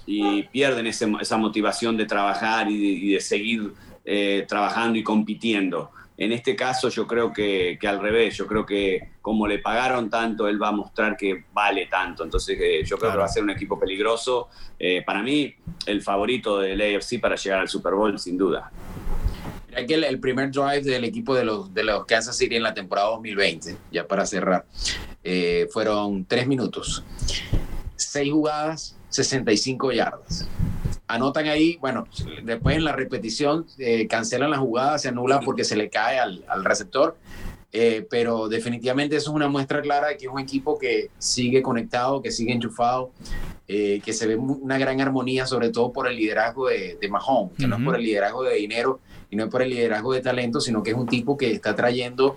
y 0.05 0.43
pierden 0.43 0.87
esa 0.87 1.37
motivación 1.39 1.97
de 1.97 2.05
trabajar 2.05 2.71
y 2.71 3.15
de, 3.15 3.21
seguir 3.21 3.73
eh, 4.05 4.45
trabajando 4.47 4.99
y 4.99 5.03
compitiendo. 5.03 5.91
En 6.19 6.33
este 6.33 6.55
caso 6.55 6.91
yo 6.91 7.07
creo 7.07 7.33
que, 7.33 7.79
al 7.89 7.99
revés, 7.99 8.37
yo 8.37 8.47
creo 8.47 8.67
que 8.67 9.15
como 9.23 9.47
le 9.47 9.59
pagaron 9.59 10.11
tanto, 10.11 10.47
él 10.47 10.63
va 10.63 10.69
a 10.69 10.73
mostrar 10.73 11.17
que 11.17 11.45
vale 11.55 11.87
tanto. 11.87 12.25
Entonces 12.25 12.59
eh, 12.61 12.85
yo 12.85 12.99
creo 12.99 13.13
que 13.13 13.19
va 13.19 13.25
a 13.25 13.29
ser 13.29 13.43
un 13.43 13.51
equipo 13.51 13.81
peligroso. 13.81 14.49
Eh, 14.79 15.03
para 15.05 15.23
mí, 15.23 15.55
el 15.87 16.03
favorito 16.03 16.59
del 16.59 16.81
AFC 16.81 17.19
para 17.21 17.37
llegar 17.37 17.61
al 17.61 17.69
Super 17.69 17.95
Bowl, 17.95 18.19
sin 18.19 18.37
duda. 18.37 18.71
Que 19.75 19.95
el, 19.95 20.21
primer 20.21 20.51
drive 20.51 20.83
del 20.83 21.05
equipo 21.05 21.35
de 21.35 21.45
los, 21.45 21.75
de 21.75 21.85
los 21.85 22.07
Kansas 22.07 22.37
City 22.37 22.57
en 22.57 22.63
la 22.63 22.75
temporada 22.75 23.09
2020, 23.09 23.77
ya 23.91 24.07
para 24.07 24.25
cerrar, 24.25 24.65
eh, 25.23 25.69
fueron 25.73 26.25
tres 26.25 26.47
minutos, 26.47 27.03
seis 27.97 28.33
jugadas, 28.33 28.97
65 29.09 29.93
yardas. 29.93 30.49
Anotan 31.07 31.47
ahí, 31.49 31.77
bueno, 31.81 32.07
después 32.43 32.77
en 32.77 32.85
la 32.85 32.93
repetición 32.93 33.67
eh, 33.79 34.07
cancelan 34.07 34.51
la 34.51 34.59
jugada, 34.59 34.99
se 34.99 35.09
anula 35.09 35.41
porque 35.41 35.65
se 35.65 35.77
le 35.77 35.91
cae 35.91 36.19
al, 36.19 36.65
receptor, 36.65 37.17
eh, 37.73 38.07
pero 38.09 38.49
definitivamente 38.49 39.17
eso 39.17 39.31
es 39.31 39.37
una 39.37 39.49
muestra 39.49 39.83
clara 39.83 40.09
de 40.09 40.17
que 40.17 40.27
es 40.27 40.33
un 40.33 40.41
equipo 40.41 40.79
que 40.79 41.11
sigue 41.19 41.63
conectado, 41.63 42.23
que 42.23 42.31
sigue 42.31 42.53
enchufado, 42.53 43.11
eh, 43.69 44.01
que 44.05 44.13
se 44.13 44.27
ve 44.27 44.37
una 44.37 44.79
gran 44.79 45.01
armonía, 45.01 45.47
sobre 45.47 45.71
todo 45.71 45.93
por 45.93 46.09
el 46.09 46.17
liderazgo 46.17 46.69
de, 46.69 46.97
de 47.01 47.09
Mahomes, 47.09 47.53
que 47.59 47.67
no 47.67 47.77
es 47.77 47.83
por 47.83 47.97
el 47.97 48.03
liderazgo 48.03 48.43
de 48.43 48.55
dinero 48.55 49.01
y 49.31 49.37
no 49.37 49.45
es 49.45 49.51
por 49.51 49.63
el 49.63 49.71
liderazgo 49.71 50.13
de 50.13 50.21
talento, 50.21 50.61
sino 50.61 50.83
que 50.83 50.91
es 50.91 50.97
un 50.97 51.07
tipo 51.07 51.37
que 51.37 51.53
está 51.53 51.75
trayendo 51.75 52.37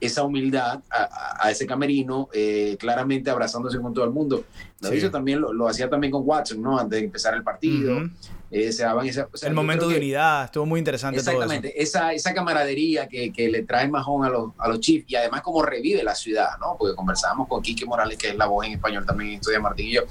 esa 0.00 0.22
humildad 0.24 0.80
a, 0.90 1.50
ese 1.50 1.66
camerino, 1.66 2.28
eh, 2.32 2.76
claramente 2.78 3.30
abrazándose 3.30 3.80
con 3.80 3.94
todo 3.94 4.04
el 4.04 4.10
mundo. 4.10 4.44
Lo 4.80 5.10
también 5.10 5.40
lo, 5.40 5.68
hacía 5.68 5.88
también 5.88 6.10
con 6.10 6.22
Watson, 6.24 6.60
¿no? 6.60 6.78
Antes 6.78 6.98
de 6.98 7.06
empezar 7.06 7.34
el 7.34 7.42
partido. 7.42 8.02
Eh, 8.50 8.70
se 8.72 8.84
daban 8.84 9.08
el 9.42 9.54
momento 9.54 9.88
de 9.88 9.96
unidad, 9.96 10.44
estuvo 10.44 10.66
muy 10.66 10.78
interesante. 10.78 11.18
Exactamente, 11.18 11.68
todo 11.68 11.80
eso. 11.80 11.98
Esa, 11.98 12.12
esa 12.12 12.32
camaradería 12.32 13.08
que, 13.08 13.32
que 13.32 13.48
le 13.48 13.64
trae 13.64 13.88
Mahón 13.88 14.24
a 14.24 14.28
los, 14.28 14.52
a 14.58 14.68
los 14.68 14.78
Chiefs 14.78 15.06
y 15.08 15.16
además 15.16 15.42
como 15.42 15.62
revive 15.62 16.04
la 16.04 16.14
ciudad, 16.14 16.50
¿no? 16.60 16.76
Porque 16.78 16.94
conversábamos 16.94 17.48
con 17.48 17.60
Quique 17.60 17.84
Morales, 17.84 18.16
que 18.16 18.28
es 18.28 18.36
la 18.36 18.46
voz 18.46 18.66
en 18.66 18.74
español 18.74 19.04
también 19.04 19.34
estudia 19.34 19.58
Martín 19.58 19.88
y 19.88 19.92
yo. 19.94 20.02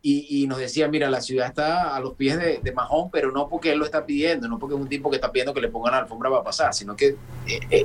Y, 0.00 0.42
y, 0.42 0.46
nos 0.46 0.58
decía, 0.58 0.86
mira, 0.86 1.10
la 1.10 1.20
ciudad 1.20 1.48
está 1.48 1.96
a 1.96 2.00
los 2.00 2.14
pies 2.14 2.38
de, 2.38 2.72
Mahón, 2.72 3.10
pero 3.10 3.32
no 3.32 3.48
porque 3.48 3.72
él 3.72 3.78
lo 3.78 3.84
está 3.84 4.06
pidiendo, 4.06 4.48
no 4.48 4.58
porque 4.58 4.76
es 4.76 4.80
un 4.80 4.88
tipo 4.88 5.10
que 5.10 5.16
está 5.16 5.32
pidiendo 5.32 5.52
que 5.52 5.60
le 5.60 5.68
pongan 5.68 5.92
la 5.92 5.98
alfombra 5.98 6.30
va 6.30 6.38
a 6.38 6.44
pasar, 6.44 6.72
sino 6.72 6.94
que 6.94 7.16
eh, 7.48 7.84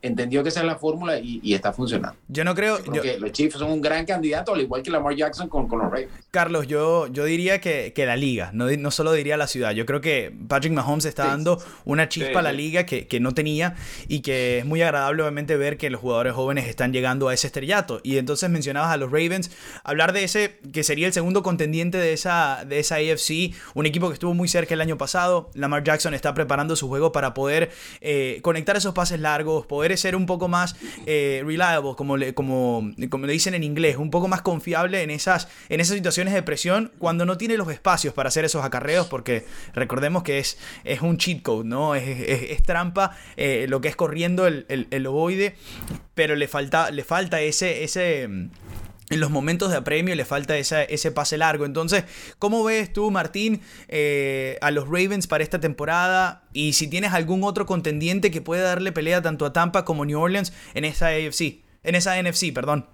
entendió 0.00 0.42
que 0.42 0.50
esa 0.50 0.60
es 0.60 0.66
la 0.66 0.76
fórmula 0.76 1.18
y, 1.18 1.52
está 1.52 1.72
funcionando. 1.72 2.16
Yo 2.28 2.44
no 2.44 2.54
creo. 2.54 2.82
que 2.82 3.18
los 3.18 3.32
Chiefs 3.32 3.58
son 3.58 3.70
un 3.70 3.80
gran 3.80 4.06
candidato, 4.06 4.54
al 4.54 4.60
igual 4.60 4.82
que 4.82 4.90
Lamar 4.90 5.14
Jackson 5.16 5.48
con, 5.48 5.66
con 5.66 5.80
los 5.80 5.90
Ravens. 5.90 6.12
Carlos, 6.30 6.68
yo, 6.68 7.08
yo 7.08 7.24
diría 7.24 7.60
que, 7.60 7.92
que 7.92 8.06
la 8.06 8.16
liga, 8.16 8.50
no, 8.52 8.70
no, 8.70 8.90
solo 8.90 9.12
diría 9.12 9.36
la 9.36 9.46
ciudad. 9.48 9.72
Yo 9.72 9.86
creo 9.86 10.00
que 10.00 10.32
Patrick 10.46 10.72
Mahomes 10.72 11.04
está 11.04 11.26
dando 11.26 11.60
una 11.84 12.08
chispa 12.08 12.40
a 12.40 12.42
la 12.42 12.52
liga 12.52 12.86
que, 12.86 13.06
que, 13.08 13.18
no 13.18 13.34
tenía 13.34 13.74
y 14.06 14.20
que 14.20 14.58
es 14.58 14.64
muy 14.64 14.82
agradable, 14.82 15.22
obviamente, 15.22 15.56
ver 15.56 15.78
que 15.78 15.90
los 15.90 16.00
jugadores 16.00 16.32
jóvenes 16.34 16.68
están 16.68 16.92
llegando 16.92 17.28
a 17.28 17.34
ese 17.34 17.48
estrellato. 17.48 18.00
Y 18.04 18.18
entonces 18.18 18.48
mencionabas 18.50 18.92
a 18.92 18.96
los 18.96 19.10
Ravens, 19.10 19.50
hablar 19.82 20.12
de 20.12 20.24
ese 20.24 20.60
que 20.72 20.84
sería 20.84 21.06
el 21.06 21.12
segundo 21.12 21.42
contendiente 21.42 21.98
de 21.98 22.12
esa, 22.12 22.64
de 22.66 22.78
esa 22.78 22.96
AFC, 22.96 23.54
un 23.74 23.86
equipo 23.86 24.08
que 24.08 24.14
estuvo 24.14 24.34
muy 24.34 24.48
cerca 24.48 24.74
el 24.74 24.80
año 24.80 24.96
pasado. 24.96 25.50
Lamar 25.54 25.82
Jackson 25.82 26.14
está 26.14 26.34
preparando 26.34 26.76
su 26.76 26.88
juego 26.88 27.10
para 27.10 27.34
poder 27.34 27.70
eh, 28.00 28.38
conectar 28.42 28.76
esos 28.76 28.94
pases 28.94 29.18
largos, 29.18 29.66
poder 29.66 29.87
ser 29.96 30.16
un 30.16 30.26
poco 30.26 30.48
más 30.48 30.76
eh, 31.06 31.42
reliable, 31.44 31.94
como 31.96 32.16
le, 32.16 32.34
como, 32.34 32.90
como 33.10 33.26
le 33.26 33.32
dicen 33.32 33.54
en 33.54 33.62
inglés, 33.62 33.96
un 33.96 34.10
poco 34.10 34.28
más 34.28 34.42
confiable 34.42 35.02
en 35.02 35.10
esas, 35.10 35.48
en 35.68 35.80
esas 35.80 35.96
situaciones 35.96 36.34
de 36.34 36.42
presión 36.42 36.92
cuando 36.98 37.24
no 37.24 37.38
tiene 37.38 37.56
los 37.56 37.70
espacios 37.70 38.14
para 38.14 38.28
hacer 38.28 38.44
esos 38.44 38.64
acarreos, 38.64 39.06
porque 39.06 39.44
recordemos 39.74 40.22
que 40.22 40.38
es, 40.38 40.58
es 40.84 41.00
un 41.00 41.16
cheat 41.16 41.42
code, 41.42 41.68
¿no? 41.68 41.94
Es, 41.94 42.62
trampa 42.62 43.16
eh, 43.36 43.66
lo 43.68 43.80
que 43.80 43.88
es 43.88 43.96
corriendo 43.96 44.46
el, 44.46 44.66
el, 44.68 44.88
el 44.90 45.06
ovoide, 45.06 45.54
pero 46.14 46.36
le 46.36 46.48
falta, 46.48 46.90
le 46.90 47.04
falta 47.04 47.40
ese, 47.40 47.84
ese 47.84 48.28
en 49.10 49.20
los 49.20 49.30
momentos 49.30 49.70
de 49.70 49.76
apremio 49.76 50.14
le 50.14 50.24
falta 50.24 50.56
ese 50.56 51.12
pase 51.12 51.38
largo. 51.38 51.64
Entonces, 51.64 52.04
¿cómo 52.38 52.62
ves 52.64 52.92
tú, 52.92 53.10
Martín, 53.10 53.62
eh, 53.88 54.58
a 54.60 54.70
los 54.70 54.84
Ravens 54.86 55.26
para 55.26 55.42
esta 55.42 55.60
temporada? 55.60 56.44
Y 56.52 56.74
si 56.74 56.88
tienes 56.88 57.12
algún 57.12 57.44
otro 57.44 57.66
contendiente 57.66 58.30
que 58.30 58.40
pueda 58.40 58.64
darle 58.64 58.92
pelea 58.92 59.22
tanto 59.22 59.46
a 59.46 59.52
Tampa 59.52 59.84
como 59.84 60.04
New 60.04 60.20
Orleans 60.20 60.52
en 60.74 60.84
esa 60.84 61.08
AFC, 61.08 61.62
en 61.82 61.94
esa 61.94 62.20
NFC, 62.22 62.52
perdón. 62.52 62.86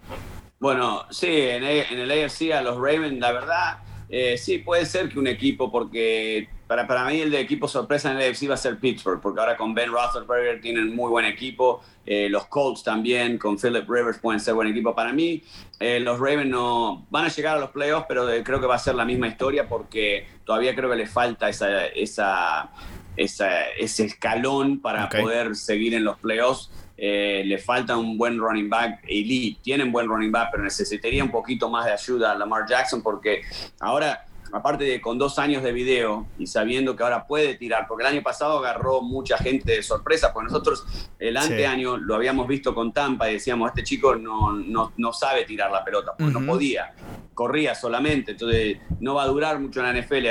Bueno, 0.60 1.04
sí, 1.10 1.28
en, 1.28 1.64
el 1.64 2.10
AFC 2.10 2.52
a 2.52 2.62
los 2.62 2.76
Ravens, 2.76 3.18
la 3.18 3.32
verdad, 3.32 3.78
eh, 4.08 4.38
sí 4.38 4.58
puede 4.58 4.86
ser 4.86 5.08
que 5.08 5.18
un 5.18 5.26
equipo, 5.26 5.70
porque 5.70 6.48
para, 6.66 6.86
para 6.86 7.04
mí 7.04 7.20
el 7.20 7.30
de 7.30 7.40
equipo 7.40 7.68
sorpresa 7.68 8.10
en 8.10 8.18
el 8.18 8.30
AFC 8.30 8.48
va 8.48 8.54
a 8.54 8.58
ser 8.58 8.78
Pittsburgh, 8.78 9.20
porque 9.20 9.40
ahora 9.40 9.56
con 9.56 9.74
Ben 9.74 9.90
Roethlisberger 9.90 10.60
tienen 10.60 10.94
muy 10.94 11.10
buen 11.10 11.24
equipo, 11.26 11.82
eh, 12.06 12.28
los 12.28 12.46
Colts 12.46 12.82
también, 12.82 13.38
con 13.38 13.58
Philip 13.58 13.88
Rivers 13.88 14.18
pueden 14.18 14.40
ser 14.40 14.54
buen 14.54 14.68
equipo. 14.68 14.94
Para 14.94 15.12
mí, 15.12 15.42
eh, 15.78 16.00
los 16.00 16.18
Ravens 16.18 16.50
no 16.50 17.06
van 17.10 17.26
a 17.26 17.28
llegar 17.28 17.56
a 17.56 17.60
los 17.60 17.70
playoffs, 17.70 18.06
pero 18.08 18.26
creo 18.42 18.60
que 18.60 18.66
va 18.66 18.76
a 18.76 18.78
ser 18.78 18.94
la 18.94 19.04
misma 19.04 19.28
historia 19.28 19.68
porque 19.68 20.26
todavía 20.44 20.74
creo 20.74 20.90
que 20.90 20.96
le 20.96 21.06
falta 21.06 21.48
esa, 21.48 21.86
esa, 21.86 22.70
ese 23.16 24.04
escalón 24.04 24.80
para 24.80 25.08
poder 25.08 25.56
seguir 25.56 25.94
en 25.94 26.04
los 26.04 26.18
playoffs. 26.18 26.70
Eh, 26.96 27.42
le 27.44 27.58
falta 27.58 27.96
un 27.96 28.16
buen 28.16 28.38
running 28.38 28.70
back 28.70 29.00
elite. 29.06 29.60
Tienen 29.62 29.90
buen 29.90 30.06
running 30.06 30.30
back, 30.30 30.50
pero 30.52 30.62
necesitaría 30.62 31.24
un 31.24 31.30
poquito 31.30 31.68
más 31.68 31.86
de 31.86 31.92
ayuda 31.92 32.32
a 32.32 32.34
Lamar 32.34 32.66
Jackson 32.68 33.02
porque 33.02 33.42
ahora 33.80 34.24
aparte 34.54 34.84
de 34.84 35.00
con 35.00 35.18
dos 35.18 35.38
años 35.40 35.64
de 35.64 35.72
video 35.72 36.28
y 36.38 36.46
sabiendo 36.46 36.94
que 36.94 37.02
ahora 37.02 37.26
puede 37.26 37.56
tirar, 37.56 37.86
porque 37.88 38.04
el 38.04 38.12
año 38.12 38.22
pasado 38.22 38.58
agarró 38.58 39.02
mucha 39.02 39.36
gente 39.36 39.72
de 39.72 39.82
sorpresa, 39.82 40.32
porque 40.32 40.52
nosotros 40.52 40.86
el 41.18 41.36
anteaño 41.36 41.96
lo 41.96 42.14
habíamos 42.14 42.46
visto 42.46 42.72
con 42.72 42.92
Tampa 42.92 43.28
y 43.28 43.34
decíamos, 43.34 43.70
este 43.70 43.82
chico 43.82 44.14
no, 44.14 44.52
no, 44.96 45.12
sabe 45.12 45.44
tirar 45.44 45.72
la 45.72 45.84
pelota, 45.84 46.12
porque 46.16 46.32
no 46.32 46.46
podía, 46.46 46.94
corría 47.34 47.74
solamente, 47.74 48.32
entonces 48.32 48.78
no 49.00 49.16
va 49.16 49.24
a 49.24 49.26
durar 49.26 49.58
mucho 49.58 49.84
en 49.84 49.92
la 49.92 50.00
NFL, 50.00 50.26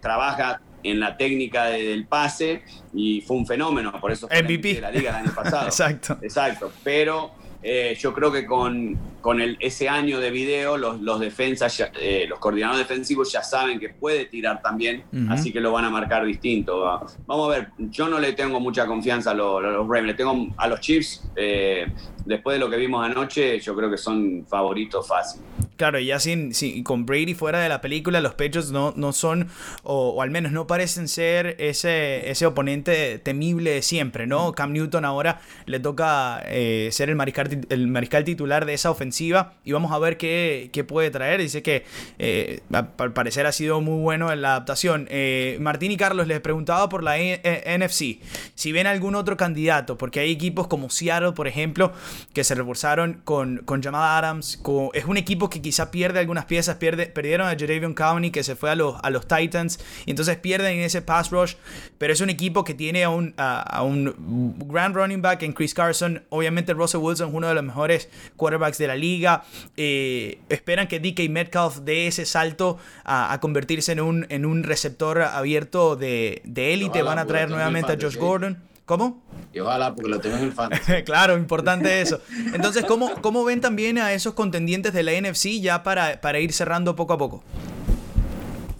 trabaja 0.00 0.60
en 0.82 0.98
la 0.98 1.16
técnica 1.16 1.66
del 1.66 2.06
pase 2.08 2.64
y 2.92 3.20
fue 3.20 3.36
un 3.36 3.46
fenómeno, 3.46 3.92
por 4.00 4.10
eso 4.10 4.26
fue 4.26 4.42
MVP. 4.42 4.74
de 4.74 4.80
la 4.80 4.90
liga 4.90 5.10
el 5.10 5.26
año 5.26 5.32
pasado. 5.36 5.66
Exacto. 5.66 6.18
Exacto, 6.22 6.72
pero 6.82 7.37
eh, 7.62 7.96
yo 7.98 8.14
creo 8.14 8.30
que 8.30 8.46
con, 8.46 8.96
con 9.20 9.40
el, 9.40 9.56
ese 9.60 9.88
año 9.88 10.20
de 10.20 10.30
video, 10.30 10.76
los, 10.76 11.00
los 11.00 11.18
defensas, 11.20 11.82
eh, 12.00 12.26
los 12.28 12.38
coordinadores 12.38 12.86
defensivos 12.86 13.32
ya 13.32 13.42
saben 13.42 13.80
que 13.80 13.88
puede 13.88 14.26
tirar 14.26 14.62
también, 14.62 15.02
así 15.28 15.52
que 15.52 15.60
lo 15.60 15.72
van 15.72 15.84
a 15.84 15.90
marcar 15.90 16.24
distinto. 16.24 16.80
Vamos 17.26 17.48
a 17.48 17.58
ver, 17.58 17.68
yo 17.78 18.08
no 18.08 18.18
le 18.20 18.32
tengo 18.32 18.60
mucha 18.60 18.86
confianza 18.86 19.32
a 19.32 19.34
los, 19.34 19.62
los 19.62 19.86
Ravens, 19.86 20.06
le 20.06 20.14
tengo 20.14 20.48
a 20.56 20.68
los 20.68 20.80
Chiefs. 20.80 21.28
Eh, 21.36 21.86
después 22.28 22.54
de 22.54 22.60
lo 22.60 22.70
que 22.70 22.76
vimos 22.76 23.04
anoche, 23.04 23.58
yo 23.58 23.74
creo 23.74 23.90
que 23.90 23.96
son 23.96 24.46
favoritos 24.46 25.08
fáciles. 25.08 25.44
Claro, 25.76 26.00
ya 26.00 26.18
sin, 26.18 26.52
con 26.82 27.06
Brady 27.06 27.34
fuera 27.34 27.60
de 27.60 27.68
la 27.68 27.80
película, 27.80 28.20
los 28.20 28.32
Patriots 28.32 28.72
no, 28.72 28.92
no 28.96 29.12
son, 29.12 29.48
o, 29.84 30.20
al 30.20 30.30
menos 30.30 30.50
no 30.50 30.66
parecen 30.66 31.06
ser 31.06 31.54
ese, 31.60 32.28
ese 32.28 32.46
oponente 32.46 33.20
temible 33.20 33.70
de 33.70 33.82
siempre, 33.82 34.26
¿no? 34.26 34.52
Cam 34.52 34.72
Newton 34.72 35.04
ahora 35.04 35.40
le 35.66 35.78
toca 35.78 36.42
eh, 36.46 36.88
ser 36.90 37.10
el 37.10 37.14
mariscal, 37.14 37.66
el 37.68 37.86
mariscal 37.86 38.24
titular 38.24 38.66
de 38.66 38.74
esa 38.74 38.90
ofensiva 38.90 39.54
y 39.64 39.70
vamos 39.70 39.92
a 39.92 40.00
ver 40.00 40.16
qué, 40.16 40.84
puede 40.88 41.10
traer. 41.10 41.40
Dice 41.40 41.62
que 41.62 41.84
eh, 42.18 42.60
al 42.72 43.12
parecer 43.12 43.46
ha 43.46 43.52
sido 43.52 43.80
muy 43.80 44.02
bueno 44.02 44.32
en 44.32 44.42
la 44.42 44.50
adaptación. 44.50 45.06
Eh, 45.10 45.58
Martín 45.60 45.92
y 45.92 45.96
Carlos 45.96 46.26
les 46.26 46.40
preguntaba 46.40 46.88
por 46.88 47.04
la 47.04 47.18
NFC, 47.18 48.18
si 48.56 48.72
ven 48.72 48.88
algún 48.88 49.14
otro 49.14 49.36
candidato, 49.36 49.96
porque 49.96 50.18
hay 50.18 50.32
equipos 50.32 50.66
como 50.66 50.90
Seattle, 50.90 51.32
por 51.32 51.46
ejemplo, 51.46 51.92
que 52.32 52.44
se 52.44 52.54
reforzaron 52.54 53.20
con, 53.24 53.58
con 53.58 53.82
Jamal 53.82 54.18
Adams, 54.24 54.60
es 54.94 55.04
un 55.04 55.16
equipo 55.16 55.50
que 55.50 55.60
quizá 55.60 55.90
pierde 55.90 56.20
algunas 56.20 56.44
piezas, 56.44 56.76
pierde, 56.76 57.06
perdieron 57.06 57.48
a 57.48 57.50
Jadavion 57.50 57.94
County 57.94 58.30
que 58.30 58.42
se 58.42 58.56
fue 58.56 58.70
a 58.70 58.74
los, 58.74 58.96
a 59.02 59.10
los 59.10 59.26
Titans 59.26 59.80
y 60.06 60.10
entonces 60.10 60.36
pierden 60.36 60.78
en 60.78 60.84
ese 60.84 61.02
pass 61.02 61.30
rush, 61.30 61.54
pero 61.98 62.12
es 62.12 62.20
un 62.20 62.30
equipo 62.30 62.64
que 62.64 62.74
tiene 62.74 63.04
a 63.04 63.10
un, 63.10 63.34
a, 63.36 63.82
un 63.82 64.56
grand 64.66 64.94
running 64.94 65.22
back 65.22 65.42
en 65.42 65.52
Chris 65.52 65.74
Carson, 65.74 66.22
obviamente 66.28 66.72
Russell 66.74 67.00
Wilson 67.00 67.28
es 67.28 67.34
uno 67.34 67.48
de 67.48 67.54
los 67.54 67.64
mejores 67.64 68.08
quarterbacks 68.36 68.78
de 68.78 68.86
la 68.86 68.96
liga, 68.96 69.44
eh, 69.76 70.40
esperan 70.48 70.88
que 70.88 71.00
DK 71.00 71.28
Metcalf 71.30 71.78
dé 71.78 72.06
ese 72.06 72.24
salto 72.24 72.78
a, 73.04 73.38
convertirse 73.40 73.92
en 73.92 74.00
un, 74.00 74.26
en 74.30 74.44
un 74.44 74.62
receptor 74.64 75.22
abierto 75.22 75.96
de 75.96 76.40
élite, 76.54 77.02
van 77.02 77.18
a 77.18 77.26
traer 77.26 77.50
nuevamente 77.50 77.92
a 77.92 77.96
Josh 78.00 78.16
Gordon. 78.16 78.67
¿Cómo? 78.88 79.20
Y 79.52 79.60
ojalá, 79.60 79.94
porque 79.94 80.08
lo 80.08 80.18
tengo 80.18 80.38
en 80.38 80.44
el 80.44 80.52
fantasy. 80.52 81.02
claro, 81.04 81.36
importante 81.36 82.00
eso. 82.00 82.22
Entonces, 82.54 82.86
¿cómo, 82.86 83.10
¿cómo 83.20 83.44
ven 83.44 83.60
también 83.60 83.98
a 83.98 84.14
esos 84.14 84.32
contendientes 84.32 84.94
de 84.94 85.02
la 85.02 85.12
NFC 85.12 85.60
ya 85.60 85.82
para, 85.82 86.22
para 86.22 86.40
ir 86.40 86.54
cerrando 86.54 86.96
poco 86.96 87.12
a 87.12 87.18
poco? 87.18 87.44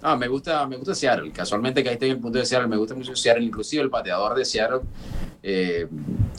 Ah, 0.01 0.17
me 0.17 0.27
gusta, 0.27 0.67
me 0.67 0.79
gusta 0.79 0.95
Seattle. 0.95 1.31
Casualmente 1.31 1.83
que 1.83 1.91
ahí 1.91 1.93
estoy 1.97 2.09
en 2.09 2.17
el 2.17 2.23
punto 2.23 2.39
de 2.39 2.47
Seattle, 2.47 2.69
me 2.69 2.79
gusta 2.79 2.95
mucho 2.95 3.15
Seattle, 3.15 3.45
inclusive 3.45 3.83
el 3.83 3.91
pateador 3.91 4.35
de 4.35 4.47
Seattle. 4.47 4.81
Eh, 5.43 5.87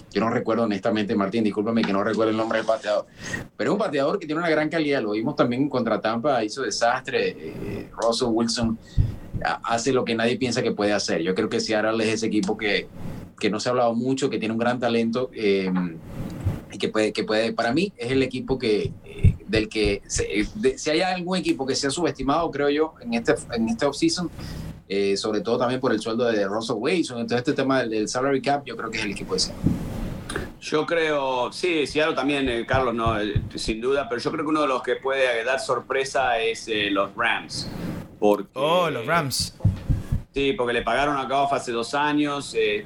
yo 0.09 0.19
no 0.19 0.31
recuerdo 0.31 0.63
honestamente, 0.63 1.15
Martín, 1.15 1.43
discúlpame 1.43 1.83
que 1.83 1.93
no 1.93 2.03
recuerdo 2.03 2.31
el 2.31 2.37
nombre 2.37 2.57
del 2.57 2.65
pateador, 2.65 3.05
pero 3.55 3.69
es 3.69 3.73
un 3.73 3.79
pateador 3.79 4.17
que 4.17 4.25
tiene 4.25 4.41
una 4.41 4.49
gran 4.49 4.69
calidad. 4.69 5.03
Lo 5.03 5.11
vimos 5.11 5.35
también 5.35 5.69
contra 5.69 6.01
Tampa, 6.01 6.43
hizo 6.43 6.63
desastre. 6.63 7.37
Eh, 7.37 7.91
Russell 7.91 8.29
Wilson 8.31 8.79
hace 9.63 9.93
lo 9.93 10.03
que 10.03 10.15
nadie 10.15 10.37
piensa 10.37 10.63
que 10.63 10.71
puede 10.71 10.91
hacer. 10.91 11.21
Yo 11.21 11.35
creo 11.35 11.49
que 11.49 11.59
Seattle 11.59 12.03
es 12.03 12.15
ese 12.15 12.25
equipo 12.25 12.57
que, 12.57 12.87
que 13.39 13.49
no 13.49 13.59
se 13.59 13.69
ha 13.69 13.71
hablado 13.71 13.93
mucho, 13.95 14.29
que 14.29 14.37
tiene 14.37 14.53
un 14.53 14.59
gran 14.59 14.79
talento 14.79 15.31
eh, 15.33 15.71
y 16.71 16.77
que 16.77 16.89
puede, 16.89 17.13
que 17.13 17.23
puede, 17.23 17.53
para 17.53 17.73
mí 17.73 17.93
es 17.97 18.11
el 18.11 18.21
equipo 18.21 18.59
que, 18.59 18.91
eh, 19.05 19.35
del 19.47 19.69
que, 19.69 20.03
si 20.07 20.89
hay 20.89 21.01
algún 21.01 21.37
equipo 21.37 21.65
que 21.65 21.75
sea 21.75 21.89
subestimado, 21.89 22.51
creo 22.51 22.69
yo, 22.69 22.93
en 23.01 23.13
este, 23.13 23.35
en 23.53 23.69
este 23.69 23.85
offseason, 23.85 24.29
eh, 24.87 25.17
sobre 25.17 25.41
todo 25.41 25.57
también 25.57 25.79
por 25.79 25.91
el 25.91 25.99
sueldo 25.99 26.25
de 26.25 26.45
Russell 26.47 26.77
Wilson, 26.79 27.19
entonces 27.19 27.39
este 27.39 27.53
tema 27.53 27.83
del, 27.83 28.07
salary 28.07 28.41
cap, 28.41 28.63
yo 28.65 28.75
creo 28.75 28.91
que 28.91 28.97
es 28.97 29.05
el 29.05 29.11
equipo 29.11 29.33
de 29.33 29.39
ser. 29.39 29.55
Yo 30.61 30.85
creo, 30.85 31.51
sí, 31.53 31.87
Seattle 31.87 32.15
también, 32.15 32.65
Carlos, 32.65 32.93
no, 32.93 33.15
sin 33.55 33.79
duda, 33.79 34.07
pero 34.09 34.21
yo 34.21 34.29
creo 34.29 34.43
que 34.43 34.49
uno 34.49 34.61
de 34.61 34.67
los 34.67 34.83
que 34.83 34.97
puede 34.97 35.43
dar 35.45 35.59
sorpresa 35.59 36.37
es 36.37 36.69
los 36.91 37.15
Rams. 37.15 37.69
Porque, 38.19 38.49
oh, 38.53 38.89
los 38.89 39.05
Rams. 39.05 39.55
Sí, 40.31 40.53
porque 40.53 40.73
le 40.73 40.83
pagaron 40.83 41.17
a 41.17 41.25
Goff 41.25 41.53
hace 41.53 41.71
dos 41.71 41.95
años, 41.95 42.55
eh, 42.55 42.85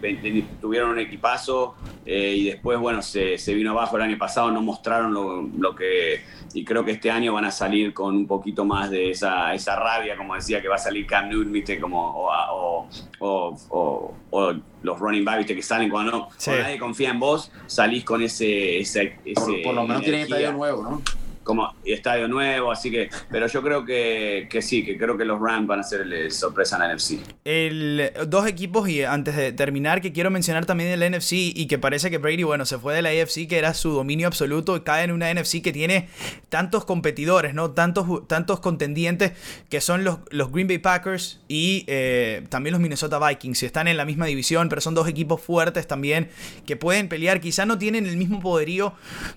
tuvieron 0.61 0.91
un 0.91 0.99
equipazo 0.99 1.75
eh, 2.05 2.35
y 2.37 2.45
después, 2.45 2.79
bueno, 2.79 3.01
se, 3.01 3.35
vino 3.47 3.71
abajo 3.71 3.97
el 3.97 4.03
año 4.03 4.17
pasado, 4.17 4.49
no 4.49 4.61
mostraron 4.61 5.51
lo, 5.57 5.75
que... 5.75 6.21
Y 6.53 6.63
creo 6.63 6.85
que 6.85 6.91
este 6.91 7.11
año 7.11 7.33
van 7.33 7.43
a 7.43 7.51
salir 7.51 7.93
con 7.93 8.15
un 8.15 8.27
poquito 8.27 8.63
más 8.63 8.89
de 8.89 9.11
esa, 9.11 9.53
esa 9.53 9.75
rabia, 9.75 10.15
como 10.15 10.35
decía, 10.35 10.61
que 10.61 10.69
va 10.69 10.75
a 10.75 10.79
salir 10.79 11.05
Cam 11.05 11.27
Newton, 11.27 11.51
¿viste? 11.51 11.81
Como, 11.81 12.29
o, 13.19 14.53
los 14.81 14.99
running 14.99 15.25
backs, 15.25 15.39
¿viste? 15.39 15.55
Que 15.55 15.63
salen 15.63 15.89
cuando, 15.89 16.11
no, 16.11 16.29
nadie 16.47 16.79
confía 16.79 17.09
en 17.09 17.19
vos, 17.19 17.51
salís 17.65 18.05
con 18.05 18.21
ese... 18.21 18.79
ese, 18.79 19.19
por, 19.63 19.73
lo 19.73 19.85
menos 19.85 20.01
tienen 20.01 20.21
estadio 20.21 20.53
nuevo, 20.53 20.83
¿no? 20.83 21.01
Como 21.43 21.73
estadio 21.85 22.27
nuevo, 22.27 22.71
así 22.71 22.89
que, 22.89 23.09
pero 23.29 23.47
yo 23.47 23.61
creo 23.61 23.85
que, 23.85 24.47
que 24.49 24.61
sí, 24.61 24.83
que 24.83 24.97
creo 24.97 25.17
que 25.17 25.25
los 25.25 25.39
Rams 25.39 25.67
van 25.67 25.79
a 25.79 25.83
ser 25.83 26.31
sorpresa 26.31 26.77
en 26.77 26.81
la 26.81 26.95
NFC. 26.95 27.19
El, 27.43 28.11
dos 28.27 28.47
equipos, 28.47 28.89
y 28.89 29.03
antes 29.03 29.35
de 29.35 29.51
terminar, 29.51 30.01
que 30.01 30.13
quiero 30.13 30.31
mencionar 30.31 30.65
también 30.65 30.89
el 30.89 31.11
NFC 31.11 31.33
y 31.33 31.67
que 31.67 31.77
parece 31.77 32.09
que 32.09 32.17
Brady, 32.17 32.43
bueno, 32.43 32.65
se 32.65 32.77
fue 32.77 32.93
de 32.93 33.01
la 33.01 33.09
AFC, 33.09 33.47
que 33.47 33.57
era 33.57 33.73
su 33.73 33.91
dominio 33.91 34.27
absoluto, 34.27 34.75
y 34.75 34.81
cae 34.81 35.03
en 35.03 35.11
una 35.11 35.33
NFC 35.33 35.61
que 35.61 35.71
tiene 35.71 36.07
tantos 36.49 36.85
competidores, 36.85 37.53
¿no? 37.53 37.71
Tantos, 37.71 38.27
tantos 38.27 38.59
contendientes 38.59 39.33
que 39.69 39.81
son 39.81 40.03
los, 40.03 40.19
los 40.29 40.51
Green 40.51 40.67
Bay 40.67 40.77
Packers 40.77 41.41
y 41.47 41.83
eh, 41.87 42.45
también 42.49 42.73
los 42.73 42.81
Minnesota 42.81 43.19
Vikings. 43.19 43.63
Están 43.63 43.87
en 43.87 43.97
la 43.97 44.05
misma 44.05 44.25
división, 44.25 44.69
pero 44.69 44.81
son 44.81 44.95
dos 44.95 45.07
equipos 45.07 45.41
fuertes 45.41 45.87
también 45.87 46.29
que 46.65 46.75
pueden 46.75 47.09
pelear. 47.09 47.41
Quizá 47.41 47.65
no 47.65 47.77
tienen 47.77 48.05
el 48.05 48.17
mismo 48.17 48.39
poderío, 48.39 48.93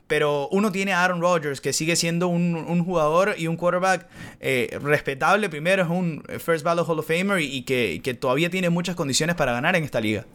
pero 0.07 0.49
uno 0.51 0.73
tiene 0.73 0.93
a 0.93 1.05
Aaron 1.05 1.21
Rodgers, 1.21 1.61
que 1.61 1.73
sigue 1.73 1.96
siendo 1.97 2.29
un, 2.29 2.85
jugador 2.85 3.35
y 3.37 3.47
un 3.47 3.57
quarterback 3.57 4.07
eh, 4.41 4.79
respetable. 4.83 5.49
Primero 5.49 5.83
es 5.83 5.89
un 5.89 6.23
First 6.39 6.65
Ballot 6.65 6.87
Hall 6.89 6.99
of 6.99 7.07
Famer 7.07 7.41
y, 7.41 7.63
que, 7.63 8.01
que 8.03 8.15
todavía 8.15 8.51
tiene 8.51 8.71
muchas 8.71 8.95
condiciones 8.95 9.35
para 9.35 9.53
ganar 9.53 9.75
en 9.77 9.85
esta 9.85 10.01
liga. 10.01 10.27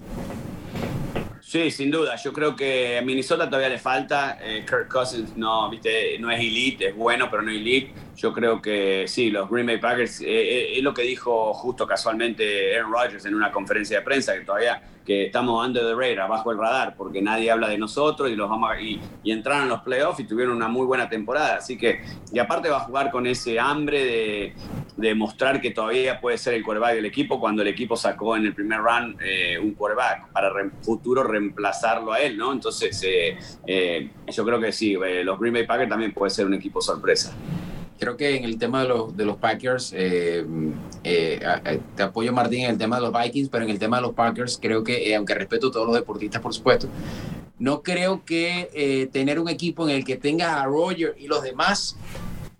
Sí, 1.51 1.69
sin 1.69 1.91
duda. 1.91 2.15
Yo 2.15 2.31
creo 2.31 2.55
que 2.55 2.97
a 2.97 3.01
Minnesota 3.01 3.45
todavía 3.47 3.67
le 3.67 3.77
falta. 3.77 4.37
Eh, 4.41 4.63
Kirk 4.65 4.87
Cousins 4.87 5.35
no, 5.35 5.69
¿viste? 5.69 6.17
no 6.17 6.31
es 6.31 6.39
elite, 6.39 6.87
es 6.87 6.95
bueno, 6.95 7.29
pero 7.29 7.43
no 7.43 7.51
elite. 7.51 7.91
Yo 8.15 8.31
creo 8.31 8.61
que 8.61 9.03
sí, 9.05 9.29
los 9.29 9.49
Green 9.49 9.65
Bay 9.65 9.77
Packers, 9.77 10.21
eh, 10.21 10.77
es 10.77 10.81
lo 10.81 10.93
que 10.93 11.01
dijo 11.01 11.53
justo 11.53 11.85
casualmente 11.85 12.73
Aaron 12.73 12.93
Rodgers 12.93 13.25
en 13.25 13.35
una 13.35 13.51
conferencia 13.51 13.99
de 13.99 14.05
prensa, 14.05 14.33
que 14.33 14.45
todavía 14.45 14.81
que 15.05 15.25
estamos 15.25 15.65
under 15.65 15.83
the 15.83 15.95
radar, 15.95 16.29
bajo 16.29 16.51
el 16.51 16.57
radar, 16.57 16.95
porque 16.95 17.21
nadie 17.21 17.51
habla 17.51 17.67
de 17.67 17.77
nosotros 17.77 18.29
y 18.29 18.35
los 18.35 18.49
vamos 18.49 18.71
y, 18.79 18.99
y, 19.23 19.31
entraron 19.31 19.63
en 19.63 19.69
los 19.69 19.81
playoffs 19.81 20.19
y 20.19 20.25
tuvieron 20.25 20.55
una 20.55 20.67
muy 20.67 20.85
buena 20.85 21.09
temporada. 21.09 21.57
Así 21.57 21.77
que, 21.77 22.01
y 22.31 22.39
aparte 22.39 22.69
va 22.69 22.77
a 22.77 22.81
jugar 22.81 23.11
con 23.11 23.25
ese 23.27 23.59
hambre 23.59 24.05
de, 24.05 24.53
de 24.97 25.15
mostrar 25.15 25.59
que 25.59 25.71
todavía 25.71 26.19
puede 26.19 26.37
ser 26.37 26.53
el 26.53 26.63
quarterback 26.63 26.95
del 26.95 27.05
equipo 27.05 27.39
cuando 27.39 27.61
el 27.61 27.67
equipo 27.67 27.95
sacó 27.95 28.35
en 28.35 28.45
el 28.45 28.53
primer 28.53 28.79
run 28.79 29.17
eh, 29.23 29.57
un 29.59 29.73
quarterback 29.73 30.31
para 30.31 30.51
futuro 30.81 31.23
reemplazarlo 31.23 32.13
a 32.13 32.19
él, 32.19 32.37
¿no? 32.37 32.51
Entonces, 32.51 33.01
yo 33.01 34.45
creo 34.45 34.59
que 34.59 34.71
sí, 34.71 34.97
los 35.23 35.39
Green 35.39 35.53
Bay 35.53 35.65
Packers 35.65 35.89
también 35.89 36.13
puede 36.13 36.29
ser 36.29 36.45
un 36.45 36.53
equipo 36.53 36.81
sorpresa 36.81 37.35
creo 38.01 38.17
que 38.17 38.35
en 38.35 38.45
el 38.45 38.57
tema 38.57 38.81
de 38.81 38.89
los, 38.89 39.15
de 39.15 39.25
los 39.25 39.37
Packers, 39.37 39.93
eh, 39.95 40.43
eh, 41.03 41.79
te 41.95 42.01
apoyo 42.01 42.33
Martín 42.33 42.61
en 42.61 42.71
el 42.71 42.77
tema 42.79 42.95
de 42.95 43.03
los 43.03 43.13
Vikings, 43.13 43.49
pero 43.49 43.63
en 43.63 43.69
el 43.69 43.77
tema 43.77 43.97
de 43.97 44.01
los 44.01 44.13
Packers 44.13 44.57
creo 44.59 44.83
que, 44.83 45.11
eh, 45.11 45.15
aunque 45.15 45.35
respeto 45.35 45.67
a 45.67 45.71
todos 45.71 45.85
los 45.85 45.95
deportistas, 45.95 46.41
por 46.41 46.51
supuesto, 46.51 46.87
no 47.59 47.83
creo 47.83 48.25
que 48.25 49.07
tener 49.13 49.39
un 49.39 49.47
equipo 49.47 49.87
en 49.87 49.95
el 49.95 50.03
que 50.03 50.17
tenga 50.17 50.59
a 50.59 50.65
Roger 50.65 51.15
y 51.19 51.27
los 51.27 51.43
demás 51.43 51.95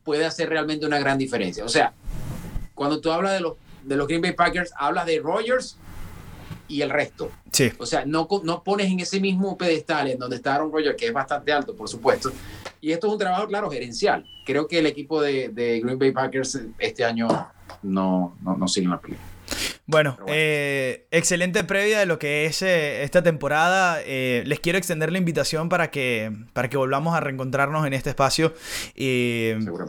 puede 0.04 0.28
hacer 0.28 0.48
realmente 0.48 0.86
una 0.86 1.00
gran 1.00 1.18
diferencia. 1.18 1.66
O 1.66 1.70
sea, 1.70 1.92
cuando 2.76 3.02
tú 3.02 3.12
hablas 3.12 3.34
de 3.34 3.40
los, 3.40 3.54
de 3.82 3.96
los 3.96 4.08
Green 4.08 4.22
Bay 4.22 4.34
Packers, 4.34 4.72
hablas 4.78 5.08
de 5.08 5.20
Rogers 5.20 5.76
y 6.72 6.82
el 6.82 6.90
resto. 6.90 7.32
Sí. 7.52 7.72
O 7.78 7.86
sea, 7.86 8.06
no, 8.06 8.28
no 8.44 8.64
pones 8.64 8.92
en 8.92 9.00
ese 9.00 9.20
mismo 9.20 9.58
pedestal 9.58 10.10
en 10.10 10.18
donde 10.18 10.38
está 10.38 10.56
Aaron 10.56 10.72
Rodgers, 10.72 10.96
que 10.98 11.08
es 11.08 11.14
bastante 11.14 11.52
alto, 11.52 11.76
por 11.76 11.90
supuesto. 11.90 12.32
Y 12.80 12.92
esto 12.92 13.08
es 13.08 13.14
un 13.14 13.20
trabajo, 13.20 13.48
claro, 13.48 13.70
gerencial 13.70 14.26
creo 14.46 14.68
que 14.68 14.80
el 14.80 14.86
equipo 14.86 15.22
de, 15.22 15.82
Green 15.84 16.00
Bay 16.00 16.12
Packers 16.12 16.60
este 16.80 17.06
año 17.06 17.28
no, 17.84 18.36
no, 18.42 18.58
no 18.58 18.68
sigue 18.68 18.86
en 18.86 18.92
la 18.92 19.00
película. 19.00 19.31
Bueno, 19.92 20.18
eh, 20.28 21.06
excelente 21.12 21.66
previa 21.66 22.00
de 22.00 22.06
lo 22.06 22.18
que 22.18 22.46
es 22.46 22.62
eh, 22.62 23.04
esta 23.04 23.24
temporada. 23.24 24.00
Eh, 24.06 24.42
les 24.46 24.62
quiero 24.62 24.78
extender 24.78 25.12
la 25.12 25.18
invitación 25.18 25.68
para 25.68 25.92
que, 25.92 26.32
para 26.54 26.70
que 26.70 26.78
volvamos 26.78 27.14
a 27.14 27.20
reencontrarnos 27.20 27.86
en 27.86 27.92
este 27.92 28.10
espacio. 28.10 28.54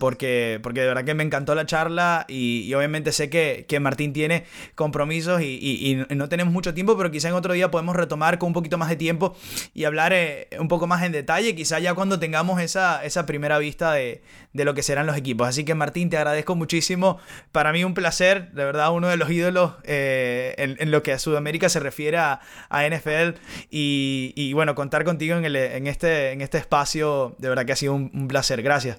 porque, 0.01 0.59
porque 0.61 0.81
de 0.81 0.87
verdad 0.89 1.05
que 1.05 1.15
me 1.15 1.23
encantó 1.23 1.55
la 1.55 1.67
charla 1.67 2.25
y, 2.29 2.75
obviamente 2.75 3.13
sé 3.13 3.31
que, 3.31 3.79
Martín 3.79 4.13
tiene 4.13 4.45
compromisos 4.75 5.41
y, 5.41 6.05
no 6.11 6.29
tenemos 6.29 6.53
mucho 6.53 6.75
tiempo, 6.75 6.97
pero 6.97 7.13
quizá 7.13 7.29
en 7.29 7.35
otro 7.35 7.53
día 7.53 7.71
podemos 7.71 7.95
retomar 7.95 8.39
con 8.39 8.49
un 8.49 8.55
poquito 8.55 8.79
más 8.79 8.89
de 8.89 8.97
tiempo 8.97 9.37
y 9.73 9.85
hablar 9.85 10.17
un 10.59 10.67
poco 10.67 10.89
más 10.89 11.05
en 11.05 11.13
detalle, 11.13 11.55
quizá 11.55 11.79
ya 11.79 11.95
cuando 11.95 12.19
tengamos 12.19 12.61
esa, 12.61 13.05
esa 13.05 13.25
primera 13.25 13.59
vista 13.59 13.93
de, 13.93 14.21
de 14.53 14.65
lo 14.65 14.75
que 14.75 14.83
serán 14.83 15.07
los 15.07 15.17
equipos. 15.17 15.47
Así 15.47 15.65
que 15.65 15.77
Martín, 15.77 16.11
te 16.11 16.17
agradezco 16.17 16.57
muchísimo. 16.57 17.19
Para 17.53 17.73
mí 17.73 17.85
un 17.85 17.95
placer, 17.95 18.51
de 18.51 18.65
verdad, 18.65 18.93
uno 18.93 19.07
de 19.07 19.17
los 19.17 19.31
ídolos 19.31 19.75
eh, 19.93 20.77
en, 20.79 20.91
lo 20.91 21.03
que 21.03 21.13
a 21.13 21.19
Sudamérica 21.19 21.69
se 21.69 21.81
refiere 21.81 22.19
a, 22.19 22.41
NFL 22.71 23.39
y, 23.71 24.53
bueno, 24.55 24.75
contar 24.75 25.05
contigo 25.05 25.37
en, 25.37 25.45
en, 25.45 25.87
este, 25.87 26.33
en 26.33 26.41
este 26.41 26.59
espacio, 26.59 27.35
de 27.39 27.49
verdad 27.49 27.65
que 27.65 27.73
ha 27.73 27.77
sido 27.77 27.95
un 27.95 28.29
placer. 28.29 28.63
Gracias. 28.63 28.99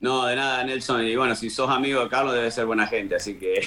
No, 0.00 0.26
de 0.26 0.36
nada, 0.36 0.62
Nelson. 0.62 1.04
Y 1.04 1.16
bueno, 1.16 1.34
si 1.34 1.50
sos 1.50 1.68
amigo 1.68 2.00
de 2.04 2.08
Carlos, 2.08 2.32
debe 2.32 2.52
ser 2.52 2.66
buena 2.66 2.86
gente, 2.86 3.16
así 3.16 3.34
que. 3.34 3.66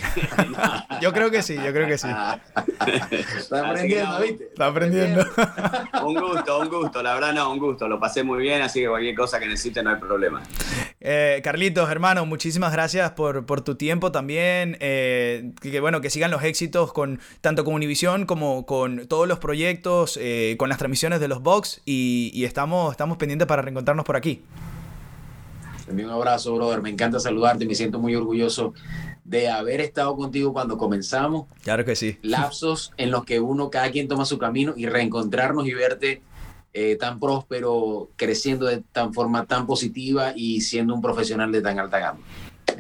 yo 1.02 1.12
creo 1.12 1.30
que 1.30 1.44
sí, 1.44 1.56
yo 1.56 1.74
creo 1.74 1.88
que 1.88 1.98
sí. 1.98 2.08
Está 3.38 3.68
aprendiendo, 3.70 4.22
¿viste? 4.22 4.44
Está 4.46 4.68
aprendiendo. 4.68 5.26
un 6.06 6.16
gusto, 6.16 6.60
un 6.60 6.70
gusto. 6.70 7.04
La 7.04 7.16
verdad, 7.16 7.34
no, 7.34 7.52
un 7.52 7.60
gusto. 7.60 7.86
Lo 7.90 8.00
pasé 8.00 8.24
muy 8.24 8.40
bien, 8.40 8.62
así 8.62 8.80
que 8.80 8.88
cualquier 8.88 9.14
cosa 9.14 9.42
que 9.42 9.48
necesite 9.48 9.84
no 9.84 9.90
hay 9.90 9.98
problema. 9.98 10.42
Eh, 11.02 11.42
Carlitos, 11.44 11.92
hermano, 11.92 12.26
muchísimas 12.26 12.72
gracias 12.72 13.12
por, 13.12 13.46
por 13.46 13.60
tu 13.60 13.76
tiempo 13.76 14.14
también. 14.14 14.78
Eh, 14.80 15.52
que 15.62 15.82
bueno, 15.82 16.00
que 16.00 16.10
sigan 16.10 16.32
los 16.32 16.44
éxitos 16.44 16.94
con 16.94 17.20
tanto 17.42 17.66
con 17.66 17.74
Univision 17.74 18.26
como 18.26 18.66
con 18.66 19.06
todos 19.08 19.28
los 19.28 19.40
proyectos, 19.40 20.18
eh, 20.22 20.56
con 20.58 20.70
las 20.70 20.78
transmisiones 20.78 21.20
de 21.20 21.28
los 21.28 21.42
Box. 21.42 21.82
Y, 21.86 22.32
y 22.34 22.46
estamos, 22.46 22.92
estamos 22.92 23.18
pendientes 23.18 23.50
para 23.50 23.62
reencontrarnos 23.62 24.06
por 24.06 24.16
aquí 24.16 24.42
un 25.92 26.10
abrazo, 26.10 26.56
brother. 26.56 26.82
Me 26.82 26.90
encanta 26.90 27.20
saludarte. 27.20 27.66
Me 27.66 27.76
siento 27.76 28.00
muy 28.00 28.16
orgulloso 28.16 28.74
de 29.24 29.50
haber 29.50 29.82
estado 29.82 30.16
contigo 30.16 30.54
cuando 30.54 30.78
comenzamos. 30.78 31.48
Claro 31.64 31.86
que 31.86 31.96
sí. 31.96 32.18
Lapsos 32.22 32.92
en 32.98 33.12
los 33.12 33.26
que 33.26 33.40
uno, 33.40 33.70
cada 33.70 33.92
quien 33.92 34.08
toma 34.08 34.26
su 34.26 34.38
camino 34.38 34.74
y 34.76 34.88
reencontrarnos 34.88 35.68
y 35.68 35.74
verte 35.74 36.22
eh, 36.74 36.96
tan 36.96 37.20
próspero, 37.20 38.10
creciendo 38.16 38.66
de 38.66 38.82
tan 38.92 39.14
forma 39.14 39.46
tan 39.46 39.68
positiva 39.68 40.34
y 40.36 40.62
siendo 40.62 40.94
un 40.94 41.02
profesional 41.02 41.52
de 41.52 41.62
tan 41.62 41.80
alta 41.80 42.00
gama 42.00 42.20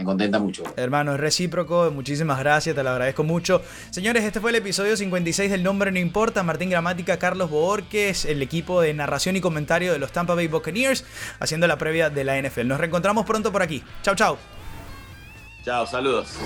me 0.01 0.05
contenta 0.05 0.39
mucho. 0.39 0.63
Hermano, 0.75 1.13
es 1.13 1.19
recíproco, 1.19 1.91
muchísimas 1.91 2.39
gracias, 2.39 2.75
te 2.75 2.83
lo 2.83 2.89
agradezco 2.89 3.23
mucho. 3.23 3.61
Señores, 3.91 4.23
este 4.23 4.39
fue 4.39 4.49
el 4.49 4.57
episodio 4.57 4.97
56 4.97 5.51
del 5.51 5.63
Nombre 5.63 5.91
No 5.91 5.99
Importa. 5.99 6.43
Martín 6.43 6.69
Gramática, 6.69 7.17
Carlos 7.17 7.49
Boorques, 7.49 8.25
el 8.25 8.41
equipo 8.41 8.81
de 8.81 8.93
narración 8.93 9.35
y 9.35 9.41
comentario 9.41 9.93
de 9.93 9.99
los 9.99 10.11
Tampa 10.11 10.35
Bay 10.35 10.47
Buccaneers, 10.47 11.05
haciendo 11.39 11.67
la 11.67 11.77
previa 11.77 12.09
de 12.09 12.23
la 12.23 12.41
NFL. 12.41 12.67
Nos 12.67 12.79
reencontramos 12.79 13.25
pronto 13.25 13.51
por 13.51 13.61
aquí. 13.61 13.83
Chao, 14.01 14.15
chao. 14.15 14.37
Chao, 15.63 15.85
saludos. 15.85 16.37